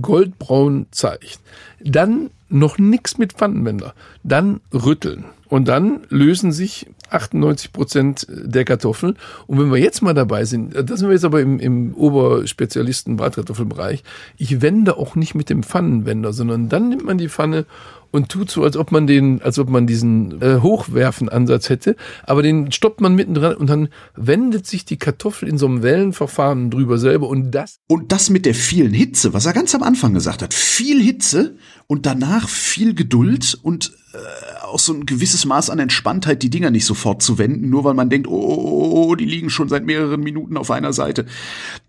goldbraun 0.00 0.86
zeigt, 0.90 1.40
dann 1.82 2.30
noch 2.48 2.78
nichts 2.78 3.18
mit 3.18 3.32
Pfannenwender, 3.32 3.94
dann 4.22 4.60
rütteln. 4.72 5.24
Und 5.48 5.68
dann 5.68 6.00
lösen 6.08 6.52
sich 6.52 6.86
98 7.10 7.72
Prozent 7.72 8.26
der 8.28 8.64
Kartoffeln. 8.64 9.16
Und 9.46 9.58
wenn 9.58 9.70
wir 9.70 9.78
jetzt 9.78 10.02
mal 10.02 10.14
dabei 10.14 10.44
sind, 10.44 10.74
da 10.74 10.96
sind 10.96 11.08
wir 11.08 11.14
jetzt 11.14 11.24
aber 11.24 11.40
im, 11.40 11.60
im 11.60 11.94
Oberspezialisten 11.94 13.16
Bratkartoffelbereich, 13.16 14.02
ich 14.36 14.62
wende 14.62 14.96
auch 14.96 15.14
nicht 15.14 15.34
mit 15.34 15.50
dem 15.50 15.62
Pfannenwender, 15.62 16.32
sondern 16.32 16.68
dann 16.68 16.88
nimmt 16.88 17.04
man 17.04 17.18
die 17.18 17.28
Pfanne 17.28 17.66
und 18.14 18.28
tut 18.28 18.48
so, 18.48 18.62
als 18.62 18.76
ob 18.76 18.92
man 18.92 19.08
den, 19.08 19.42
als 19.42 19.58
ob 19.58 19.68
man 19.68 19.88
diesen 19.88 20.40
äh, 20.40 20.60
Hochwerfen-Ansatz 20.60 21.68
hätte, 21.68 21.96
aber 22.22 22.44
den 22.44 22.70
stoppt 22.70 23.00
man 23.00 23.16
mittendrin 23.16 23.54
und 23.54 23.68
dann 23.68 23.88
wendet 24.14 24.68
sich 24.68 24.84
die 24.84 24.98
Kartoffel 24.98 25.48
in 25.48 25.58
so 25.58 25.66
einem 25.66 25.82
Wellenverfahren 25.82 26.70
drüber 26.70 26.98
selber 26.98 27.28
und 27.28 27.50
das. 27.50 27.80
Und 27.88 28.12
das 28.12 28.30
mit 28.30 28.46
der 28.46 28.54
vielen 28.54 28.92
Hitze, 28.92 29.34
was 29.34 29.46
er 29.46 29.52
ganz 29.52 29.74
am 29.74 29.82
Anfang 29.82 30.14
gesagt 30.14 30.42
hat, 30.42 30.54
viel 30.54 31.02
Hitze 31.02 31.56
und 31.88 32.06
danach 32.06 32.48
viel 32.48 32.94
Geduld 32.94 33.58
und 33.60 33.92
äh, 34.12 34.64
auch 34.64 34.78
so 34.78 34.92
ein 34.92 35.06
gewisses 35.06 35.44
Maß 35.44 35.68
an 35.70 35.80
Entspanntheit, 35.80 36.44
die 36.44 36.50
Dinger 36.50 36.70
nicht 36.70 36.86
sofort 36.86 37.20
zu 37.20 37.36
wenden, 37.38 37.68
nur 37.68 37.82
weil 37.82 37.94
man 37.94 38.10
denkt, 38.10 38.28
oh, 38.28 38.32
oh, 38.32 38.56
oh, 38.56 39.06
oh 39.08 39.14
die 39.16 39.24
liegen 39.24 39.50
schon 39.50 39.68
seit 39.68 39.84
mehreren 39.84 40.20
Minuten 40.20 40.56
auf 40.56 40.70
einer 40.70 40.92
Seite. 40.92 41.26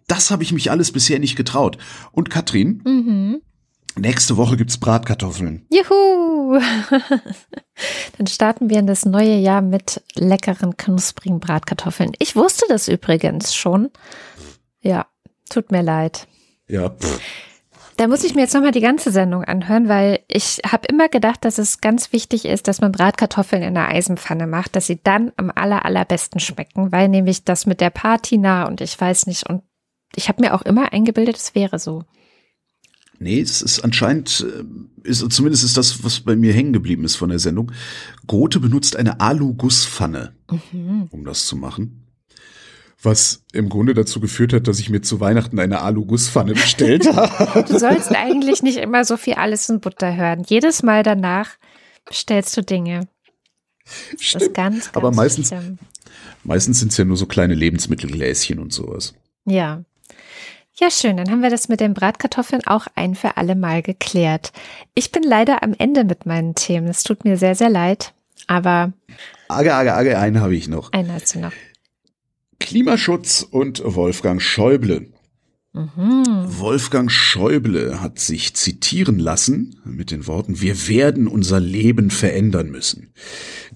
Das 0.07 0.31
habe 0.31 0.41
ich 0.41 0.51
mich 0.51 0.71
alles 0.71 0.91
bisher 0.91 1.19
nicht 1.19 1.35
getraut. 1.35 1.77
Und 2.11 2.31
Katrin, 2.31 2.81
mhm. 2.83 3.41
Nächste 3.97 4.35
Woche 4.35 4.57
gibt's 4.57 4.77
Bratkartoffeln. 4.77 5.65
Juhu! 5.71 6.59
Dann 8.17 8.27
starten 8.27 8.69
wir 8.69 8.79
in 8.79 8.87
das 8.87 9.05
neue 9.05 9.35
Jahr 9.35 9.61
mit 9.61 10.03
leckeren, 10.15 10.75
knusprigen 10.75 11.39
Bratkartoffeln. 11.39 12.11
Ich 12.19 12.35
wusste 12.35 12.65
das 12.67 12.87
übrigens 12.87 13.55
schon. 13.55 13.89
Ja, 14.81 15.05
tut 15.49 15.71
mir 15.71 15.81
leid. 15.81 16.27
Ja. 16.67 16.89
Pff. 16.89 17.19
Da 17.97 18.07
muss 18.07 18.25
ich 18.25 18.35
mir 18.35 18.41
jetzt 18.41 18.53
nochmal 18.53 18.71
die 18.71 18.81
ganze 18.81 19.09
Sendung 19.09 19.45
anhören, 19.45 19.87
weil 19.87 20.19
ich 20.27 20.59
habe 20.69 20.85
immer 20.87 21.07
gedacht, 21.07 21.45
dass 21.45 21.57
es 21.57 21.79
ganz 21.79 22.11
wichtig 22.11 22.43
ist, 22.43 22.67
dass 22.67 22.81
man 22.81 22.91
Bratkartoffeln 22.91 23.63
in 23.63 23.73
der 23.73 23.87
Eisenpfanne 23.87 24.47
macht, 24.47 24.75
dass 24.75 24.87
sie 24.87 25.01
dann 25.01 25.31
am 25.37 25.49
aller, 25.55 25.85
allerbesten 25.85 26.41
schmecken, 26.41 26.91
weil 26.91 27.07
nämlich 27.07 27.45
das 27.45 27.65
mit 27.65 27.79
der 27.79 27.91
Patina 27.91 28.67
und 28.67 28.81
ich 28.81 28.99
weiß 28.99 29.27
nicht 29.27 29.47
und 29.49 29.63
ich 30.13 30.27
habe 30.27 30.41
mir 30.41 30.53
auch 30.53 30.61
immer 30.63 30.91
eingebildet, 30.91 31.37
es 31.37 31.55
wäre 31.55 31.79
so. 31.79 32.03
Nee, 33.19 33.39
es 33.39 33.61
ist 33.61 33.79
anscheinend, 33.79 34.45
äh, 34.47 35.07
ist, 35.07 35.31
zumindest 35.31 35.63
ist 35.63 35.77
das, 35.77 36.03
was 36.03 36.19
bei 36.19 36.35
mir 36.35 36.53
hängen 36.53 36.73
geblieben 36.73 37.05
ist 37.05 37.15
von 37.15 37.29
der 37.29 37.39
Sendung. 37.39 37.71
Gothe 38.27 38.59
benutzt 38.59 38.95
eine 38.95 39.19
Alu-Gusspfanne, 39.19 40.35
mhm. 40.71 41.07
um 41.11 41.25
das 41.25 41.45
zu 41.45 41.55
machen. 41.55 42.01
Was 43.01 43.43
im 43.53 43.69
Grunde 43.69 43.93
dazu 43.93 44.19
geführt 44.19 44.51
hat, 44.53 44.67
dass 44.67 44.79
ich 44.79 44.89
mir 44.89 45.01
zu 45.01 45.19
Weihnachten 45.19 45.59
eine 45.59 45.81
Alu-Gusspfanne 45.81 46.53
bestellt 46.53 47.05
habe. 47.15 47.63
Du 47.63 47.77
sollst 47.77 48.11
eigentlich 48.11 48.63
nicht 48.63 48.77
immer 48.77 49.05
so 49.05 49.17
viel 49.17 49.35
alles 49.35 49.69
in 49.69 49.79
Butter 49.79 50.15
hören. 50.15 50.43
Jedes 50.47 50.81
Mal 50.81 51.03
danach 51.03 51.51
bestellst 52.05 52.55
du 52.57 52.63
Dinge. 52.63 53.07
Das 53.85 54.23
Stimmt. 54.23 54.43
Ist 54.43 54.53
ganz, 54.53 54.85
ganz 54.85 54.95
Aber 54.95 55.11
meistens, 55.11 55.53
meistens 56.43 56.79
sind 56.79 56.91
es 56.91 56.97
ja 56.97 57.05
nur 57.05 57.17
so 57.17 57.27
kleine 57.27 57.53
Lebensmittelgläschen 57.53 58.59
und 58.59 58.73
sowas. 58.73 59.13
Ja. 59.45 59.83
Ja, 60.77 60.91
schön. 60.91 61.15
Dann 61.15 61.31
haben 61.31 61.41
wir 61.41 61.49
das 61.49 61.69
mit 61.69 61.79
den 61.79 61.93
Bratkartoffeln 61.93 62.67
auch 62.67 62.87
ein 62.95 63.15
für 63.15 63.37
alle 63.37 63.55
Mal 63.55 63.81
geklärt. 63.81 64.51
Ich 64.93 65.11
bin 65.11 65.23
leider 65.23 65.63
am 65.63 65.73
Ende 65.77 66.03
mit 66.03 66.25
meinen 66.25 66.53
Themen. 66.53 66.87
Es 66.87 67.03
tut 67.03 67.23
mir 67.23 67.37
sehr, 67.37 67.55
sehr 67.55 67.69
leid. 67.69 68.13
Aber. 68.47 68.91
Age, 69.47 69.69
age, 69.69 69.89
age, 69.89 70.15
einen 70.15 70.41
habe 70.41 70.55
ich 70.55 70.67
noch. 70.67 70.91
Einen 70.91 71.13
hast 71.13 71.33
du 71.33 71.39
noch. 71.39 71.53
Klimaschutz 72.59 73.41
und 73.49 73.81
Wolfgang 73.85 74.41
Schäuble. 74.41 75.07
Mhm. 75.75 76.23
Wolfgang 76.47 77.11
Schäuble 77.11 77.99
hat 78.01 78.17
sich 78.19 78.55
zitieren 78.55 79.19
lassen 79.19 79.81
mit 79.83 80.09
den 80.09 80.25
Worten, 80.25 80.61
wir 80.61 80.87
werden 80.87 81.27
unser 81.27 81.59
Leben 81.59 82.11
verändern 82.11 82.69
müssen. 82.69 83.11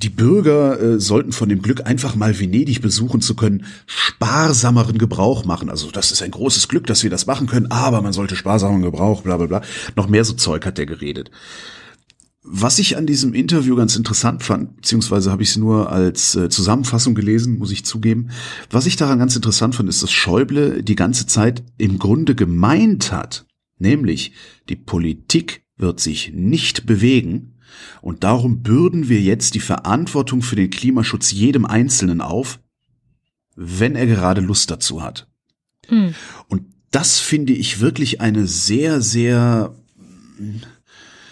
Die 0.01 0.09
Bürger 0.09 0.79
äh, 0.79 0.99
sollten 0.99 1.33
von 1.33 1.49
dem 1.49 1.61
Glück, 1.61 1.85
einfach 1.85 2.15
mal 2.15 2.39
Venedig 2.39 2.81
besuchen 2.81 3.19
zu 3.19 3.35
können, 3.35 3.65
sparsameren 3.85 4.97
Gebrauch 4.97 5.43
machen. 5.43 5.69
Also 5.69 5.91
das 5.91 6.11
ist 6.11 6.21
ein 6.21 6.31
großes 6.31 6.69
Glück, 6.69 6.87
dass 6.87 7.03
wir 7.03 7.09
das 7.09 7.25
machen 7.25 7.47
können, 7.47 7.69
aber 7.69 8.01
man 8.01 8.13
sollte 8.13 8.37
sparsameren 8.37 8.81
Gebrauch, 8.81 9.23
bla 9.23 9.35
bla 9.35 9.47
bla. 9.47 9.61
Noch 9.97 10.07
mehr 10.07 10.23
so 10.23 10.33
Zeug 10.33 10.65
hat 10.65 10.77
der 10.77 10.85
geredet. 10.85 11.31
Was 12.43 12.79
ich 12.79 12.95
an 12.95 13.05
diesem 13.05 13.33
Interview 13.33 13.75
ganz 13.75 13.97
interessant 13.97 14.41
fand, 14.41 14.77
beziehungsweise 14.77 15.31
habe 15.31 15.43
ich 15.43 15.49
es 15.49 15.57
nur 15.57 15.91
als 15.91 16.33
äh, 16.35 16.47
Zusammenfassung 16.47 17.13
gelesen, 17.13 17.57
muss 17.57 17.71
ich 17.71 17.83
zugeben. 17.83 18.29
Was 18.71 18.85
ich 18.85 18.95
daran 18.95 19.19
ganz 19.19 19.35
interessant 19.35 19.75
fand, 19.75 19.89
ist, 19.89 20.01
dass 20.01 20.11
Schäuble 20.11 20.81
die 20.81 20.95
ganze 20.95 21.27
Zeit 21.27 21.61
im 21.77 21.99
Grunde 21.99 22.35
gemeint 22.35 23.11
hat, 23.11 23.45
nämlich 23.77 24.31
die 24.69 24.77
Politik 24.77 25.63
wird 25.75 25.99
sich 25.99 26.31
nicht 26.33 26.85
bewegen 26.85 27.58
und 28.01 28.23
darum 28.23 28.61
bürden 28.63 29.09
wir 29.09 29.21
jetzt 29.21 29.55
die 29.55 29.59
Verantwortung 29.59 30.41
für 30.41 30.55
den 30.55 30.69
Klimaschutz 30.69 31.31
jedem 31.31 31.65
Einzelnen 31.65 32.21
auf, 32.21 32.59
wenn 33.55 33.95
er 33.95 34.05
gerade 34.05 34.41
Lust 34.41 34.71
dazu 34.71 35.01
hat. 35.01 35.27
Mhm. 35.89 36.13
Und 36.47 36.63
das 36.91 37.19
finde 37.19 37.53
ich 37.53 37.79
wirklich 37.79 38.21
eine 38.21 38.47
sehr, 38.47 39.01
sehr 39.01 39.75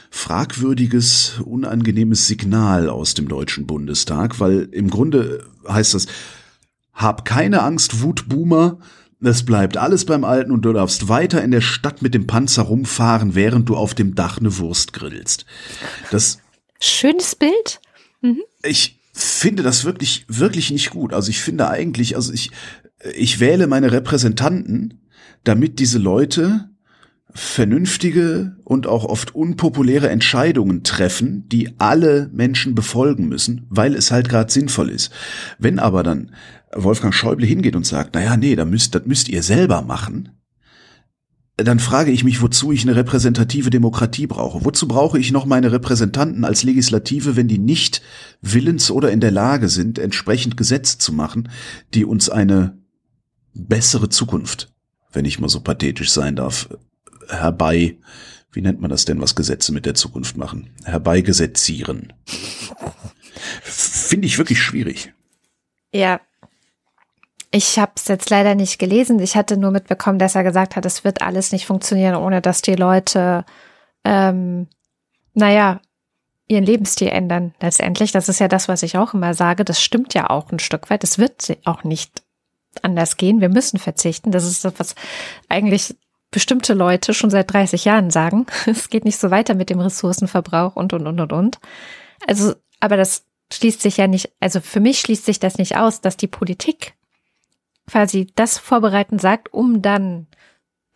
fragwürdiges, 0.10 1.40
unangenehmes 1.44 2.28
Signal 2.28 2.90
aus 2.90 3.14
dem 3.14 3.28
Deutschen 3.28 3.68
Bundestag, 3.68 4.40
weil 4.40 4.70
im 4.72 4.90
Grunde 4.90 5.46
heißt 5.68 5.94
das, 5.94 6.08
hab 6.94 7.26
keine 7.26 7.62
Angst, 7.62 8.02
Wutboomer, 8.02 8.80
es 9.22 9.44
bleibt 9.44 9.78
alles 9.78 10.06
beim 10.06 10.24
Alten 10.24 10.52
und 10.52 10.62
du 10.64 10.74
darfst 10.74 11.10
weiter 11.10 11.44
in 11.44 11.52
der 11.52 11.62
Stadt 11.62 12.02
mit 12.02 12.14
dem 12.14 12.28
Panzer 12.28 12.64
rumfahren, 12.64 13.36
während 13.36 13.68
du 13.70 13.76
auf 13.76 13.96
dem 13.96 14.16
Dach 14.16 14.38
eine 14.38 14.58
Wurst 14.58 14.94
grillst. 14.94 15.46
Das 16.12 16.40
schönes 16.80 17.36
Bild. 17.36 17.82
Mhm. 18.22 18.42
Ich 18.64 19.00
finde 19.14 19.64
das 19.64 19.86
wirklich 19.86 20.26
wirklich 20.28 20.70
nicht 20.70 20.92
gut. 20.92 21.14
Also 21.14 21.30
ich 21.30 21.40
finde 21.40 21.70
eigentlich, 21.70 22.16
also 22.16 22.32
ich 22.32 22.52
ich 23.16 23.40
wähle 23.40 23.68
meine 23.68 23.92
Repräsentanten, 23.92 25.02
damit 25.44 25.80
diese 25.80 25.98
Leute 25.98 26.70
vernünftige 27.34 28.56
und 28.64 28.88
auch 28.88 29.06
oft 29.06 29.36
unpopuläre 29.36 30.10
Entscheidungen 30.10 30.84
treffen, 30.84 31.48
die 31.50 31.76
alle 31.78 32.30
Menschen 32.34 32.74
befolgen 32.74 33.28
müssen, 33.28 33.68
weil 33.70 33.96
es 33.96 34.12
halt 34.12 34.30
gerade 34.30 34.52
sinnvoll 34.52 34.90
ist. 34.90 35.12
Wenn 35.60 35.78
aber 35.78 36.04
dann 36.04 36.32
Wolfgang 36.74 37.14
Schäuble 37.14 37.46
hingeht 37.46 37.76
und 37.76 37.86
sagt, 37.86 38.16
naja, 38.16 38.38
nee, 38.38 38.56
das 38.56 38.68
müsst, 38.68 38.96
das 38.96 39.06
müsst 39.06 39.30
ihr 39.30 39.44
selber 39.44 39.82
machen, 39.82 40.38
dann 41.58 41.80
frage 41.80 42.12
ich 42.12 42.24
mich, 42.24 42.42
wozu 42.42 42.72
ich 42.72 42.84
eine 42.84 42.96
repräsentative 42.96 43.72
Demokratie 43.72 44.28
brauche. 44.28 44.64
Wozu 44.64 44.88
brauche 44.88 45.18
ich 45.18 45.32
noch 45.32 45.46
meine 45.46 45.72
Repräsentanten 45.72 46.46
als 46.46 46.62
Legislative, 46.62 47.36
wenn 47.36 47.48
die 47.48 47.58
nicht 47.58 48.04
willens 48.42 48.92
oder 48.92 49.12
in 49.12 49.22
der 49.22 49.32
Lage 49.32 49.68
sind, 49.68 49.98
entsprechend 49.98 50.56
Gesetze 50.56 51.00
zu 51.00 51.14
machen, 51.14 51.50
die 51.96 52.06
uns 52.06 52.30
eine 52.30 52.78
bessere 53.56 54.10
Zukunft, 54.10 54.72
wenn 55.12 55.26
ich 55.26 55.40
mal 55.40 55.50
so 55.50 55.62
pathetisch 55.62 56.12
sein 56.12 56.36
darf, 56.36 56.70
herbei, 57.28 57.98
wie 58.52 58.62
nennt 58.62 58.80
man 58.80 58.92
das 58.92 59.06
denn, 59.06 59.20
was 59.20 59.36
Gesetze 59.36 59.74
mit 59.74 59.88
der 59.88 59.96
Zukunft 59.96 60.38
machen? 60.38 60.70
Herbeigesetzieren. 60.84 62.14
Finde 63.64 64.28
ich 64.28 64.38
wirklich 64.38 64.62
schwierig. 64.62 65.14
Ja. 65.92 66.22
Ich 67.52 67.80
habe 67.80 67.94
es 67.96 68.08
jetzt 68.08 68.30
leider 68.30 68.56
nicht 68.56 68.78
gelesen. 68.78 69.20
Ich 69.20 69.36
hatte 69.36 69.58
nur 69.58 69.72
mitbekommen, 69.72 70.20
dass 70.20 70.36
er 70.36 70.44
gesagt 70.44 70.76
hat, 70.76 70.86
es 70.86 71.04
wird 71.04 71.22
alles 71.22 71.52
nicht 71.52 71.66
funktionieren, 71.66 72.16
ohne 72.16 72.42
dass 72.42 72.62
die 72.62 72.76
Leute, 72.76 73.46
ähm, 74.04 74.68
naja, 75.34 75.80
ihren 76.48 76.66
Lebensstil 76.66 77.10
ändern. 77.10 77.54
Letztendlich, 77.62 78.12
das 78.12 78.30
ist 78.30 78.40
ja 78.40 78.48
das, 78.48 78.68
was 78.68 78.84
ich 78.84 78.98
auch 78.98 79.14
immer 79.14 79.34
sage. 79.34 79.66
Das 79.66 79.82
stimmt 79.82 80.14
ja 80.14 80.30
auch 80.30 80.52
ein 80.52 80.60
Stück 80.60 80.90
weit. 80.90 81.04
Es 81.04 81.20
wird 81.20 81.58
auch 81.66 81.84
nicht 81.84 82.24
anders 82.82 83.18
gehen. 83.18 83.42
Wir 83.42 83.50
müssen 83.50 83.80
verzichten. 83.80 84.32
Das 84.32 84.46
ist 84.46 84.66
das, 84.66 84.74
was 84.78 84.96
eigentlich 85.50 85.96
bestimmte 86.32 86.74
Leute 86.74 87.14
schon 87.14 87.30
seit 87.30 87.52
30 87.52 87.86
Jahren 87.86 88.12
sagen. 88.12 88.46
Es 88.66 88.90
geht 88.90 89.06
nicht 89.06 89.20
so 89.20 89.32
weiter 89.32 89.56
mit 89.56 89.70
dem 89.70 89.80
Ressourcenverbrauch 89.80 90.76
und, 90.76 90.94
und, 90.94 91.08
und, 91.08 91.20
und, 91.20 91.34
und. 91.34 91.60
Also, 92.28 92.56
aber 92.80 92.98
das 92.98 93.26
schließt 93.54 93.82
sich 93.82 93.98
ja 93.98 94.08
nicht, 94.08 94.32
also 94.40 94.60
für 94.60 94.82
mich 94.82 95.00
schließt 95.00 95.26
sich 95.26 95.40
das 95.40 95.58
nicht 95.58 95.78
aus, 95.78 96.02
dass 96.02 96.18
die 96.18 96.28
Politik 96.28 96.97
quasi 97.90 98.28
das 98.36 98.58
vorbereiten 98.58 99.20
sagt, 99.20 99.54
um 99.54 99.82
dann 99.82 100.28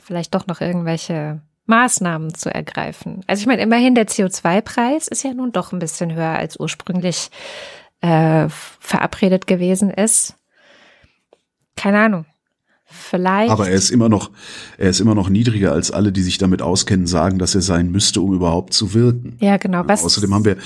vielleicht 0.01 0.35
doch 0.35 0.47
noch 0.47 0.61
irgendwelche 0.61 1.41
Maßnahmen 1.65 2.33
zu 2.33 2.53
ergreifen. 2.53 3.21
Also 3.27 3.41
ich 3.41 3.47
meine, 3.47 3.61
immerhin 3.61 3.95
der 3.95 4.07
CO2-Preis 4.07 5.07
ist 5.07 5.23
ja 5.23 5.33
nun 5.33 5.51
doch 5.51 5.71
ein 5.71 5.79
bisschen 5.79 6.13
höher 6.13 6.37
als 6.37 6.59
ursprünglich 6.59 7.31
äh, 8.01 8.47
verabredet 8.49 9.47
gewesen 9.47 9.89
ist. 9.89 10.35
Keine 11.75 11.99
Ahnung. 11.99 12.25
Vielleicht. 12.85 13.51
Aber 13.51 13.69
er 13.69 13.75
ist 13.75 13.89
immer 13.89 14.09
noch, 14.09 14.31
er 14.77 14.89
ist 14.89 14.99
immer 14.99 15.15
noch 15.15 15.29
niedriger 15.29 15.71
als 15.71 15.91
alle, 15.91 16.11
die 16.11 16.23
sich 16.23 16.37
damit 16.37 16.61
auskennen, 16.61 17.07
sagen, 17.07 17.39
dass 17.39 17.55
er 17.55 17.61
sein 17.61 17.89
müsste, 17.89 18.19
um 18.19 18.33
überhaupt 18.33 18.73
zu 18.73 18.93
wirken. 18.93 19.37
Ja, 19.39 19.55
genau. 19.55 19.83
Was 19.85 20.03
Außerdem 20.03 20.33
haben 20.33 20.43
wir 20.43 20.57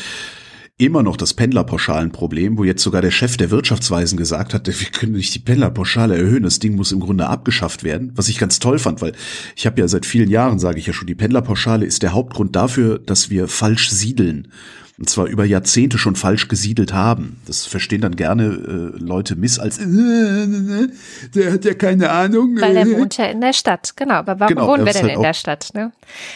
immer 0.78 1.04
noch 1.04 1.16
das 1.16 1.34
Pendlerpauschalenproblem, 1.34 2.58
wo 2.58 2.66
jetzt 2.66 2.84
sogar 2.84 3.02
der 3.02 3.12
Chef 3.12 3.38
der 3.38 3.50
Wirtschaftsweisen 3.50 4.18
gesagt 4.18 4.54
hat, 4.54 4.68
wir 4.68 4.90
können 4.92 5.14
nicht 5.14 5.34
die 5.34 5.40
Pendlerpauschale 5.40 6.18
erhöhen, 6.18 6.44
das 6.44 6.60
Ding 6.60 6.76
muss 6.76 6.92
im 6.92 7.00
Grunde 7.00 7.28
abgeschafft 7.28 7.86
werden, 7.86 8.12
was 8.16 8.28
ich 8.28 8.38
ganz 8.38 8.60
toll 8.60 8.78
fand, 8.78 9.02
weil 9.02 9.14
ich 9.56 9.66
habe 9.66 9.80
ja 9.80 9.88
seit 9.88 10.06
vielen 10.06 10.30
Jahren, 10.30 10.60
sage 10.60 10.80
ich 10.80 10.88
ja 10.88 10.92
schon, 10.92 11.08
die 11.08 11.16
Pendlerpauschale 11.16 11.86
ist 11.86 12.04
der 12.04 12.12
Hauptgrund 12.12 12.58
dafür, 12.58 13.00
dass 13.00 13.30
wir 13.30 13.48
falsch 13.48 13.90
siedeln 13.90 14.50
und 14.98 15.10
zwar 15.10 15.26
über 15.26 15.44
Jahrzehnte 15.44 15.98
schon 15.98 16.16
falsch 16.16 16.48
gesiedelt 16.48 16.94
haben. 16.94 17.42
Das 17.46 17.66
verstehen 17.66 18.02
dann 18.02 18.16
gerne 18.16 18.46
äh, 18.46 18.98
Leute 18.98 19.36
miss 19.36 19.60
als 19.60 19.78
äh, 19.78 20.88
der 21.36 21.54
hat 21.54 21.66
ja 21.66 21.74
keine 21.74 22.12
Ahnung. 22.12 22.56
Weil 22.60 22.78
er 22.78 22.90
wohnt 22.92 23.18
ja 23.18 23.26
in 23.26 23.42
der 23.42 23.52
Stadt, 23.52 23.98
genau. 23.98 24.16
Aber 24.16 24.40
warum 24.40 24.56
genau, 24.56 24.68
wohnen 24.68 24.86
wir 24.86 24.94
denn 24.94 25.04
halt 25.04 25.12
in 25.14 25.18
auch, 25.20 25.24
der 25.24 25.34
Stadt? 25.34 25.70
Ne? 25.74 25.92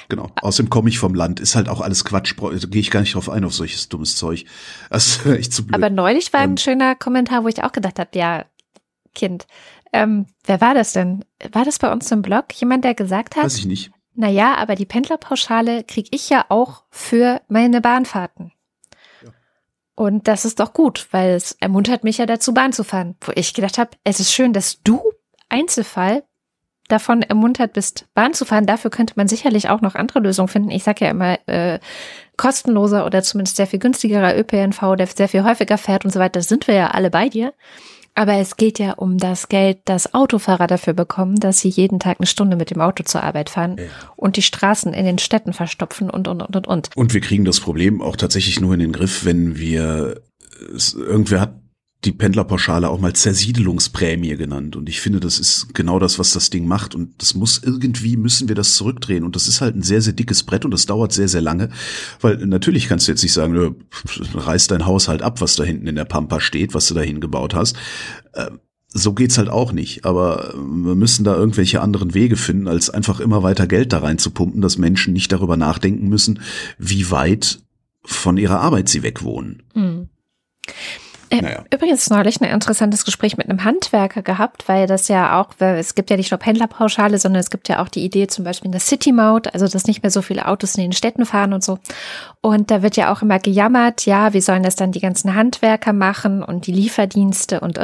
Genau. 0.09 0.29
Außerdem 0.41 0.69
komme 0.69 0.89
ich 0.89 0.99
vom 0.99 1.13
Land, 1.13 1.39
ist 1.39 1.55
halt 1.55 1.69
auch 1.69 1.79
alles 1.79 2.03
Quatsch. 2.03 2.35
Also 2.41 2.67
gehe 2.67 2.81
ich 2.81 2.91
gar 2.91 2.99
nicht 2.99 3.15
drauf 3.15 3.29
ein 3.29 3.45
auf 3.45 3.53
solches 3.53 3.87
dummes 3.87 4.17
Zeug. 4.17 4.43
Das 4.89 5.07
ist 5.07 5.25
echt 5.25 5.53
zu 5.53 5.65
blöd. 5.65 5.75
Aber 5.75 5.89
neulich 5.89 6.33
war 6.33 6.43
ähm, 6.43 6.53
ein 6.53 6.57
schöner 6.57 6.95
Kommentar, 6.95 7.45
wo 7.45 7.47
ich 7.47 7.63
auch 7.63 7.71
gedacht 7.71 7.97
habe, 7.97 8.09
ja, 8.13 8.45
Kind. 9.15 9.47
Ähm, 9.93 10.27
wer 10.45 10.61
war 10.61 10.73
das 10.73 10.93
denn? 10.93 11.23
War 11.51 11.65
das 11.65 11.79
bei 11.79 11.91
uns 11.91 12.11
im 12.11 12.21
Blog? 12.21 12.53
Jemand, 12.53 12.83
der 12.83 12.93
gesagt 12.93 13.35
hat? 13.35 13.45
Weiß 13.45 13.57
ich 13.57 13.65
nicht. 13.65 13.91
Naja, 14.19 14.55
aber 14.55 14.75
die 14.75 14.85
Pendlerpauschale 14.85 15.85
kriege 15.85 16.09
ich 16.11 16.29
ja 16.29 16.45
auch 16.49 16.83
für 16.89 17.39
meine 17.47 17.79
Bahnfahrten. 17.79 18.51
Ja. 19.23 19.29
Und 19.95 20.27
das 20.27 20.43
ist 20.43 20.59
doch 20.59 20.73
gut, 20.73 21.07
weil 21.11 21.29
es 21.35 21.53
ermuntert 21.61 22.03
mich 22.03 22.17
ja 22.17 22.25
dazu, 22.25 22.53
Bahn 22.53 22.73
zu 22.73 22.83
fahren. 22.83 23.15
Wo 23.21 23.31
ich 23.33 23.53
gedacht 23.53 23.77
habe, 23.77 23.91
es 24.03 24.19
ist 24.19 24.33
schön, 24.33 24.51
dass 24.51 24.83
du 24.83 25.01
Einzelfall 25.47 26.23
davon 26.89 27.21
ermuntert 27.21 27.71
bist, 27.71 28.09
Bahn 28.13 28.33
zu 28.33 28.43
fahren. 28.43 28.65
Dafür 28.65 28.91
könnte 28.91 29.13
man 29.15 29.29
sicherlich 29.29 29.69
auch 29.69 29.79
noch 29.79 29.95
andere 29.95 30.19
Lösungen 30.19 30.49
finden. 30.49 30.71
Ich 30.71 30.83
sage 30.83 31.05
ja 31.05 31.11
immer, 31.11 31.39
äh, 31.47 31.79
kostenloser 32.35 33.05
oder 33.05 33.23
zumindest 33.23 33.55
sehr 33.55 33.67
viel 33.67 33.79
günstigerer 33.79 34.37
ÖPNV, 34.37 34.97
der 34.97 35.07
sehr 35.07 35.29
viel 35.29 35.45
häufiger 35.45 35.77
fährt 35.77 36.03
und 36.03 36.11
so 36.11 36.19
weiter. 36.19 36.39
Da 36.39 36.41
sind 36.41 36.67
wir 36.67 36.75
ja 36.75 36.87
alle 36.87 37.09
bei 37.09 37.29
dir. 37.29 37.53
Aber 38.19 38.33
es 38.33 38.57
geht 38.57 38.79
ja 38.79 38.91
um 38.95 39.17
das 39.17 39.47
Geld, 39.47 39.77
das 39.85 40.13
Autofahrer 40.13 40.67
dafür 40.67 40.91
bekommen, 40.91 41.37
dass 41.37 41.61
sie 41.61 41.69
jeden 41.69 42.01
Tag 42.01 42.17
eine 42.19 42.27
Stunde 42.27 42.57
mit 42.57 42.69
dem 42.69 42.81
Auto 42.81 43.05
zur 43.05 43.23
Arbeit 43.23 43.49
fahren 43.49 43.77
ja. 43.77 43.85
und 44.17 44.35
die 44.35 44.41
Straßen 44.41 44.93
in 44.93 45.05
den 45.05 45.19
Städten 45.19 45.53
verstopfen 45.53 46.09
und, 46.09 46.27
und, 46.27 46.41
und, 46.41 46.67
und. 46.67 46.89
Und 46.97 47.13
wir 47.13 47.21
kriegen 47.21 47.45
das 47.45 47.61
Problem 47.61 48.01
auch 48.01 48.17
tatsächlich 48.17 48.59
nur 48.59 48.73
in 48.73 48.81
den 48.81 48.91
Griff, 48.91 49.23
wenn 49.23 49.57
wir, 49.57 50.19
irgendwer 50.97 51.39
hat 51.39 51.53
die 52.05 52.13
Pendlerpauschale 52.13 52.89
auch 52.89 52.99
mal 52.99 53.13
Zersiedelungsprämie 53.13 54.37
genannt. 54.37 54.77
Und 54.77 54.87
ich 54.87 55.01
finde, 55.01 55.19
das 55.19 55.37
ist 55.37 55.73
genau 55.73 55.99
das, 55.99 56.17
was 56.17 56.31
das 56.31 56.49
Ding 56.49 56.65
macht. 56.65 56.95
Und 56.95 57.21
das 57.21 57.33
muss 57.33 57.61
irgendwie, 57.61 58.15
müssen 58.15 58.47
wir 58.47 58.55
das 58.55 58.75
zurückdrehen. 58.75 59.25
Und 59.25 59.35
das 59.35 59.49
ist 59.49 59.59
halt 59.59 59.75
ein 59.75 59.81
sehr, 59.81 60.01
sehr 60.01 60.13
dickes 60.13 60.43
Brett 60.43 60.63
und 60.63 60.71
das 60.71 60.85
dauert 60.85 61.11
sehr, 61.11 61.27
sehr 61.27 61.41
lange. 61.41 61.69
Weil 62.21 62.37
natürlich 62.37 62.87
kannst 62.87 63.07
du 63.07 63.11
jetzt 63.11 63.23
nicht 63.23 63.33
sagen, 63.33 63.75
reiß 64.33 64.67
dein 64.67 64.85
Haus 64.85 65.09
halt 65.09 65.21
ab, 65.21 65.41
was 65.41 65.57
da 65.57 65.65
hinten 65.65 65.87
in 65.87 65.95
der 65.95 66.05
Pampa 66.05 66.39
steht, 66.39 66.73
was 66.73 66.87
du 66.87 66.93
da 66.93 67.01
hingebaut 67.01 67.53
hast. 67.53 67.75
Ähm, 68.33 68.59
so 68.87 69.13
geht's 69.13 69.37
halt 69.37 69.49
auch 69.49 69.73
nicht. 69.73 70.05
Aber 70.05 70.53
wir 70.53 70.95
müssen 70.95 71.25
da 71.25 71.35
irgendwelche 71.35 71.81
anderen 71.81 72.13
Wege 72.13 72.37
finden, 72.37 72.69
als 72.69 72.89
einfach 72.89 73.19
immer 73.19 73.43
weiter 73.43 73.67
Geld 73.67 73.91
da 73.91 73.99
rein 73.99 74.19
zu 74.19 74.31
pumpen, 74.31 74.61
dass 74.61 74.77
Menschen 74.77 75.11
nicht 75.11 75.33
darüber 75.33 75.57
nachdenken 75.57 76.07
müssen, 76.07 76.39
wie 76.77 77.11
weit 77.11 77.59
von 78.05 78.37
ihrer 78.37 78.61
Arbeit 78.61 78.87
sie 78.87 79.03
wegwohnen. 79.03 79.63
Mhm. 79.75 80.09
Äh, 81.29 81.41
naja. 81.41 81.63
Übrigens 81.73 82.09
neulich 82.09 82.41
ein 82.41 82.49
interessantes 82.49 83.05
Gespräch 83.05 83.37
mit 83.37 83.49
einem 83.49 83.63
Handwerker 83.63 84.21
gehabt, 84.21 84.67
weil 84.67 84.87
das 84.87 85.07
ja 85.07 85.39
auch, 85.39 85.49
es 85.59 85.95
gibt 85.95 86.09
ja 86.09 86.17
nicht 86.17 86.31
nur 86.31 86.39
Pendlerpauschale, 86.39 87.19
sondern 87.19 87.39
es 87.39 87.49
gibt 87.49 87.69
ja 87.69 87.81
auch 87.81 87.87
die 87.87 88.03
Idee 88.03 88.27
zum 88.27 88.43
Beispiel 88.43 88.71
eine 88.71 88.79
City-Maut, 88.79 89.53
also 89.53 89.67
dass 89.67 89.85
nicht 89.85 90.01
mehr 90.01 90.11
so 90.11 90.21
viele 90.21 90.47
Autos 90.47 90.75
in 90.75 90.81
den 90.81 90.93
Städten 90.93 91.25
fahren 91.25 91.53
und 91.53 91.63
so. 91.63 91.79
Und 92.41 92.71
da 92.71 92.81
wird 92.81 92.97
ja 92.97 93.11
auch 93.11 93.21
immer 93.21 93.39
gejammert, 93.39 94.05
ja, 94.05 94.33
wie 94.33 94.41
sollen 94.41 94.63
das 94.63 94.75
dann 94.75 94.91
die 94.91 95.01
ganzen 95.01 95.35
Handwerker 95.35 95.93
machen 95.93 96.41
und 96.41 96.67
die 96.67 96.71
Lieferdienste 96.71 97.59
und 97.59 97.77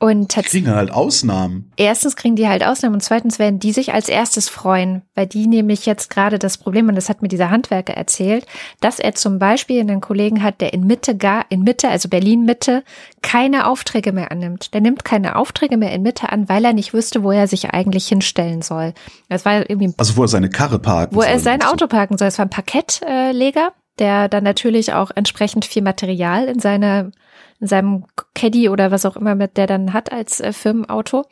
und 0.00 0.34
die 0.34 0.40
kriegen 0.40 0.74
halt 0.74 0.90
Ausnahmen. 0.90 1.70
Erstens 1.76 2.16
kriegen 2.16 2.34
die 2.34 2.48
halt 2.48 2.64
Ausnahmen 2.64 2.94
und 2.94 3.02
zweitens 3.02 3.38
werden 3.38 3.58
die 3.58 3.72
sich 3.72 3.92
als 3.92 4.08
erstes 4.08 4.48
freuen, 4.48 5.02
weil 5.14 5.26
die 5.26 5.46
nämlich 5.46 5.84
jetzt 5.84 6.08
gerade 6.08 6.38
das 6.38 6.56
Problem, 6.56 6.88
und 6.88 6.94
das 6.94 7.10
hat 7.10 7.20
mir 7.20 7.28
dieser 7.28 7.50
Handwerker 7.50 7.92
erzählt, 7.92 8.46
dass 8.80 8.98
er 8.98 9.14
zum 9.14 9.38
Beispiel 9.38 9.78
einen 9.78 10.00
Kollegen 10.00 10.42
hat, 10.42 10.62
der 10.62 10.72
in 10.72 10.86
Mitte 10.86 11.18
gar, 11.18 11.44
in 11.50 11.64
Mitte, 11.64 11.90
also 11.90 12.08
Berlin 12.08 12.46
Mitte, 12.46 12.82
keine 13.20 13.66
Aufträge 13.66 14.12
mehr 14.12 14.32
annimmt. 14.32 14.72
Der 14.72 14.80
nimmt 14.80 15.04
keine 15.04 15.36
Aufträge 15.36 15.76
mehr 15.76 15.92
in 15.92 16.00
Mitte 16.00 16.32
an, 16.32 16.48
weil 16.48 16.64
er 16.64 16.72
nicht 16.72 16.94
wüsste, 16.94 17.22
wo 17.22 17.30
er 17.30 17.46
sich 17.46 17.68
eigentlich 17.68 18.08
hinstellen 18.08 18.62
soll. 18.62 18.94
Das 19.28 19.44
war 19.44 19.68
irgendwie. 19.68 19.92
Also 19.98 20.16
wo 20.16 20.22
er 20.22 20.28
seine 20.28 20.48
Karre 20.48 20.78
parken 20.78 21.14
Wo 21.14 21.20
soll, 21.20 21.28
er 21.28 21.40
sein 21.40 21.62
Auto 21.62 21.86
parken 21.88 22.16
soll. 22.16 22.28
Es 22.28 22.38
war 22.38 22.46
ein 22.46 22.50
Parkettleger, 22.50 23.74
der 23.98 24.30
dann 24.30 24.44
natürlich 24.44 24.94
auch 24.94 25.10
entsprechend 25.14 25.66
viel 25.66 25.82
Material 25.82 26.46
in 26.46 26.58
seine 26.58 27.12
in 27.60 27.66
seinem 27.66 28.04
Caddy 28.34 28.68
oder 28.68 28.90
was 28.90 29.04
auch 29.04 29.16
immer 29.16 29.34
mit 29.34 29.56
der 29.56 29.66
dann 29.66 29.92
hat 29.92 30.12
als 30.12 30.40
äh, 30.40 30.52
Firmenauto 30.52 31.26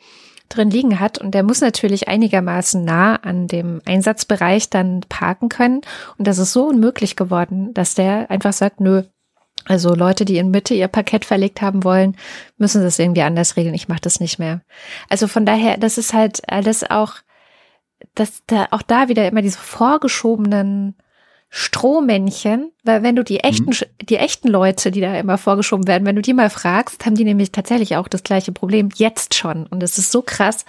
drin 0.47 0.71
liegen 0.71 0.99
hat 0.99 1.19
und 1.19 1.31
der 1.31 1.43
muss 1.43 1.61
natürlich 1.61 2.07
einigermaßen 2.07 2.83
nah 2.83 3.15
an 3.17 3.47
dem 3.47 3.81
Einsatzbereich 3.85 4.69
dann 4.69 5.01
parken 5.07 5.49
können 5.49 5.81
und 6.17 6.27
das 6.27 6.39
ist 6.39 6.53
so 6.53 6.67
unmöglich 6.67 7.15
geworden, 7.15 7.73
dass 7.73 7.93
der 7.93 8.31
einfach 8.31 8.53
sagt, 8.53 8.79
nö, 8.81 9.03
also 9.65 9.93
Leute, 9.93 10.25
die 10.25 10.37
in 10.37 10.49
Mitte 10.49 10.73
ihr 10.73 10.87
Parkett 10.87 11.25
verlegt 11.25 11.61
haben 11.61 11.83
wollen, 11.83 12.17
müssen 12.57 12.81
das 12.81 12.97
irgendwie 12.97 13.21
anders 13.21 13.55
regeln. 13.55 13.75
Ich 13.75 13.87
mache 13.87 14.01
das 14.01 14.19
nicht 14.19 14.39
mehr. 14.39 14.61
Also 15.09 15.27
von 15.27 15.45
daher, 15.45 15.77
das 15.77 15.97
ist 15.97 16.13
halt 16.13 16.41
alles 16.49 16.89
auch, 16.89 17.15
dass 18.15 18.41
da 18.47 18.67
auch 18.71 18.81
da 18.81 19.09
wieder 19.09 19.27
immer 19.27 19.41
diese 19.41 19.59
vorgeschobenen 19.59 20.95
Strohmännchen, 21.49 22.71
weil 22.83 23.01
wenn 23.01 23.15
du 23.15 23.23
die 23.23 23.39
echten, 23.39 23.71
mhm. 23.71 24.05
die 24.05 24.17
echten 24.17 24.47
Leute, 24.47 24.91
die 24.91 25.01
da 25.01 25.15
immer 25.15 25.37
vorgeschoben 25.37 25.87
werden, 25.87 26.05
wenn 26.05 26.15
du 26.15 26.21
die 26.21 26.33
mal 26.33 26.49
fragst, 26.49 27.05
haben 27.05 27.15
die 27.15 27.23
nämlich 27.23 27.51
tatsächlich 27.51 27.95
auch 27.95 28.07
das 28.07 28.23
gleiche 28.23 28.51
Problem 28.51 28.89
jetzt 28.95 29.33
schon. 29.33 29.65
Und 29.65 29.81
es 29.81 29.97
ist 29.97 30.11
so 30.11 30.21
krass, 30.21 30.65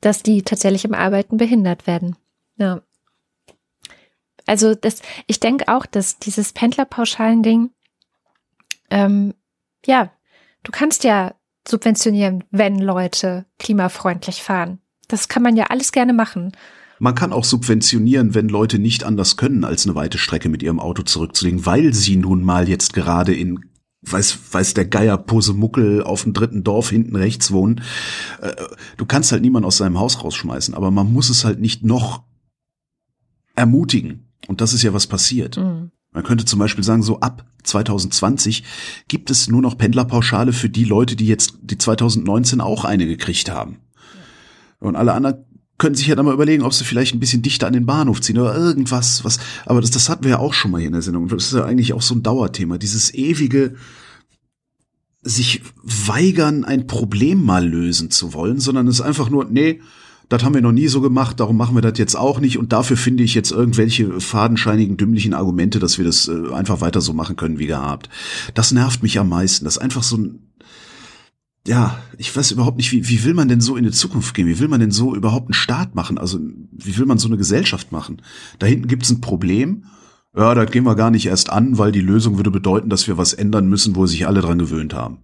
dass 0.00 0.22
die 0.22 0.42
tatsächlich 0.42 0.84
im 0.84 0.94
Arbeiten 0.94 1.36
behindert 1.36 1.86
werden. 1.86 2.16
Ja. 2.56 2.82
Also 4.46 4.74
das, 4.74 5.00
ich 5.26 5.40
denke 5.40 5.68
auch, 5.68 5.86
dass 5.86 6.18
dieses 6.18 6.52
Pendlerpauschalen-Ding, 6.52 7.70
ähm, 8.90 9.34
ja, 9.84 10.10
du 10.64 10.72
kannst 10.72 11.04
ja 11.04 11.34
subventionieren, 11.66 12.44
wenn 12.50 12.78
Leute 12.78 13.46
klimafreundlich 13.58 14.42
fahren. 14.42 14.80
Das 15.08 15.28
kann 15.28 15.42
man 15.42 15.56
ja 15.56 15.66
alles 15.66 15.92
gerne 15.92 16.12
machen. 16.12 16.52
Man 16.98 17.14
kann 17.14 17.32
auch 17.32 17.44
subventionieren, 17.44 18.34
wenn 18.34 18.48
Leute 18.48 18.78
nicht 18.78 19.04
anders 19.04 19.36
können, 19.36 19.64
als 19.64 19.86
eine 19.86 19.94
weite 19.94 20.18
Strecke 20.18 20.48
mit 20.48 20.62
ihrem 20.62 20.80
Auto 20.80 21.02
zurückzulegen, 21.02 21.66
weil 21.66 21.92
sie 21.92 22.16
nun 22.16 22.42
mal 22.42 22.68
jetzt 22.68 22.92
gerade 22.92 23.34
in 23.34 23.60
weiß, 24.02 24.38
weiß 24.52 24.74
der 24.74 24.86
Geier 24.86 25.18
Posemuckel 25.18 26.02
auf 26.02 26.22
dem 26.22 26.32
dritten 26.32 26.64
Dorf 26.64 26.90
hinten 26.90 27.16
rechts 27.16 27.50
wohnen. 27.50 27.82
Äh, 28.40 28.54
du 28.96 29.04
kannst 29.04 29.32
halt 29.32 29.42
niemanden 29.42 29.66
aus 29.66 29.78
seinem 29.78 29.98
Haus 29.98 30.22
rausschmeißen, 30.22 30.74
aber 30.74 30.90
man 30.90 31.12
muss 31.12 31.28
es 31.28 31.44
halt 31.44 31.60
nicht 31.60 31.84
noch 31.84 32.22
ermutigen. 33.54 34.28
Und 34.48 34.60
das 34.60 34.72
ist 34.72 34.82
ja 34.82 34.92
was 34.92 35.06
passiert. 35.06 35.56
Mhm. 35.56 35.90
Man 36.12 36.24
könnte 36.24 36.44
zum 36.44 36.58
Beispiel 36.58 36.84
sagen, 36.84 37.02
so 37.02 37.20
ab 37.20 37.46
2020 37.64 38.64
gibt 39.08 39.30
es 39.30 39.48
nur 39.48 39.60
noch 39.60 39.76
Pendlerpauschale 39.76 40.52
für 40.52 40.70
die 40.70 40.84
Leute, 40.84 41.16
die 41.16 41.26
jetzt 41.26 41.58
die 41.62 41.76
2019 41.76 42.60
auch 42.60 42.84
eine 42.84 43.06
gekriegt 43.06 43.50
haben. 43.50 43.80
Und 44.78 44.96
alle 44.96 45.12
anderen 45.12 45.44
können 45.78 45.94
sich 45.94 46.06
ja 46.06 46.14
dann 46.14 46.24
mal 46.24 46.34
überlegen, 46.34 46.62
ob 46.62 46.72
sie 46.72 46.84
vielleicht 46.84 47.14
ein 47.14 47.20
bisschen 47.20 47.42
dichter 47.42 47.66
an 47.66 47.72
den 47.72 47.86
Bahnhof 47.86 48.20
ziehen 48.20 48.38
oder 48.38 48.56
irgendwas, 48.56 49.24
was, 49.24 49.38
aber 49.66 49.80
das, 49.80 49.90
das 49.90 50.08
hatten 50.08 50.24
wir 50.24 50.30
ja 50.30 50.38
auch 50.38 50.54
schon 50.54 50.70
mal 50.70 50.78
hier 50.78 50.88
in 50.88 50.94
der 50.94 51.02
Sendung. 51.02 51.28
Das 51.28 51.46
ist 51.46 51.52
ja 51.52 51.64
eigentlich 51.64 51.92
auch 51.92 52.02
so 52.02 52.14
ein 52.14 52.22
Dauerthema. 52.22 52.78
Dieses 52.78 53.12
ewige, 53.12 53.74
sich 55.22 55.62
weigern, 55.82 56.64
ein 56.64 56.86
Problem 56.86 57.44
mal 57.44 57.66
lösen 57.66 58.10
zu 58.10 58.32
wollen, 58.32 58.60
sondern 58.60 58.86
es 58.86 59.00
einfach 59.00 59.28
nur, 59.28 59.44
nee, 59.44 59.80
das 60.28 60.42
haben 60.42 60.54
wir 60.54 60.62
noch 60.62 60.72
nie 60.72 60.88
so 60.88 61.00
gemacht, 61.00 61.38
darum 61.38 61.56
machen 61.56 61.76
wir 61.76 61.82
das 61.82 61.98
jetzt 61.98 62.16
auch 62.16 62.40
nicht 62.40 62.58
und 62.58 62.72
dafür 62.72 62.96
finde 62.96 63.22
ich 63.22 63.34
jetzt 63.34 63.52
irgendwelche 63.52 64.20
fadenscheinigen, 64.20 64.96
dümmlichen 64.96 65.34
Argumente, 65.34 65.78
dass 65.78 65.98
wir 65.98 66.04
das 66.04 66.28
äh, 66.28 66.52
einfach 66.52 66.80
weiter 66.80 67.00
so 67.00 67.12
machen 67.12 67.36
können 67.36 67.58
wie 67.58 67.66
gehabt. 67.66 68.08
Das 68.54 68.72
nervt 68.72 69.02
mich 69.02 69.18
am 69.18 69.28
meisten. 69.28 69.64
Das 69.64 69.76
ist 69.76 69.82
einfach 69.82 70.02
so 70.02 70.16
ein, 70.16 70.38
ja, 71.66 71.98
ich 72.16 72.34
weiß 72.34 72.52
überhaupt 72.52 72.76
nicht, 72.76 72.92
wie, 72.92 73.08
wie 73.08 73.24
will 73.24 73.34
man 73.34 73.48
denn 73.48 73.60
so 73.60 73.76
in 73.76 73.84
die 73.84 73.90
Zukunft 73.90 74.34
gehen? 74.34 74.46
Wie 74.46 74.58
will 74.58 74.68
man 74.68 74.80
denn 74.80 74.90
so 74.90 75.14
überhaupt 75.14 75.46
einen 75.46 75.54
Staat 75.54 75.94
machen? 75.94 76.18
Also, 76.18 76.38
wie 76.40 76.96
will 76.96 77.06
man 77.06 77.18
so 77.18 77.28
eine 77.28 77.36
Gesellschaft 77.36 77.92
machen? 77.92 78.22
Da 78.58 78.66
hinten 78.66 78.88
gibt's 78.88 79.10
ein 79.10 79.20
Problem. 79.20 79.84
Ja, 80.36 80.54
das 80.54 80.70
gehen 80.70 80.84
wir 80.84 80.94
gar 80.96 81.10
nicht 81.10 81.26
erst 81.26 81.50
an, 81.50 81.78
weil 81.78 81.92
die 81.92 82.00
Lösung 82.00 82.36
würde 82.36 82.50
bedeuten, 82.50 82.90
dass 82.90 83.08
wir 83.08 83.16
was 83.16 83.32
ändern 83.32 83.68
müssen, 83.68 83.96
wo 83.96 84.06
sich 84.06 84.26
alle 84.26 84.42
dran 84.42 84.58
gewöhnt 84.58 84.92
haben. 84.92 85.18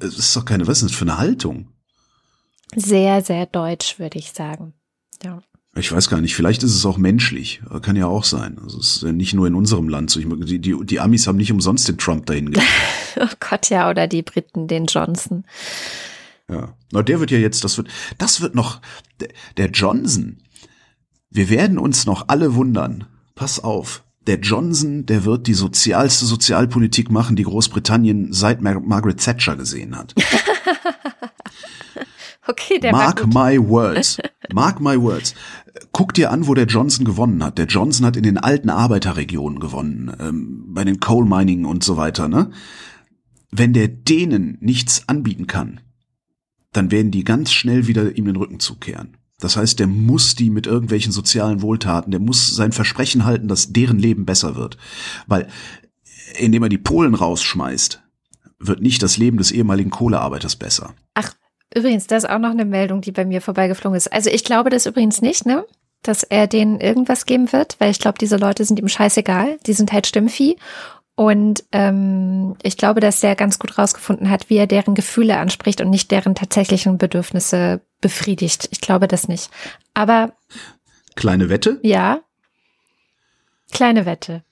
Es 0.00 0.18
ist 0.18 0.36
doch 0.36 0.44
keine, 0.44 0.66
was 0.66 0.82
ist 0.82 0.90
das 0.90 0.98
für 0.98 1.06
eine 1.06 1.18
Haltung? 1.18 1.68
Sehr, 2.76 3.22
sehr 3.22 3.46
deutsch, 3.46 3.98
würde 3.98 4.18
ich 4.18 4.32
sagen. 4.32 4.74
Ja. 5.24 5.40
Ich 5.76 5.92
weiß 5.92 6.10
gar 6.10 6.20
nicht, 6.20 6.34
vielleicht 6.34 6.64
ist 6.64 6.74
es 6.74 6.84
auch 6.84 6.98
menschlich. 6.98 7.62
Kann 7.82 7.94
ja 7.94 8.06
auch 8.06 8.24
sein. 8.24 8.58
Also 8.62 8.80
es 8.80 8.96
ist 8.96 9.02
nicht 9.04 9.34
nur 9.34 9.46
in 9.46 9.54
unserem 9.54 9.88
Land 9.88 10.10
so. 10.10 10.18
Ich, 10.18 10.26
die, 10.28 10.58
die, 10.58 10.76
die 10.84 11.00
Amis 11.00 11.26
haben 11.26 11.36
nicht 11.36 11.52
umsonst 11.52 11.86
den 11.86 11.96
Trump 11.96 12.26
dahin 12.26 12.50
gelegt. 12.50 12.68
oh 13.20 13.28
Gott, 13.38 13.70
ja, 13.70 13.88
oder 13.88 14.08
die 14.08 14.22
Briten, 14.22 14.66
den 14.66 14.86
Johnson. 14.86 15.44
Ja. 16.48 16.74
Na, 16.90 17.02
der 17.02 17.20
wird 17.20 17.30
ja 17.30 17.38
jetzt, 17.38 17.62
das 17.62 17.76
wird, 17.76 17.88
das 18.18 18.40
wird 18.40 18.56
noch, 18.56 18.80
der, 19.20 19.28
der 19.56 19.70
Johnson. 19.70 20.38
Wir 21.30 21.48
werden 21.48 21.78
uns 21.78 22.04
noch 22.04 22.24
alle 22.26 22.56
wundern. 22.56 23.06
Pass 23.36 23.62
auf. 23.62 24.02
Der 24.26 24.40
Johnson, 24.40 25.06
der 25.06 25.24
wird 25.24 25.46
die 25.46 25.54
sozialste 25.54 26.26
Sozialpolitik 26.26 27.10
machen, 27.10 27.36
die 27.36 27.44
Großbritannien 27.44 28.32
seit 28.32 28.60
Mar 28.60 28.80
Margaret 28.80 29.18
Thatcher 29.18 29.56
gesehen 29.56 29.96
hat. 29.96 30.14
Okay, 32.46 32.78
der 32.78 32.92
Mark 32.92 33.26
my 33.26 33.58
words. 33.58 34.18
Mark 34.52 34.80
my 34.80 35.00
words. 35.00 35.34
Guck 35.92 36.14
dir 36.14 36.30
an, 36.30 36.46
wo 36.46 36.54
der 36.54 36.66
Johnson 36.66 37.04
gewonnen 37.04 37.44
hat. 37.44 37.58
Der 37.58 37.66
Johnson 37.66 38.06
hat 38.06 38.16
in 38.16 38.22
den 38.22 38.38
alten 38.38 38.70
Arbeiterregionen 38.70 39.60
gewonnen, 39.60 40.14
ähm, 40.18 40.64
bei 40.68 40.84
den 40.84 41.00
Coal 41.00 41.26
Mining 41.26 41.64
und 41.64 41.84
so 41.84 41.96
weiter. 41.96 42.28
Ne? 42.28 42.50
Wenn 43.50 43.72
der 43.72 43.88
denen 43.88 44.56
nichts 44.60 45.08
anbieten 45.08 45.46
kann, 45.46 45.80
dann 46.72 46.90
werden 46.90 47.10
die 47.10 47.24
ganz 47.24 47.52
schnell 47.52 47.86
wieder 47.86 48.16
ihm 48.16 48.24
den 48.24 48.36
Rücken 48.36 48.60
zukehren. 48.60 49.16
Das 49.40 49.56
heißt, 49.56 49.78
der 49.78 49.86
muss 49.86 50.34
die 50.34 50.50
mit 50.50 50.66
irgendwelchen 50.66 51.12
sozialen 51.12 51.62
Wohltaten, 51.62 52.10
der 52.10 52.20
muss 52.20 52.54
sein 52.54 52.72
Versprechen 52.72 53.24
halten, 53.24 53.48
dass 53.48 53.72
deren 53.72 53.98
Leben 53.98 54.26
besser 54.26 54.54
wird. 54.54 54.76
Weil 55.26 55.48
indem 56.38 56.62
er 56.62 56.68
die 56.68 56.78
Polen 56.78 57.14
rausschmeißt, 57.14 58.02
wird 58.58 58.82
nicht 58.82 59.02
das 59.02 59.16
Leben 59.16 59.38
des 59.38 59.50
ehemaligen 59.50 59.90
Kohlearbeiters 59.90 60.56
besser. 60.56 60.94
Ach, 61.14 61.34
Übrigens, 61.74 62.06
das 62.06 62.24
ist 62.24 62.30
auch 62.30 62.38
noch 62.38 62.50
eine 62.50 62.64
Meldung, 62.64 63.00
die 63.00 63.12
bei 63.12 63.24
mir 63.24 63.40
vorbeigeflogen 63.40 63.96
ist. 63.96 64.12
Also 64.12 64.30
ich 64.30 64.44
glaube 64.44 64.70
das 64.70 64.86
übrigens 64.86 65.22
nicht, 65.22 65.46
ne? 65.46 65.64
Dass 66.02 66.22
er 66.22 66.46
denen 66.46 66.80
irgendwas 66.80 67.26
geben 67.26 67.52
wird, 67.52 67.76
weil 67.78 67.90
ich 67.90 67.98
glaube, 67.98 68.18
diese 68.18 68.36
Leute 68.36 68.64
sind 68.64 68.78
ihm 68.78 68.88
scheißegal. 68.88 69.58
Die 69.66 69.72
sind 69.72 69.92
halt 69.92 70.06
Stimmvieh. 70.06 70.56
Und 71.14 71.64
ähm, 71.72 72.56
ich 72.62 72.78
glaube, 72.78 73.00
dass 73.00 73.22
er 73.22 73.36
ganz 73.36 73.58
gut 73.58 73.76
rausgefunden 73.76 74.30
hat, 74.30 74.48
wie 74.48 74.56
er 74.56 74.66
deren 74.66 74.94
Gefühle 74.94 75.36
anspricht 75.36 75.80
und 75.82 75.90
nicht 75.90 76.10
deren 76.10 76.34
tatsächlichen 76.34 76.96
Bedürfnisse 76.96 77.82
befriedigt. 78.00 78.68
Ich 78.70 78.80
glaube 78.80 79.06
das 79.06 79.28
nicht. 79.28 79.50
Aber. 79.92 80.32
Kleine 81.16 81.50
Wette? 81.50 81.78
Ja. 81.82 82.20
Kleine 83.70 84.06
Wette. 84.06 84.42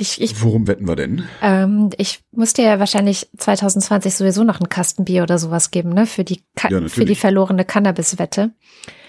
Ich, 0.00 0.20
ich, 0.20 0.40
Worum 0.44 0.68
wetten 0.68 0.86
wir 0.86 0.94
denn? 0.94 1.24
Ähm, 1.42 1.90
ich 1.98 2.20
muss 2.30 2.52
dir 2.52 2.64
ja 2.64 2.78
wahrscheinlich 2.78 3.28
2020 3.36 4.14
sowieso 4.14 4.44
noch 4.44 4.60
ein 4.60 4.68
Kastenbier 4.68 5.24
oder 5.24 5.38
sowas 5.38 5.72
geben, 5.72 5.88
ne? 5.90 6.06
Für 6.06 6.22
die, 6.22 6.44
Ka 6.54 6.68
ja, 6.68 6.86
für 6.86 7.04
die 7.04 7.16
verlorene 7.16 7.64
Cannabis-Wette. 7.64 8.52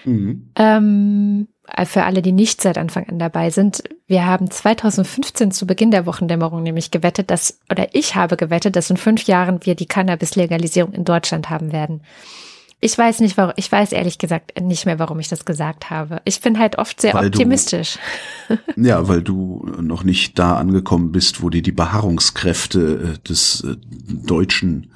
Mhm. 0.04 0.50
Ähm, 0.56 1.48
äh, 1.68 1.86
für 1.86 2.02
alle, 2.02 2.22
die 2.22 2.32
nicht 2.32 2.60
seit 2.60 2.76
Anfang 2.76 3.08
an 3.08 3.20
dabei 3.20 3.50
sind. 3.50 3.84
Wir 4.08 4.26
haben 4.26 4.50
2015 4.50 5.52
zu 5.52 5.64
Beginn 5.64 5.92
der 5.92 6.06
Wochendämmerung 6.06 6.64
nämlich 6.64 6.90
gewettet, 6.90 7.30
dass, 7.30 7.60
oder 7.70 7.94
ich 7.94 8.16
habe 8.16 8.36
gewettet, 8.36 8.74
dass 8.74 8.90
in 8.90 8.96
fünf 8.96 9.24
Jahren 9.24 9.64
wir 9.64 9.76
die 9.76 9.86
Cannabis-Legalisierung 9.86 10.92
in 10.92 11.04
Deutschland 11.04 11.50
haben 11.50 11.70
werden. 11.70 12.02
Ich 12.82 12.96
weiß 12.96 13.20
nicht, 13.20 13.36
warum, 13.36 13.52
ich 13.56 13.70
weiß 13.70 13.92
ehrlich 13.92 14.16
gesagt 14.16 14.58
nicht 14.58 14.86
mehr, 14.86 14.98
warum 14.98 15.20
ich 15.20 15.28
das 15.28 15.44
gesagt 15.44 15.90
habe. 15.90 16.22
Ich 16.24 16.40
bin 16.40 16.58
halt 16.58 16.78
oft 16.78 16.98
sehr 17.00 17.12
weil 17.12 17.26
optimistisch. 17.26 17.98
Du, 18.48 18.56
ja, 18.76 19.06
weil 19.06 19.22
du 19.22 19.66
noch 19.80 20.02
nicht 20.02 20.38
da 20.38 20.56
angekommen 20.56 21.12
bist, 21.12 21.42
wo 21.42 21.50
dir 21.50 21.60
die 21.60 21.72
Beharrungskräfte 21.72 23.16
äh, 23.16 23.28
des 23.28 23.62
äh, 23.64 23.76
Deutschen, 24.08 24.92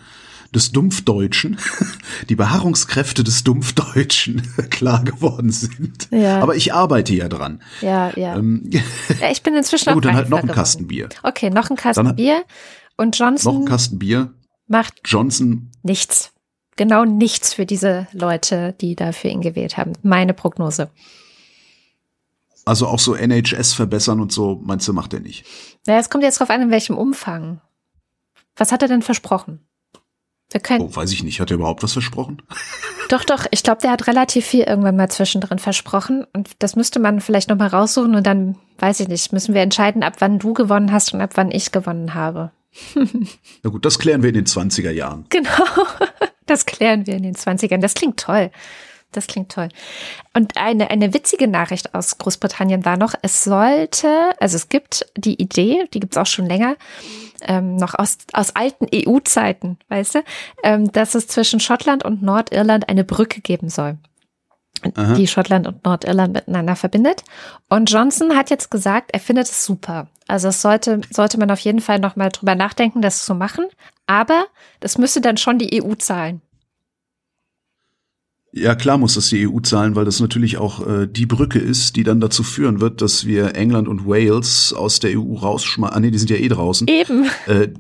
des 0.55 0.73
Dumpfdeutschen, 0.73 1.59
die 2.31 2.37
Beharrungskräfte 2.37 3.23
des 3.23 3.45
Dumpfdeutschen 3.45 4.41
klar 4.71 5.05
geworden 5.05 5.51
sind. 5.51 6.09
Ja. 6.11 6.41
Aber 6.41 6.57
ich 6.57 6.73
arbeite 6.73 7.15
ja 7.15 7.29
dran. 7.29 7.61
Ja, 7.83 8.17
ja. 8.17 8.37
Ähm, 8.37 8.71
ja 8.71 9.31
ich 9.31 9.43
bin 9.43 9.55
inzwischen 9.55 9.91
auch 9.91 9.95
Gut, 9.95 10.07
dann 10.07 10.15
halt 10.15 10.31
noch 10.31 10.43
ein 10.43 10.49
Kasten 10.49 10.87
Bier. 10.87 11.11
Okay, 11.23 11.51
noch 11.51 11.69
ein 11.69 11.77
Kasten 11.77 12.07
dann, 12.07 12.17
Bier. 12.17 12.45
Und 12.97 13.19
Johnson. 13.19 13.53
Noch 13.53 13.61
ein 13.61 13.67
Kasten 13.67 13.99
Bier. 13.99 14.33
Macht 14.69 15.03
Johnson 15.05 15.71
nichts 15.83 16.34
genau 16.77 17.05
nichts 17.05 17.55
für 17.55 17.67
diese 17.67 18.07
Leute, 18.13 18.75
die 18.81 18.95
da 18.97 19.13
für 19.13 19.29
ihn 19.29 19.41
gewählt 19.41 19.77
haben. 19.77 19.93
Meine 20.03 20.35
Prognose. 20.35 20.91
Also 22.65 22.87
auch 22.87 22.99
so 22.99 23.15
NHS 23.15 23.75
verbessern 23.75 24.21
und 24.21 24.33
so, 24.33 24.61
meinst 24.65 24.89
du, 24.89 24.93
macht 24.93 25.13
er 25.13 25.21
nicht? 25.21 25.45
Naja, 25.87 26.01
es 26.01 26.09
kommt 26.09 26.25
jetzt 26.25 26.41
drauf 26.41 26.51
an, 26.51 26.63
in 26.63 26.71
welchem 26.71 26.97
Umfang. 26.97 27.61
Was 28.57 28.73
hat 28.73 28.83
er 28.83 28.89
denn 28.89 29.03
versprochen? 29.03 29.61
Wir 30.51 30.61
können 30.61 30.83
oh, 30.83 30.95
weiß 30.95 31.13
ich 31.13 31.25
nicht. 31.25 31.41
Hat 31.41 31.51
er 31.51 31.57
überhaupt 31.57 31.83
was 31.83 31.93
versprochen? 31.93 32.43
Doch, 33.11 33.23
doch. 33.23 33.45
Ich 33.51 33.63
glaube, 33.63 33.83
der 33.83 33.91
hat 33.91 34.07
relativ 34.07 34.47
viel 34.47 34.63
irgendwann 34.63 34.97
mal 34.97 35.11
zwischendrin 35.11 35.59
versprochen. 35.59 36.25
Und 36.33 36.51
das 36.61 36.75
müsste 36.75 37.01
man 37.01 37.21
vielleicht 37.21 37.51
noch 37.51 37.59
mal 37.59 37.69
raussuchen 37.69 38.15
und 38.15 38.27
dann, 38.27 38.57
weiß 38.79 39.01
ich 39.01 39.09
nicht, 39.09 39.31
müssen 39.31 39.53
wir 39.53 39.61
entscheiden, 39.61 40.03
ab 40.03 40.15
wann 40.21 40.39
du 40.39 40.55
gewonnen 40.55 40.91
hast 40.91 41.13
und 41.13 41.21
ab 41.21 41.33
wann 41.35 41.51
ich 41.51 41.71
gewonnen 41.71 42.15
habe. 42.15 42.51
Na 43.63 43.71
gut, 43.71 43.85
das 43.85 43.99
klären 43.99 44.23
wir 44.23 44.31
in 44.31 44.37
den 44.37 44.47
20er 44.47 44.91
Jahren. 44.91 45.27
Genau. 45.29 45.51
Das 46.47 46.67
klären 46.67 47.07
wir 47.07 47.15
in 47.15 47.23
den 47.23 47.35
20ern. 47.35 47.79
Das 47.79 47.95
klingt 47.95 48.19
toll. 48.19 48.51
Das 49.15 49.29
klingt 49.29 49.53
toll. 49.53 49.69
Und 50.35 50.57
eine, 50.57 50.91
eine 50.91 51.15
witzige 51.15 51.47
Nachricht 51.47 51.95
aus 51.95 52.19
Großbritannien 52.19 52.85
war 52.85 52.97
noch, 52.97 53.15
es 53.23 53.45
sollte, 53.45 54.33
also 54.41 54.57
es 54.57 54.69
gibt 54.69 55.07
die 55.17 55.41
Idee, 55.41 55.89
die 55.95 56.01
gibt 56.01 56.15
es 56.15 56.19
auch 56.19 56.27
schon 56.27 56.47
länger, 56.47 56.77
ähm, 57.43 57.77
noch 57.77 57.95
aus, 57.95 58.19
aus 58.33 58.57
alten 58.57 58.87
EU-Zeiten, 58.93 59.79
weißt 59.89 60.17
du, 60.17 60.25
ähm, 60.65 60.91
dass 60.91 61.15
es 61.15 61.29
zwischen 61.29 61.61
Schottland 61.61 62.05
und 62.05 62.23
Nordirland 62.23 62.89
eine 62.89 63.05
Brücke 63.05 63.41
geben 63.41 63.69
soll. 63.69 63.99
Aha. 64.95 65.15
die 65.15 65.27
Schottland 65.27 65.67
und 65.67 65.85
Nordirland 65.85 66.35
miteinander 66.35 66.77
verbindet. 66.77 67.25
Und 67.69 67.91
Johnson 67.91 68.37
hat 68.37 68.51
jetzt 68.51 68.71
gesagt, 68.71 69.11
er 69.13 69.21
findet 69.21 69.47
es 69.47 69.65
super. 69.65 70.09
Also 70.27 70.49
es 70.49 70.61
sollte, 70.61 71.01
sollte 71.11 71.39
man 71.39 71.51
auf 71.51 71.61
jeden 71.61 71.81
Fall 71.81 71.99
nochmal 71.99 72.31
drüber 72.31 72.55
nachdenken, 72.55 73.03
das 73.03 73.25
zu 73.25 73.35
machen. 73.35 73.67
Aber 74.07 74.47
das 74.81 74.99
müsste 74.99 75.21
dann 75.21 75.37
schon 75.37 75.59
die 75.59 75.83
EU 75.83 75.95
zahlen. 75.95 76.43
Ja, 78.57 78.77
klar 78.77 78.99
muss 78.99 79.15
das 79.15 79.31
die 79.31 79.49
EU 79.49 79.59
zahlen, 79.61 79.97
weil 79.97 80.05
das 80.05 80.21
natürlich 80.21 80.59
auch 80.59 80.87
äh, 80.87 81.09
die 81.09 81.27
Brücke 81.27 81.59
ist, 81.59 81.97
die 81.97 82.05
dann 82.05 82.21
dazu 82.21 82.45
führen 82.45 82.81
wird, 82.81 83.03
dass 83.03 83.27
wir 83.27 83.57
England 83.57 83.89
und 83.89 84.07
Wales 84.07 84.73
aus 84.73 85.01
der 85.01 85.19
EU 85.19 85.35
rausschmeißen. 85.35 85.97
Ah, 85.97 85.99
nee, 85.99 86.13
die 86.13 86.19
sind 86.19 86.31
ja 86.31 86.37
eh 86.37 86.49
draußen. 86.49 86.87
Eben. 86.87 87.27
Äh, 87.47 87.71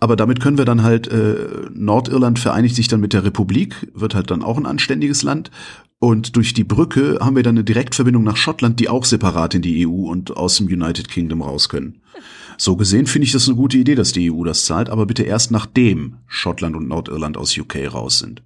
aber 0.00 0.16
damit 0.16 0.40
können 0.40 0.58
wir 0.58 0.64
dann 0.64 0.82
halt, 0.82 1.08
äh, 1.08 1.68
Nordirland 1.72 2.38
vereinigt 2.38 2.74
sich 2.74 2.88
dann 2.88 3.00
mit 3.00 3.12
der 3.12 3.24
Republik, 3.24 3.90
wird 3.94 4.14
halt 4.14 4.30
dann 4.30 4.42
auch 4.42 4.56
ein 4.56 4.66
anständiges 4.66 5.22
Land. 5.22 5.50
Und 6.00 6.36
durch 6.36 6.54
die 6.54 6.64
Brücke 6.64 7.18
haben 7.20 7.34
wir 7.34 7.42
dann 7.42 7.56
eine 7.56 7.64
Direktverbindung 7.64 8.22
nach 8.22 8.36
Schottland, 8.36 8.78
die 8.78 8.88
auch 8.88 9.04
separat 9.04 9.54
in 9.54 9.62
die 9.62 9.86
EU 9.86 10.08
und 10.08 10.36
aus 10.36 10.58
dem 10.58 10.66
United 10.68 11.08
Kingdom 11.08 11.42
raus 11.42 11.68
können. 11.68 12.02
So 12.56 12.76
gesehen 12.76 13.06
finde 13.06 13.26
ich 13.26 13.32
das 13.32 13.48
eine 13.48 13.56
gute 13.56 13.78
Idee, 13.78 13.94
dass 13.94 14.12
die 14.12 14.32
EU 14.32 14.44
das 14.44 14.64
zahlt, 14.64 14.90
aber 14.90 15.06
bitte 15.06 15.24
erst 15.24 15.50
nachdem 15.50 16.18
Schottland 16.26 16.76
und 16.76 16.88
Nordirland 16.88 17.36
aus 17.36 17.56
UK 17.56 17.92
raus 17.92 18.20
sind. 18.20 18.42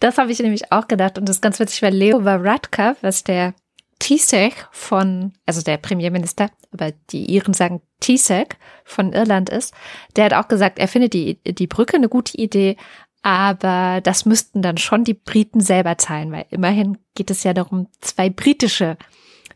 Das 0.00 0.18
habe 0.18 0.32
ich 0.32 0.38
nämlich 0.38 0.70
auch 0.72 0.88
gedacht 0.88 1.18
und 1.18 1.28
das 1.28 1.36
ist 1.36 1.42
ganz 1.42 1.58
witzig, 1.58 1.82
weil 1.82 1.94
Leo 1.94 2.24
Varadkar, 2.24 2.96
was 3.00 3.24
der 3.24 3.54
Taoiseach 4.02 4.68
von, 4.72 5.32
also 5.46 5.62
der 5.62 5.76
Premierminister, 5.76 6.50
aber 6.72 6.92
die 7.10 7.32
Iren 7.32 7.54
sagen 7.54 7.80
Taoiseach 8.00 8.56
von 8.84 9.12
Irland 9.12 9.48
ist, 9.48 9.72
der 10.16 10.24
hat 10.26 10.34
auch 10.34 10.48
gesagt, 10.48 10.78
er 10.78 10.88
findet 10.88 11.14
die, 11.14 11.38
die 11.44 11.66
Brücke 11.66 11.96
eine 11.96 12.08
gute 12.08 12.36
Idee, 12.36 12.76
aber 13.22 14.00
das 14.02 14.24
müssten 14.26 14.62
dann 14.62 14.78
schon 14.78 15.04
die 15.04 15.14
Briten 15.14 15.60
selber 15.60 15.98
zahlen, 15.98 16.32
weil 16.32 16.46
immerhin 16.50 16.98
geht 17.14 17.30
es 17.30 17.44
ja 17.44 17.54
darum, 17.54 17.88
zwei 18.00 18.30
britische 18.30 18.96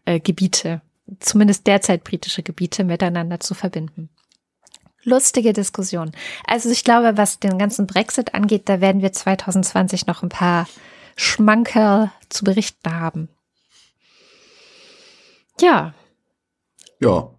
äh, 0.04 0.20
Gebiete 0.20 0.80
zumindest 1.20 1.66
derzeit 1.66 2.04
britische 2.04 2.42
Gebiete 2.42 2.84
miteinander 2.84 3.40
zu 3.40 3.54
verbinden. 3.54 4.10
Lustige 5.02 5.52
Diskussion. 5.52 6.10
Also 6.46 6.68
ich 6.70 6.82
glaube, 6.82 7.16
was 7.16 7.38
den 7.38 7.58
ganzen 7.58 7.86
Brexit 7.86 8.34
angeht, 8.34 8.68
da 8.68 8.80
werden 8.80 9.02
wir 9.02 9.12
2020 9.12 10.06
noch 10.06 10.22
ein 10.22 10.28
paar 10.28 10.66
Schmankerl 11.14 12.10
zu 12.28 12.44
berichten 12.44 12.92
haben. 12.92 13.28
Ja. 15.60 15.94
Ja. 17.00 17.30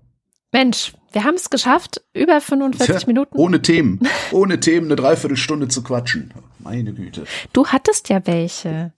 Mensch, 0.51 0.93
wir 1.11 1.23
haben 1.23 1.35
es 1.35 1.49
geschafft, 1.49 2.01
über 2.13 2.39
45 2.39 2.95
Tja, 2.95 3.07
Minuten. 3.07 3.37
Ohne 3.37 3.61
Themen. 3.61 3.99
Ohne 4.31 4.59
Themen 4.59 4.87
eine 4.87 4.95
Dreiviertelstunde 4.95 5.67
zu 5.67 5.83
quatschen. 5.83 6.33
Meine 6.59 6.93
Güte. 6.93 7.25
Du 7.53 7.67
hattest 7.67 8.09
ja 8.09 8.25
welche. 8.25 8.93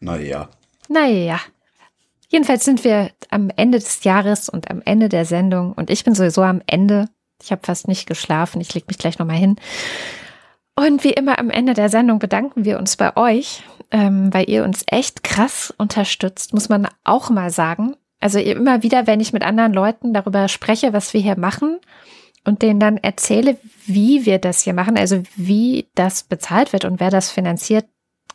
Naja. 0.00 0.48
Naja. 0.88 1.40
Jedenfalls 2.28 2.64
sind 2.64 2.84
wir 2.84 3.10
am 3.30 3.50
Ende 3.56 3.78
des 3.78 4.04
Jahres 4.04 4.48
und 4.48 4.70
am 4.70 4.82
Ende 4.84 5.08
der 5.08 5.24
Sendung 5.24 5.72
und 5.72 5.90
ich 5.90 6.04
bin 6.04 6.14
sowieso 6.14 6.42
am 6.42 6.62
Ende. 6.66 7.08
Ich 7.42 7.52
habe 7.52 7.62
fast 7.64 7.88
nicht 7.88 8.06
geschlafen. 8.06 8.60
Ich 8.60 8.74
leg 8.74 8.86
mich 8.88 8.98
gleich 8.98 9.18
nochmal 9.18 9.36
hin. 9.36 9.56
Und 10.76 11.04
wie 11.04 11.12
immer 11.12 11.38
am 11.38 11.50
Ende 11.50 11.74
der 11.74 11.88
Sendung 11.88 12.18
bedanken 12.18 12.64
wir 12.64 12.78
uns 12.78 12.96
bei 12.96 13.16
euch, 13.16 13.62
ähm, 13.90 14.32
weil 14.34 14.50
ihr 14.50 14.64
uns 14.64 14.84
echt 14.88 15.22
krass 15.22 15.72
unterstützt, 15.76 16.52
muss 16.52 16.68
man 16.68 16.88
auch 17.04 17.30
mal 17.30 17.50
sagen. 17.50 17.94
Also 18.24 18.38
immer 18.38 18.82
wieder, 18.82 19.06
wenn 19.06 19.20
ich 19.20 19.34
mit 19.34 19.42
anderen 19.42 19.74
Leuten 19.74 20.14
darüber 20.14 20.48
spreche, 20.48 20.94
was 20.94 21.12
wir 21.12 21.20
hier 21.20 21.38
machen 21.38 21.78
und 22.46 22.62
denen 22.62 22.80
dann 22.80 22.96
erzähle, 22.96 23.58
wie 23.84 24.24
wir 24.24 24.38
das 24.38 24.62
hier 24.62 24.72
machen, 24.72 24.96
also 24.96 25.22
wie 25.36 25.88
das 25.94 26.22
bezahlt 26.22 26.72
wird 26.72 26.86
und 26.86 27.00
wer 27.00 27.10
das 27.10 27.30
finanziert, 27.30 27.84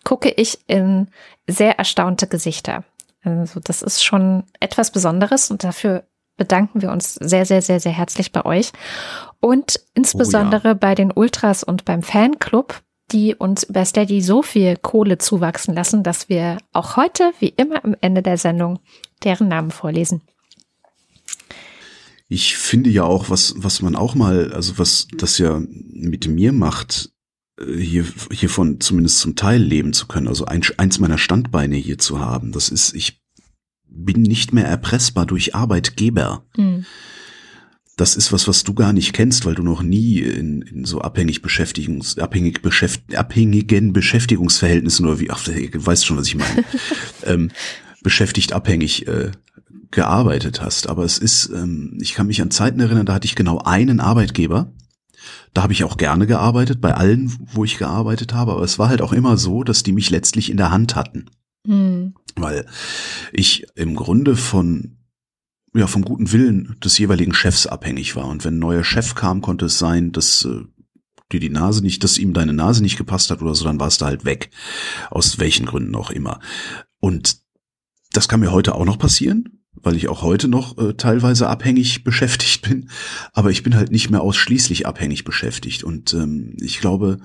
gucke 0.03 0.29
ich 0.29 0.59
in 0.67 1.07
sehr 1.47 1.79
erstaunte 1.79 2.27
Gesichter. 2.27 2.83
Also 3.23 3.59
das 3.61 3.81
ist 3.81 4.03
schon 4.03 4.43
etwas 4.59 4.91
Besonderes 4.91 5.49
und 5.49 5.63
dafür 5.63 6.03
bedanken 6.37 6.83
wir 6.83 6.91
uns 6.91 7.15
sehr, 7.15 7.47
sehr, 7.47 7.63
sehr, 7.63 7.79
sehr 7.79 7.91
herzlich 7.91 8.31
bei 8.31 8.45
euch 8.45 8.71
und 9.41 9.79
insbesondere 9.95 10.61
oh 10.65 10.67
ja. 10.67 10.73
bei 10.75 10.93
den 10.93 11.11
Ultras 11.11 11.63
und 11.63 11.85
beim 11.85 12.03
Fanclub, 12.03 12.79
die 13.11 13.33
uns 13.33 13.63
über 13.63 13.83
Steady 13.85 14.21
so 14.21 14.43
viel 14.43 14.77
Kohle 14.77 15.17
zuwachsen 15.17 15.73
lassen, 15.73 16.03
dass 16.03 16.29
wir 16.29 16.59
auch 16.73 16.95
heute, 16.95 17.31
wie 17.39 17.49
immer 17.49 17.83
am 17.83 17.95
Ende 18.01 18.21
der 18.21 18.37
Sendung, 18.37 18.77
deren 19.23 19.47
Namen 19.47 19.71
vorlesen. 19.71 20.21
Ich 22.27 22.57
finde 22.57 22.91
ja 22.91 23.03
auch, 23.03 23.29
was, 23.29 23.55
was 23.57 23.81
man 23.81 23.95
auch 23.95 24.13
mal, 24.13 24.53
also 24.53 24.77
was 24.77 25.07
das 25.17 25.39
ja 25.39 25.61
mit 25.91 26.27
mir 26.27 26.53
macht, 26.53 27.11
äh, 27.59 27.77
hier, 27.77 28.05
hiervon 28.31 28.79
zumindest 28.79 29.19
zum 29.19 29.35
Teil 29.35 29.61
leben 29.61 29.93
zu 29.93 30.07
können, 30.07 30.27
also 30.27 30.45
ein, 30.45 30.61
eins 30.77 30.99
meiner 30.99 31.17
Standbeine 31.17 31.75
hier 31.75 31.97
zu 31.97 32.19
haben. 32.19 32.51
Das 32.51 32.69
ist, 32.69 32.93
ich 32.93 33.21
bin 33.87 34.21
nicht 34.21 34.53
mehr 34.53 34.65
erpressbar 34.65 35.25
durch 35.25 35.55
Arbeitgeber. 35.55 36.45
Mhm. 36.55 36.85
Das 37.97 38.15
ist 38.15 38.31
was, 38.31 38.47
was 38.47 38.63
du 38.63 38.73
gar 38.73 38.93
nicht 38.93 39.11
kennst, 39.11 39.45
weil 39.45 39.55
du 39.55 39.63
noch 39.63 39.81
nie 39.81 40.19
in, 40.19 40.61
in 40.61 40.85
so 40.85 41.01
abhängig 41.01 41.41
Beschäftigungs, 41.41 42.17
abhängig 42.17 42.61
beschäft, 42.61 43.13
abhängigen 43.13 43.91
Beschäftigungsverhältnissen 43.91 45.05
oder 45.05 45.19
wie, 45.19 45.31
ach, 45.31 45.43
du 45.43 45.51
weißt 45.85 46.05
schon, 46.05 46.15
was 46.15 46.27
ich 46.27 46.35
meine, 46.35 46.63
ähm, 47.25 47.51
beschäftigt 48.03 48.53
abhängig 48.53 49.07
äh, 49.07 49.31
gearbeitet 49.91 50.61
hast. 50.61 50.87
Aber 50.87 51.03
es 51.03 51.17
ist, 51.17 51.49
ähm, 51.53 51.97
ich 52.01 52.13
kann 52.13 52.27
mich 52.27 52.41
an 52.41 52.51
Zeiten 52.51 52.79
erinnern, 52.79 53.05
da 53.05 53.13
hatte 53.13 53.25
ich 53.25 53.35
genau 53.35 53.59
einen 53.59 53.99
Arbeitgeber. 53.99 54.71
Da 55.53 55.63
habe 55.63 55.73
ich 55.73 55.83
auch 55.83 55.97
gerne 55.97 56.27
gearbeitet, 56.27 56.79
bei 56.79 56.93
allen, 56.93 57.35
wo 57.53 57.63
ich 57.63 57.77
gearbeitet 57.77 58.33
habe. 58.33 58.53
Aber 58.53 58.63
es 58.63 58.79
war 58.79 58.89
halt 58.89 59.01
auch 59.01 59.13
immer 59.13 59.37
so, 59.37 59.63
dass 59.63 59.83
die 59.83 59.91
mich 59.91 60.09
letztlich 60.09 60.49
in 60.49 60.57
der 60.57 60.71
Hand 60.71 60.95
hatten. 60.95 61.29
Mhm. 61.65 62.13
Weil 62.35 62.65
ich 63.33 63.65
im 63.75 63.95
Grunde 63.95 64.35
von 64.35 64.95
ja, 65.75 65.87
vom 65.87 66.03
guten 66.03 66.31
Willen 66.31 66.77
des 66.83 66.97
jeweiligen 66.97 67.33
Chefs 67.33 67.67
abhängig 67.67 68.15
war. 68.15 68.25
Und 68.25 68.43
wenn 68.43 68.55
ein 68.55 68.59
neuer 68.59 68.83
Chef 68.83 69.13
kam, 69.13 69.41
konnte 69.41 69.65
es 69.65 69.77
sein, 69.77 70.11
dass 70.11 70.45
äh, 70.45 70.63
dir 71.31 71.39
die 71.39 71.49
Nase 71.49 71.81
nicht, 71.81 72.03
dass 72.03 72.17
ihm 72.17 72.33
deine 72.33 72.53
Nase 72.53 72.81
nicht 72.81 72.97
gepasst 72.97 73.29
hat 73.29 73.41
oder 73.41 73.53
so, 73.53 73.65
dann 73.65 73.79
warst 73.79 74.01
du 74.01 74.05
halt 74.05 74.25
weg. 74.25 74.49
Aus 75.11 75.37
welchen 75.37 75.65
Gründen 75.65 75.95
auch 75.95 76.09
immer. 76.09 76.39
Und 76.99 77.37
das 78.11 78.27
kann 78.27 78.39
mir 78.39 78.51
heute 78.51 78.75
auch 78.75 78.85
noch 78.85 78.97
passieren, 78.97 79.59
weil 79.73 79.95
ich 79.95 80.07
auch 80.07 80.21
heute 80.21 80.47
noch 80.47 80.77
äh, 80.77 80.93
teilweise 80.93 81.47
abhängig 81.47 82.03
beschäftigt 82.03 82.67
bin. 82.67 82.89
Aber 83.33 83.51
ich 83.51 83.63
bin 83.63 83.75
halt 83.75 83.91
nicht 83.91 84.09
mehr 84.09 84.21
ausschließlich 84.21 84.85
abhängig 84.87 85.23
beschäftigt. 85.23 85.83
Und 85.83 86.13
ähm, 86.13 86.55
ich 86.59 86.79
glaube, 86.79 87.19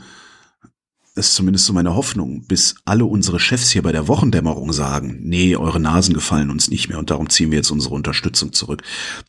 das 1.14 1.28
ist 1.28 1.34
zumindest 1.36 1.66
so 1.66 1.72
meine 1.72 1.94
Hoffnung, 1.94 2.44
bis 2.46 2.74
alle 2.84 3.04
unsere 3.04 3.38
Chefs 3.38 3.70
hier 3.70 3.82
bei 3.82 3.92
der 3.92 4.08
Wochendämmerung 4.08 4.72
sagen, 4.72 5.20
nee, 5.22 5.54
eure 5.54 5.78
Nasen 5.78 6.12
gefallen 6.12 6.50
uns 6.50 6.70
nicht 6.70 6.88
mehr 6.88 6.98
und 6.98 7.10
darum 7.10 7.30
ziehen 7.30 7.52
wir 7.52 7.58
jetzt 7.58 7.70
unsere 7.70 7.94
Unterstützung 7.94 8.52
zurück. 8.52 8.82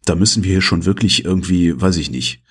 Da 0.03 0.15
müssen 0.15 0.43
wir 0.43 0.51
hier 0.51 0.61
schon 0.61 0.85
wirklich 0.85 1.25
irgendwie, 1.25 1.79
weiß 1.79 1.97
ich 1.97 2.09
nicht, 2.09 2.41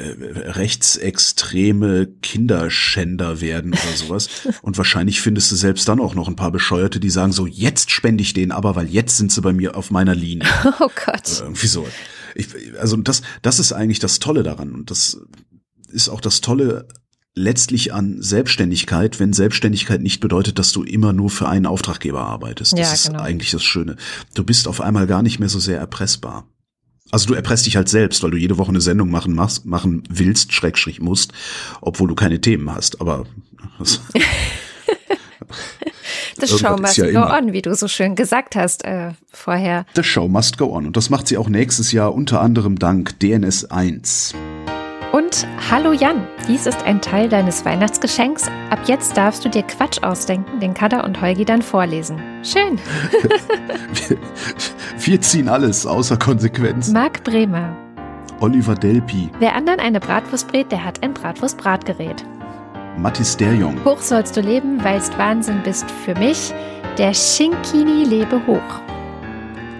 rechtsextreme 0.00 2.06
Kinderschänder 2.22 3.40
werden 3.40 3.72
oder 3.72 3.96
sowas. 3.96 4.28
Und 4.62 4.76
wahrscheinlich 4.76 5.20
findest 5.20 5.52
du 5.52 5.56
selbst 5.56 5.88
dann 5.88 6.00
auch 6.00 6.14
noch 6.14 6.28
ein 6.28 6.36
paar 6.36 6.50
Bescheuerte, 6.50 7.00
die 7.00 7.10
sagen 7.10 7.32
so, 7.32 7.46
jetzt 7.46 7.90
spende 7.90 8.22
ich 8.22 8.34
den 8.34 8.52
aber, 8.52 8.76
weil 8.76 8.88
jetzt 8.88 9.16
sind 9.16 9.32
sie 9.32 9.40
bei 9.40 9.52
mir 9.52 9.76
auf 9.76 9.90
meiner 9.90 10.14
Linie. 10.14 10.48
Oh 10.80 10.90
Gott. 11.06 11.30
Oder 11.30 11.44
irgendwie 11.44 11.66
so. 11.66 11.86
Ich, 12.34 12.48
also 12.78 12.96
das, 12.96 13.22
das 13.42 13.60
ist 13.60 13.72
eigentlich 13.72 14.00
das 14.00 14.18
Tolle 14.18 14.42
daran. 14.42 14.72
Und 14.72 14.90
das 14.90 15.20
ist 15.88 16.08
auch 16.08 16.20
das 16.20 16.40
Tolle 16.40 16.88
letztlich 17.34 17.92
an 17.92 18.20
Selbstständigkeit, 18.20 19.20
wenn 19.20 19.32
Selbstständigkeit 19.32 20.00
nicht 20.00 20.20
bedeutet, 20.20 20.58
dass 20.58 20.72
du 20.72 20.82
immer 20.82 21.12
nur 21.12 21.30
für 21.30 21.48
einen 21.48 21.66
Auftraggeber 21.66 22.22
arbeitest. 22.22 22.72
Das 22.72 23.04
ja, 23.04 23.10
genau. 23.10 23.22
ist 23.22 23.26
eigentlich 23.26 23.50
das 23.50 23.62
Schöne. 23.62 23.96
Du 24.34 24.44
bist 24.44 24.68
auf 24.68 24.80
einmal 24.80 25.06
gar 25.06 25.22
nicht 25.22 25.38
mehr 25.38 25.48
so 25.48 25.58
sehr 25.58 25.78
erpressbar. 25.78 26.48
Also 27.10 27.26
du 27.26 27.34
erpresst 27.34 27.66
dich 27.66 27.76
halt 27.76 27.88
selbst, 27.88 28.22
weil 28.22 28.30
du 28.30 28.36
jede 28.36 28.58
Woche 28.58 28.70
eine 28.70 28.80
Sendung 28.80 29.10
machen 29.10 29.34
machst, 29.34 29.66
machen 29.66 30.02
willst, 30.08 30.52
Schrägstrich 30.52 31.00
musst, 31.00 31.32
obwohl 31.80 32.08
du 32.08 32.14
keine 32.14 32.40
Themen 32.40 32.74
hast. 32.74 33.00
Aber 33.00 33.26
das, 33.78 34.00
The 36.40 36.46
show 36.48 36.76
must 36.76 36.96
ja 36.96 37.04
go 37.04 37.10
immer. 37.10 37.38
on, 37.38 37.52
wie 37.52 37.62
du 37.62 37.74
so 37.74 37.86
schön 37.88 38.14
gesagt 38.16 38.56
hast 38.56 38.84
äh, 38.84 39.12
vorher. 39.32 39.86
The 39.94 40.02
show 40.02 40.28
must 40.28 40.58
go 40.58 40.74
on. 40.74 40.86
Und 40.86 40.96
das 40.96 41.10
macht 41.10 41.28
sie 41.28 41.36
auch 41.36 41.48
nächstes 41.48 41.92
Jahr 41.92 42.12
unter 42.14 42.40
anderem 42.40 42.78
dank 42.78 43.18
DNS 43.20 43.66
1. 43.66 44.34
Und 45.14 45.46
hallo 45.70 45.92
Jan, 45.92 46.26
dies 46.48 46.66
ist 46.66 46.82
ein 46.82 47.00
Teil 47.00 47.28
deines 47.28 47.64
Weihnachtsgeschenks. 47.64 48.50
Ab 48.70 48.80
jetzt 48.86 49.16
darfst 49.16 49.44
du 49.44 49.48
dir 49.48 49.62
Quatsch 49.62 50.02
ausdenken, 50.02 50.58
den 50.58 50.74
Kada 50.74 51.04
und 51.04 51.20
Holgi 51.20 51.44
dann 51.44 51.62
vorlesen. 51.62 52.20
Schön. 52.42 52.80
wir, 54.08 54.18
wir 54.98 55.20
ziehen 55.20 55.48
alles 55.48 55.86
außer 55.86 56.16
Konsequenz. 56.16 56.88
Marc 56.88 57.22
Bremer. 57.22 57.76
Oliver 58.40 58.74
Delpi. 58.74 59.30
Wer 59.38 59.54
anderen 59.54 59.78
eine 59.78 60.00
Bratwurst 60.00 60.48
brät, 60.48 60.72
der 60.72 60.84
hat 60.84 61.00
ein 61.04 61.14
Bratwurst-Bratgerät. 61.14 62.24
Mathis 62.98 63.36
Derjong. 63.36 63.84
Hoch 63.84 64.00
sollst 64.00 64.36
du 64.36 64.40
leben, 64.40 64.82
weilst 64.82 65.16
Wahnsinn 65.16 65.60
bist 65.62 65.88
für 66.04 66.16
mich. 66.16 66.52
Der 66.98 67.14
Schinkini 67.14 68.02
lebe 68.02 68.44
hoch. 68.48 68.80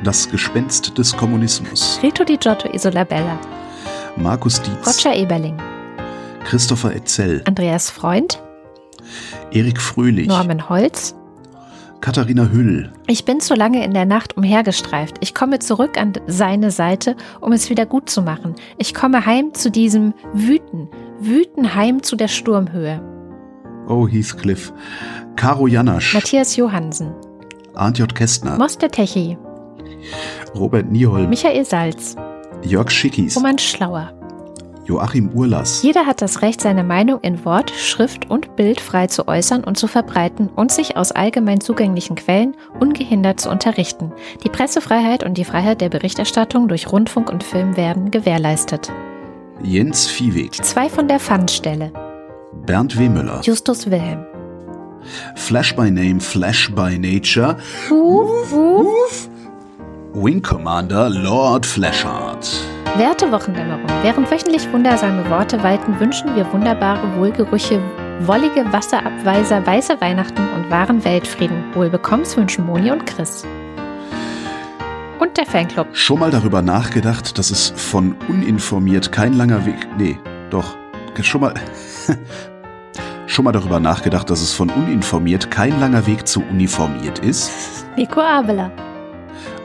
Das 0.04 0.30
Gespenst 0.30 0.96
des 0.96 1.16
Kommunismus. 1.16 1.98
Rito 2.04 2.22
di 2.22 2.36
Giotto 2.36 2.68
Isolabella. 2.72 3.36
Markus 4.16 4.62
Dietz, 4.62 4.86
Roger 4.86 5.16
Eberling, 5.16 5.56
Christopher 6.44 6.94
Etzel, 6.94 7.42
Andreas 7.46 7.90
Freund, 7.90 8.40
Erik 9.50 9.80
Fröhlich, 9.80 10.28
Norman 10.28 10.68
Holz, 10.68 11.16
Katharina 12.00 12.48
Hüll. 12.50 12.92
Ich 13.06 13.24
bin 13.24 13.40
zu 13.40 13.54
lange 13.54 13.84
in 13.84 13.92
der 13.92 14.04
Nacht 14.04 14.36
umhergestreift. 14.36 15.16
Ich 15.20 15.34
komme 15.34 15.58
zurück 15.58 15.98
an 15.98 16.12
seine 16.26 16.70
Seite, 16.70 17.16
um 17.40 17.52
es 17.52 17.70
wieder 17.70 17.86
gut 17.86 18.08
zu 18.08 18.22
machen. 18.22 18.54
Ich 18.78 18.94
komme 18.94 19.26
heim 19.26 19.52
zu 19.54 19.70
diesem 19.70 20.14
Wüten, 20.32 20.88
Wüten 21.18 21.74
heim 21.74 22.02
zu 22.02 22.14
der 22.14 22.28
Sturmhöhe. 22.28 23.00
Oh, 23.88 24.06
Heathcliff. 24.06 24.72
Caro 25.36 25.66
Janasch. 25.66 26.14
Matthias 26.14 26.56
Johansen. 26.56 27.12
Arndt 27.74 27.98
J. 27.98 28.14
Kästner. 28.14 28.56
Moster 28.58 28.88
Techi. 28.88 29.36
Robert 30.54 30.90
Nieholm. 30.90 31.28
Michael 31.28 31.64
Salz. 31.64 32.16
Jörg 32.64 32.90
Schickis, 32.90 33.36
Roman 33.36 33.58
Schlauer, 33.58 34.12
Joachim 34.86 35.30
Urlass. 35.30 35.82
Jeder 35.82 36.06
hat 36.06 36.22
das 36.22 36.42
Recht, 36.42 36.60
seine 36.60 36.84
Meinung 36.84 37.20
in 37.20 37.44
Wort, 37.44 37.70
Schrift 37.70 38.30
und 38.30 38.56
Bild 38.56 38.80
frei 38.80 39.06
zu 39.06 39.28
äußern 39.28 39.64
und 39.64 39.78
zu 39.78 39.86
verbreiten 39.86 40.48
und 40.48 40.72
sich 40.72 40.96
aus 40.96 41.12
allgemein 41.12 41.60
zugänglichen 41.60 42.16
Quellen 42.16 42.54
ungehindert 42.80 43.40
zu 43.40 43.50
unterrichten. 43.50 44.12
Die 44.44 44.48
Pressefreiheit 44.48 45.24
und 45.24 45.38
die 45.38 45.44
Freiheit 45.44 45.80
der 45.80 45.88
Berichterstattung 45.88 46.68
durch 46.68 46.90
Rundfunk 46.90 47.30
und 47.30 47.42
Film 47.42 47.76
werden 47.76 48.10
gewährleistet. 48.10 48.92
Jens 49.62 50.06
Viehweg. 50.06 50.54
Zwei 50.54 50.88
von 50.88 51.08
der 51.08 51.20
Pfannstelle. 51.20 51.92
Bernd 52.66 52.98
Wehmüller. 52.98 53.40
Justus 53.42 53.90
Wilhelm. 53.90 54.26
Flash 55.34 55.74
by 55.76 55.90
Name, 55.90 56.20
Flash 56.20 56.70
by 56.74 56.98
Nature. 56.98 57.56
Wuf, 57.88 58.52
wuf. 58.52 59.28
Wing 60.16 60.40
Commander 60.40 61.10
Lord 61.10 61.66
Flashheart. 61.66 62.48
Werte 62.96 63.32
Wochendämmerung. 63.32 63.88
Während 64.02 64.30
wöchentlich 64.30 64.72
wundersame 64.72 65.28
Worte 65.28 65.60
walten, 65.64 65.98
wünschen 65.98 66.36
wir 66.36 66.52
wunderbare 66.52 67.16
Wohlgerüche, 67.16 67.82
wollige 68.20 68.64
Wasserabweiser, 68.72 69.66
weiße 69.66 70.00
Weihnachten 70.00 70.48
und 70.54 70.70
wahren 70.70 71.04
Weltfrieden. 71.04 71.64
Wohlbekommens 71.74 72.36
wünschen 72.36 72.64
Moni 72.64 72.92
und 72.92 73.04
Chris. 73.06 73.44
Und 75.18 75.36
der 75.36 75.46
Fanclub. 75.46 75.88
Schon 75.90 76.20
mal 76.20 76.30
darüber 76.30 76.62
nachgedacht, 76.62 77.36
dass 77.36 77.50
es 77.50 77.70
von 77.70 78.14
uninformiert 78.28 79.10
kein 79.10 79.32
langer 79.32 79.66
Weg. 79.66 79.88
Nee, 79.98 80.20
doch. 80.48 80.76
Schon 81.22 81.40
mal. 81.40 81.54
Schon 83.26 83.46
mal 83.46 83.52
darüber 83.52 83.80
nachgedacht, 83.80 84.30
dass 84.30 84.42
es 84.42 84.52
von 84.52 84.70
uninformiert 84.70 85.50
kein 85.50 85.80
langer 85.80 86.06
Weg 86.06 86.28
zu 86.28 86.40
uniformiert 86.40 87.18
ist? 87.18 87.50
Nico 87.96 88.20
Abela. 88.20 88.70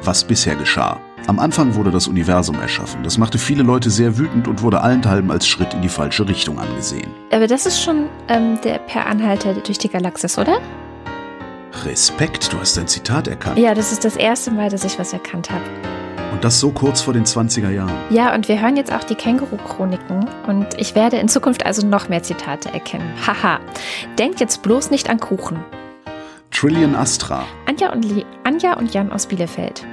Was 0.10 0.24
bisher 0.24 0.55
geschah. 0.55 0.99
Am 1.28 1.38
Anfang 1.38 1.76
wurde 1.76 1.91
das 1.91 2.07
Universum 2.07 2.60
erschaffen. 2.60 3.03
Das 3.03 3.20
machte 3.20 3.38
viele 3.38 3.62
Leute 3.62 3.91
sehr 3.91 4.18
wütend 4.18 4.47
und 4.47 4.64
wurde 4.64 4.82
allenthalben 4.82 5.30
als 5.30 5.47
Schritt 5.47 5.72
in 5.76 5.84
die 5.84 5.88
falsche 5.88 6.28
Richtung 6.28 6.57
angesehen. 6.57 7.12
Aber 7.32 7.45
das 7.45 7.68
ist 7.68 7.80
schon 7.80 8.10
ähm, 8.28 8.60
der 8.64 8.80
Per 8.80 9.05
Anhalter 9.05 9.53
durch 9.53 9.78
die 9.78 9.88
Galaxis, 9.88 10.39
oder? 10.39 10.62
Respekt, 11.86 12.51
du 12.51 12.60
hast 12.60 12.76
dein 12.76 12.88
Zitat 12.88 13.28
erkannt. 13.28 13.60
Ja, 13.60 13.76
das 13.76 13.91
ist 13.91 14.03
das 14.03 14.16
erste 14.16 14.49
Mal, 14.49 14.72
dass 14.72 14.84
ich 14.84 14.97
was 14.97 15.14
erkannt 15.14 15.51
habe. 15.51 15.62
Und 16.32 16.43
das 16.43 16.60
so 16.60 16.72
kurz 16.72 17.01
vor 17.01 17.14
den 17.14 17.26
20er 17.26 17.70
Jahren. 17.70 17.93
Ja, 18.10 18.34
und 18.34 18.47
wir 18.47 18.60
hören 18.60 18.78
jetzt 18.78 18.91
auch 18.91 19.03
die 19.03 19.14
Känguru-Chroniken 19.14 20.28
und 20.47 20.74
ich 20.80 20.95
werde 20.95 21.18
in 21.18 21.30
Zukunft 21.30 21.68
also 21.68 21.86
noch 21.86 22.10
mehr 22.10 22.24
Zitate 22.24 22.74
erkennen. 22.74 23.14
Haha. 23.28 23.60
Denkt 24.18 24.39
jetzt 24.39 24.64
bloß 24.64 24.89
nicht 24.89 25.07
an 25.07 25.20
Kuchen. 25.20 25.60
Trillion 26.49 26.95
Astra. 26.95 27.45
Anja 27.68 27.91
und, 27.93 28.03
Li 28.03 28.26
Anja 28.43 28.74
und 28.74 28.91
Jan 28.91 29.12
aus 29.12 29.28
Bielefeld. 29.28 29.86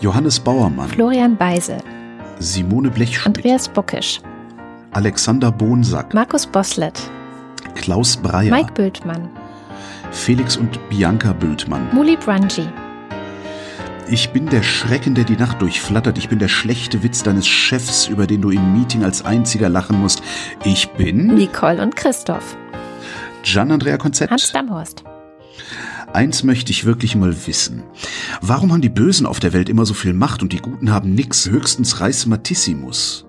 Johannes 0.00 0.40
Bauermann. 0.40 0.88
Florian 0.88 1.36
Beise. 1.36 1.78
Simone 2.38 2.90
Blechschmidt. 2.90 3.38
Andreas 3.38 3.68
Bockisch. 3.68 4.20
Alexander 4.92 5.52
Bonsack. 5.52 6.14
Markus 6.14 6.46
Boslett. 6.46 7.00
Klaus 7.74 8.16
Breyer. 8.16 8.50
Mike 8.50 8.72
Bültmann. 8.72 9.28
Felix 10.10 10.56
und 10.56 10.78
Bianca 10.88 11.32
Bültmann. 11.32 11.88
Muli 11.92 12.16
Brunji. 12.16 12.68
Ich 14.08 14.30
bin 14.30 14.46
der 14.46 14.64
Schrecken, 14.64 15.14
der 15.14 15.22
die 15.22 15.36
Nacht 15.36 15.62
durchflattert. 15.62 16.18
Ich 16.18 16.28
bin 16.28 16.40
der 16.40 16.48
schlechte 16.48 17.04
Witz 17.04 17.22
deines 17.22 17.46
Chefs, 17.46 18.08
über 18.08 18.26
den 18.26 18.42
du 18.42 18.50
im 18.50 18.72
Meeting 18.72 19.04
als 19.04 19.24
einziger 19.24 19.68
lachen 19.68 20.00
musst. 20.00 20.20
Ich 20.64 20.90
bin 20.90 21.28
Nicole 21.28 21.80
und 21.80 21.94
Christoph. 21.94 22.56
Gian-Andrea 23.44 23.98
Konzept. 23.98 24.32
Hans 24.32 24.50
Damhorst. 24.50 25.04
Eins 26.12 26.42
möchte 26.42 26.72
ich 26.72 26.84
wirklich 26.84 27.14
mal 27.14 27.46
wissen. 27.46 27.84
Warum 28.40 28.72
haben 28.72 28.80
die 28.80 28.88
Bösen 28.88 29.26
auf 29.26 29.38
der 29.38 29.52
Welt 29.52 29.68
immer 29.68 29.86
so 29.86 29.94
viel 29.94 30.12
Macht 30.12 30.42
und 30.42 30.52
die 30.52 30.58
Guten 30.58 30.90
haben 30.90 31.14
nix, 31.14 31.48
höchstens 31.48 32.00
Reismatissimus? 32.00 33.26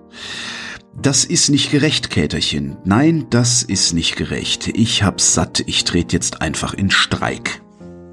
Das 1.00 1.24
ist 1.24 1.48
nicht 1.48 1.70
gerecht, 1.70 2.10
Käterchen. 2.10 2.76
Nein, 2.84 3.26
das 3.30 3.62
ist 3.62 3.92
nicht 3.94 4.16
gerecht. 4.16 4.68
Ich 4.68 5.02
hab's 5.02 5.32
satt. 5.32 5.62
Ich 5.66 5.84
trete 5.84 6.16
jetzt 6.16 6.42
einfach 6.42 6.74
in 6.74 6.90
Streik. 6.90 7.62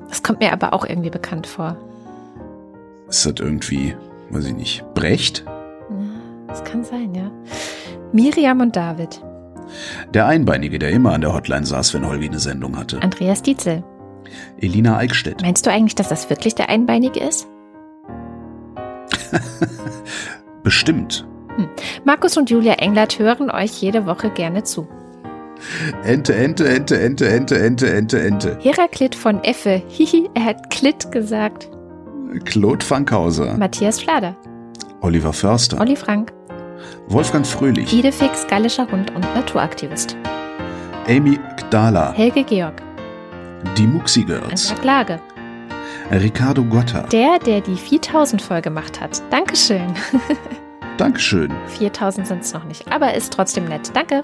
Das 0.08 0.24
kommt 0.24 0.40
mir 0.40 0.54
aber 0.54 0.74
auch 0.74 0.86
irgendwie 0.86 1.10
bekannt 1.10 1.46
vor. 1.46 1.78
Ist 3.10 3.26
das 3.26 3.34
irgendwie, 3.40 3.96
weiß 4.30 4.46
ich 4.46 4.56
nicht, 4.56 4.86
Brecht? 4.94 5.46
Das 6.48 6.64
kann 6.64 6.84
sein, 6.84 7.14
ja. 7.14 7.30
Miriam 8.14 8.62
und 8.62 8.76
David. 8.76 9.22
Der 10.14 10.26
Einbeinige, 10.28 10.80
der 10.80 10.92
immer 10.92 11.14
an 11.14 11.22
der 11.22 11.34
Hotline 11.34 11.66
saß, 11.66 11.94
wenn 11.94 12.08
Holgi 12.08 12.28
eine 12.28 12.40
Sendung 12.40 12.78
hatte. 12.78 13.02
Andreas 13.02 13.42
Dietzel. 13.42 13.84
Elina 14.60 14.98
Eickstedt. 14.98 15.42
Meinst 15.42 15.66
du 15.66 15.72
eigentlich, 15.72 15.96
dass 15.96 16.10
das 16.10 16.30
wirklich 16.30 16.56
der 16.56 16.70
Einbeinige 16.70 17.20
ist? 17.20 17.48
Bestimmt. 20.64 21.26
Markus 22.04 22.38
und 22.38 22.50
Julia 22.50 22.74
Englert 22.74 23.20
hören 23.20 23.52
euch 23.52 23.82
jede 23.82 24.06
Woche 24.06 24.30
gerne 24.30 24.64
zu. 24.64 24.88
Ente, 26.04 26.34
Ente, 26.34 26.68
Ente, 26.68 27.00
Ente, 27.00 27.28
Ente, 27.28 27.60
Ente, 27.60 27.88
Ente, 27.92 28.22
Ente. 28.22 28.58
Heraklit 28.62 29.16
von 29.16 29.44
Effe. 29.44 29.82
Hihi, 29.90 30.30
er 30.34 30.46
hat 30.46 30.70
Klit 30.70 31.12
gesagt. 31.12 31.70
Claude 32.46 32.86
Fankhauser. 32.86 33.58
Matthias 33.58 34.00
Flader. 34.00 34.36
Oliver 35.02 35.34
Förster. 35.34 35.80
Olli 35.80 35.96
Frank. 35.96 36.32
Wolfgang 37.08 37.46
Fröhlich. 37.46 37.92
Idefix, 37.94 38.48
gallischer 38.48 38.90
Hund 38.92 39.14
und 39.16 39.22
Naturaktivist. 39.36 40.16
Amy 41.08 41.40
Gdala. 41.58 42.14
Helge 42.14 42.44
Georg. 42.44 42.89
Die 43.78 43.88
Muxi 43.88 44.24
Girls. 44.24 44.70
Andrak 44.70 44.86
Lage. 44.86 45.20
Ricardo 46.12 46.64
Gotta. 46.64 47.04
Der, 47.04 47.40
der 47.40 47.62
die 47.62 47.76
4000 47.76 48.42
voll 48.42 48.62
gemacht 48.62 49.00
hat. 49.00 49.22
Dankeschön. 49.30 49.94
Dankeschön. 50.98 51.52
4000 51.78 52.28
sind 52.28 52.42
es 52.42 52.54
noch 52.54 52.66
nicht, 52.66 52.92
aber 52.92 53.14
ist 53.14 53.32
trotzdem 53.32 53.66
nett. 53.66 53.92
Danke. 53.94 54.22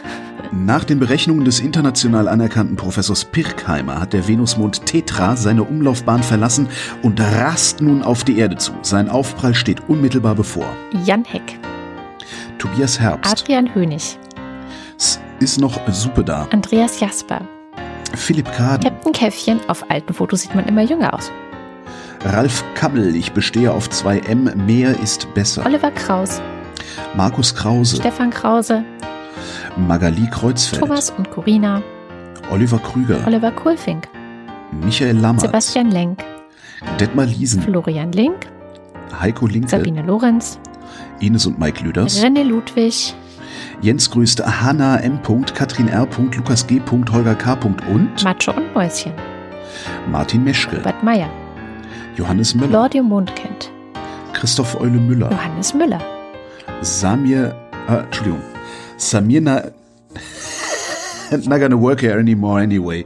Nach 0.52 0.84
den 0.84 0.98
Berechnungen 0.98 1.46
des 1.46 1.60
international 1.60 2.28
anerkannten 2.28 2.76
Professors 2.76 3.24
Pirkheimer 3.24 3.98
hat 4.00 4.12
der 4.12 4.28
Venusmond 4.28 4.84
Tetra 4.84 5.36
seine 5.36 5.62
Umlaufbahn 5.62 6.22
verlassen 6.22 6.68
und 7.02 7.18
rast 7.20 7.80
nun 7.80 8.02
auf 8.02 8.24
die 8.24 8.38
Erde 8.38 8.56
zu. 8.56 8.72
Sein 8.82 9.08
Aufprall 9.08 9.54
steht 9.54 9.88
unmittelbar 9.88 10.34
bevor. 10.34 10.66
Jan 11.06 11.24
Heck. 11.24 11.58
Tobias 12.58 13.00
Herbst. 13.00 13.32
Adrian 13.32 13.74
Hönig. 13.74 14.18
Es 14.98 15.18
ist 15.40 15.58
noch 15.58 15.80
Suppe 15.90 16.22
da. 16.22 16.46
Andreas 16.52 17.00
Jasper. 17.00 17.40
Philipp 18.14 18.50
Kaden. 18.52 18.82
Captain 18.82 19.12
Käffchen. 19.12 19.60
Auf 19.68 19.90
alten 19.90 20.14
Fotos 20.14 20.42
sieht 20.42 20.54
man 20.54 20.66
immer 20.66 20.82
jünger 20.82 21.14
aus. 21.14 21.30
Ralf 22.24 22.64
Kammel. 22.74 23.16
Ich 23.16 23.32
bestehe 23.32 23.72
auf 23.72 23.88
2M. 23.88 24.54
Mehr 24.54 24.98
ist 25.00 25.32
besser. 25.34 25.64
Oliver 25.66 25.90
Kraus. 25.90 26.40
Markus 27.14 27.54
Krause. 27.54 27.96
Stefan 27.96 28.30
Krause. 28.30 28.84
Magali 29.76 30.28
Kreuzfeld. 30.30 30.80
Thomas 30.80 31.10
und 31.10 31.30
Corina. 31.30 31.82
Oliver 32.50 32.78
Krüger. 32.78 33.18
Oliver 33.26 33.50
Kohlfink. 33.50 34.08
Michael 34.84 35.16
Lammert. 35.16 35.42
Sebastian 35.42 35.90
Lenk. 35.90 36.22
Detmar 37.00 37.26
Liesen. 37.26 37.62
Florian 37.62 38.12
Link. 38.12 38.46
Heiko 39.20 39.46
Linke. 39.46 39.68
Sabine 39.68 40.02
Lorenz. 40.02 40.58
Ines 41.20 41.46
und 41.46 41.58
Mike 41.58 41.82
Lüders. 41.84 42.22
René 42.22 42.42
Ludwig. 42.42 43.14
Jens 43.82 44.08
grüßte 44.10 44.62
Hanna 44.62 44.98
M. 44.98 45.18
Katrin 45.54 45.88
R. 45.88 46.06
Lukas 46.36 46.64
G. 46.68 46.80
Holger 47.12 47.34
K. 47.34 47.54
und 47.64 48.22
Macho 48.22 48.52
und 48.52 48.72
Mäuschen. 48.74 49.12
Martin 50.08 50.44
Meschke. 50.44 50.76
Robert 50.76 51.02
Meyer. 51.02 51.28
Johannes 52.16 52.54
Müller. 52.54 52.70
Lordio 52.70 53.02
Mondkind. 53.02 53.72
Christoph 54.34 54.80
Eule 54.80 55.00
Müller. 55.00 55.30
Johannes 55.32 55.74
Müller. 55.74 56.00
Samir, 56.80 57.56
äh, 57.88 57.96
Entschuldigung, 58.04 58.40
Samir 58.98 59.40
Na, 59.40 59.62
not 61.30 61.60
gonna 61.60 61.76
work 61.80 62.02
here 62.02 62.16
anymore 62.16 62.60
anyway. 62.60 63.04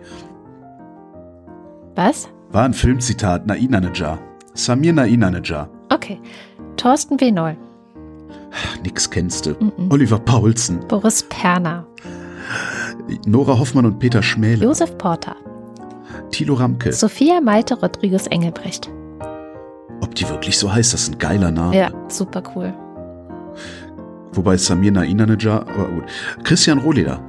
Was? 1.95 2.29
War 2.51 2.65
ein 2.65 2.75
Filmzitat, 2.75 3.47
Nainanejar. 3.47 4.19
Samir 4.53 4.93
Nainanejar. 4.93 5.71
Okay. 5.89 6.21
Thorsten 6.77 7.19
W. 7.19 7.33
Noll. 7.33 7.57
Nix 8.83 9.11
kennst 9.11 9.47
du. 9.47 9.51
Mm 9.51 9.73
-mm. 9.77 9.93
Oliver 9.93 10.19
Paulsen. 10.19 10.81
Boris 10.89 11.23
Perner. 11.25 11.87
Nora 13.27 13.59
Hoffmann 13.59 13.87
und 13.87 13.99
Peter 13.99 14.23
Schmäle. 14.23 14.65
Josef 14.65 14.97
Porter. 14.99 15.37
Thilo 16.31 16.55
Ramke. 16.55 16.93
Sophia 16.93 17.41
Malte 17.41 17.75
Rodriguez 17.75 18.27
Engelbrecht. 18.27 18.91
Ob 20.01 20.15
die 20.15 20.29
wirklich 20.29 20.59
so 20.59 20.73
heißt, 20.73 20.93
das 20.93 21.03
ist 21.03 21.15
ein 21.15 21.19
geiler 21.19 21.51
Name. 21.51 21.77
Ja, 21.77 21.91
super 22.09 22.43
cool. 22.55 22.75
Wobei 24.33 24.57
Samir 24.57 24.93
Nainanejar, 24.93 25.63
aber 25.63 25.89
gut. 25.89 26.05
Christian 26.45 26.79
Rohleder. 26.79 27.23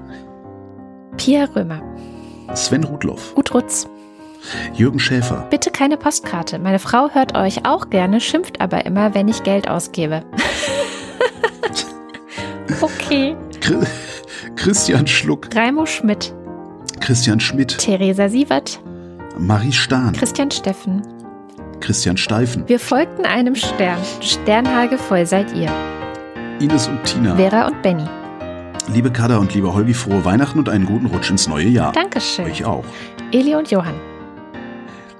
Pia 1.15 1.45
Römer. 1.55 1.81
Sven 2.53 2.83
Rudloff. 2.83 3.33
Gudrutz. 3.35 3.87
Jürgen 4.73 4.99
Schäfer. 4.99 5.47
Bitte 5.49 5.71
keine 5.71 5.97
Postkarte. 5.97 6.59
Meine 6.59 6.79
Frau 6.79 7.09
hört 7.09 7.37
euch 7.37 7.65
auch 7.65 7.89
gerne, 7.89 8.21
schimpft 8.21 8.61
aber 8.61 8.85
immer, 8.85 9.13
wenn 9.13 9.27
ich 9.27 9.43
Geld 9.43 9.69
ausgebe. 9.69 10.23
okay. 12.81 13.35
Christian 14.55 15.07
Schluck. 15.07 15.53
Raimo 15.55 15.85
Schmidt. 15.85 16.33
Christian 16.99 17.39
Schmidt. 17.39 17.77
Theresa 17.77 18.29
Sievert. 18.29 18.79
Marie 19.37 19.71
Stahn. 19.71 20.13
Christian 20.13 20.51
Steffen. 20.51 21.01
Christian 21.79 22.17
Steifen. 22.17 22.63
Wir 22.67 22.79
folgten 22.79 23.25
einem 23.25 23.55
Stern. 23.55 23.99
Sternhage 24.21 24.97
voll 24.97 25.25
seid 25.25 25.53
ihr. 25.55 25.71
Ines 26.59 26.87
und 26.87 27.03
Tina. 27.03 27.35
Vera 27.35 27.67
und 27.67 27.81
Benny. 27.83 28.05
Liebe 28.93 29.11
Kada 29.11 29.37
und 29.37 29.53
lieber 29.53 29.73
Holgi, 29.73 29.93
frohe 29.93 30.23
Weihnachten 30.25 30.59
und 30.59 30.69
einen 30.69 30.85
guten 30.85 31.07
Rutsch 31.07 31.29
ins 31.29 31.47
neue 31.47 31.67
Jahr. 31.67 31.91
Dankeschön. 31.91 32.45
Euch 32.45 32.65
auch. 32.65 32.85
Eli 33.31 33.53
und 33.55 33.69
Johann. 33.69 33.95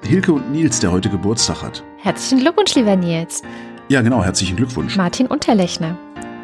Hilke 0.04 0.32
und 0.32 0.52
Nils, 0.52 0.80
der 0.80 0.92
heute 0.92 1.10
Geburtstag 1.10 1.62
hat. 1.62 1.84
Herzlichen 1.98 2.40
Glückwunsch, 2.40 2.76
lieber 2.76 2.96
Nils. 2.96 3.42
Ja, 3.90 4.02
genau, 4.02 4.24
herzlichen 4.24 4.58
Glückwunsch. 4.58 4.98
Martin 4.98 5.28
Unterlechner. 5.28 5.98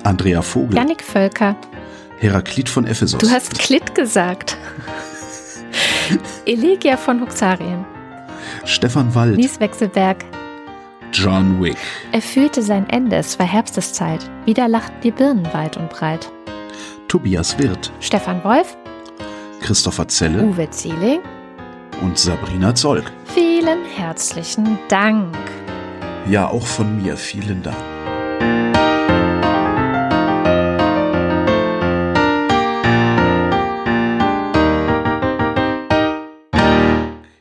Andrea 0.04 0.42
Vogel. 0.42 0.76
Janik 0.76 1.04
Völker. 1.04 1.56
Heraklit 2.20 2.70
von 2.70 2.86
Ephesus. 2.86 3.20
Du 3.20 3.30
hast 3.30 3.60
Klit 3.60 3.94
gesagt. 3.96 4.58
Elegia 6.46 6.96
von 6.96 7.20
Huxarien. 7.20 7.86
Stefan 8.64 9.14
Wald. 9.14 9.36
Nies 9.36 9.60
Wechselberg. 9.60 10.24
John 11.12 11.62
Wick. 11.62 11.78
Er 12.12 12.22
fühlte 12.22 12.62
sein 12.62 12.90
Ende, 12.90 13.18
es 13.18 13.38
war 13.40 13.46
Herbsteszeit. 13.46 14.22
Wieder 14.46 14.68
lachten 14.68 15.02
die 15.04 15.12
Birnen 15.12 15.46
weit 15.54 15.76
und 15.78 15.90
breit. 15.90 16.32
Tobias 17.10 17.60
Wirth. 17.60 17.92
Stefan 18.00 18.44
Wolf. 18.44 18.76
Christopher 19.62 20.08
Zelle. 20.08 20.44
Uwe 20.44 20.70
Zieling. 20.70 21.20
Und 22.02 22.18
Sabrina 22.18 22.74
Zolk. 22.74 23.12
Vielen 23.26 23.84
herzlichen 23.86 24.80
Dank. 24.88 25.36
Ja, 26.30 26.48
auch 26.50 26.66
von 26.66 27.02
mir 27.02 27.18
vielen 27.18 27.62
Dank. 27.64 27.78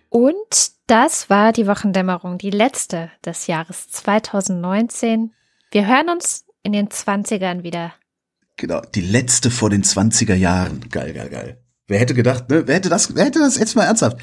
Und 0.08 0.72
das 0.88 1.30
war 1.30 1.52
die 1.52 1.66
Wochendämmerung, 1.68 2.38
die 2.38 2.50
letzte 2.50 3.10
des 3.24 3.46
Jahres 3.46 3.86
2019. 3.88 5.32
Wir 5.70 5.86
hören 5.86 6.08
uns 6.08 6.44
in 6.64 6.72
den 6.72 6.88
20ern 6.88 7.62
wieder. 7.62 7.94
Genau, 8.56 8.80
die 8.94 9.00
letzte 9.00 9.50
vor 9.50 9.70
den 9.70 9.84
20er 9.84 10.34
Jahren. 10.34 10.88
Geil, 10.90 11.12
geil, 11.12 11.28
geil. 11.30 11.61
Wer 11.88 11.98
hätte 11.98 12.14
gedacht, 12.14 12.48
ne? 12.48 12.66
Wer 12.66 12.76
hätte 12.76 12.88
das, 12.88 13.14
wer 13.14 13.24
hätte 13.24 13.40
das 13.40 13.58
jetzt 13.58 13.74
mal 13.74 13.84
ernsthaft? 13.84 14.16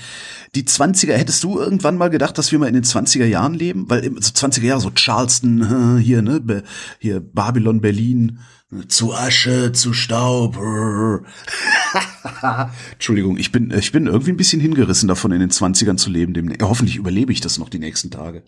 Die 0.56 0.64
20er, 0.64 1.14
hättest 1.14 1.44
du 1.44 1.60
irgendwann 1.60 1.98
mal 1.98 2.10
gedacht, 2.10 2.38
dass 2.38 2.52
wir 2.52 2.60
mal 2.60 2.68
in 2.68 2.74
den 2.74 2.84
20er 2.84 3.26
Jahren 3.26 3.54
leben? 3.54 3.90
Weil 3.90 4.04
so 4.04 4.32
20er 4.32 4.64
Jahre, 4.64 4.82
so 4.82 4.92
Charleston, 4.92 5.98
hier, 6.00 6.22
ne, 6.22 6.64
hier 7.00 7.20
Babylon, 7.20 7.82
Berlin, 7.82 8.40
zu 8.88 9.14
Asche, 9.14 9.72
zu 9.72 9.94
Staub. 9.94 10.58
Entschuldigung, 12.94 13.38
ich 13.38 13.52
bin, 13.52 13.72
ich 13.72 13.92
bin 13.92 14.08
irgendwie 14.08 14.32
ein 14.32 14.38
bisschen 14.38 14.62
hingerissen 14.62 15.08
davon, 15.08 15.32
in 15.32 15.40
den 15.40 15.52
20ern 15.52 15.98
zu 15.98 16.10
leben. 16.10 16.34
Dem, 16.34 16.54
hoffentlich 16.62 16.96
überlebe 16.96 17.32
ich 17.32 17.42
das 17.42 17.58
noch 17.58 17.70
die 17.70 17.80
nächsten 17.80 18.12
Tage. 18.12 18.44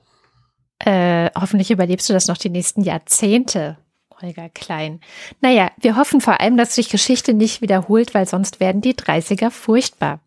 Äh, 0.79 1.29
hoffentlich 1.35 1.71
überlebst 1.71 2.09
du 2.09 2.13
das 2.13 2.27
noch 2.27 2.37
die 2.37 2.49
nächsten 2.49 2.81
Jahrzehnte. 2.81 3.77
Holger 4.21 4.49
Klein. 4.49 4.99
Naja, 5.41 5.71
wir 5.79 5.95
hoffen 5.95 6.21
vor 6.21 6.39
allem, 6.39 6.57
dass 6.57 6.75
sich 6.75 6.89
Geschichte 6.89 7.33
nicht 7.33 7.61
wiederholt, 7.61 8.13
weil 8.13 8.27
sonst 8.27 8.59
werden 8.59 8.81
die 8.81 8.93
30er 8.93 9.49
furchtbar. 9.49 10.19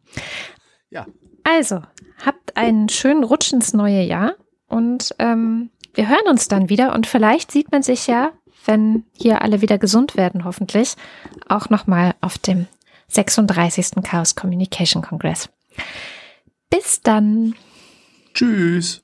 Ja. 0.91 1.07
Also, 1.43 1.83
habt 2.25 2.57
einen 2.57 2.89
schönen 2.89 3.25
Rutsch 3.25 3.53
ins 3.53 3.75
neue 3.75 4.03
Jahr 4.03 4.35
und 4.67 5.15
ähm, 5.19 5.71
wir 5.95 6.09
hören 6.09 6.27
uns 6.29 6.49
dann 6.49 6.69
wieder 6.69 6.95
und 6.95 7.07
vielleicht 7.07 7.53
sieht 7.53 7.71
man 7.71 7.83
sich 7.83 8.07
ja, 8.07 8.33
wenn 8.67 9.05
hier 9.13 9.43
alle 9.43 9.61
wieder 9.61 9.79
gesund 9.79 10.17
werden, 10.17 10.45
hoffentlich, 10.45 10.95
auch 11.49 11.69
nochmal 11.69 12.15
auf 12.21 12.39
dem 12.39 12.67
36. 13.09 14.03
Chaos 14.03 14.35
Communication 14.35 15.03
Congress. 15.03 15.51
Bis 16.71 17.01
dann. 17.03 17.55
Tschüss. 18.33 19.04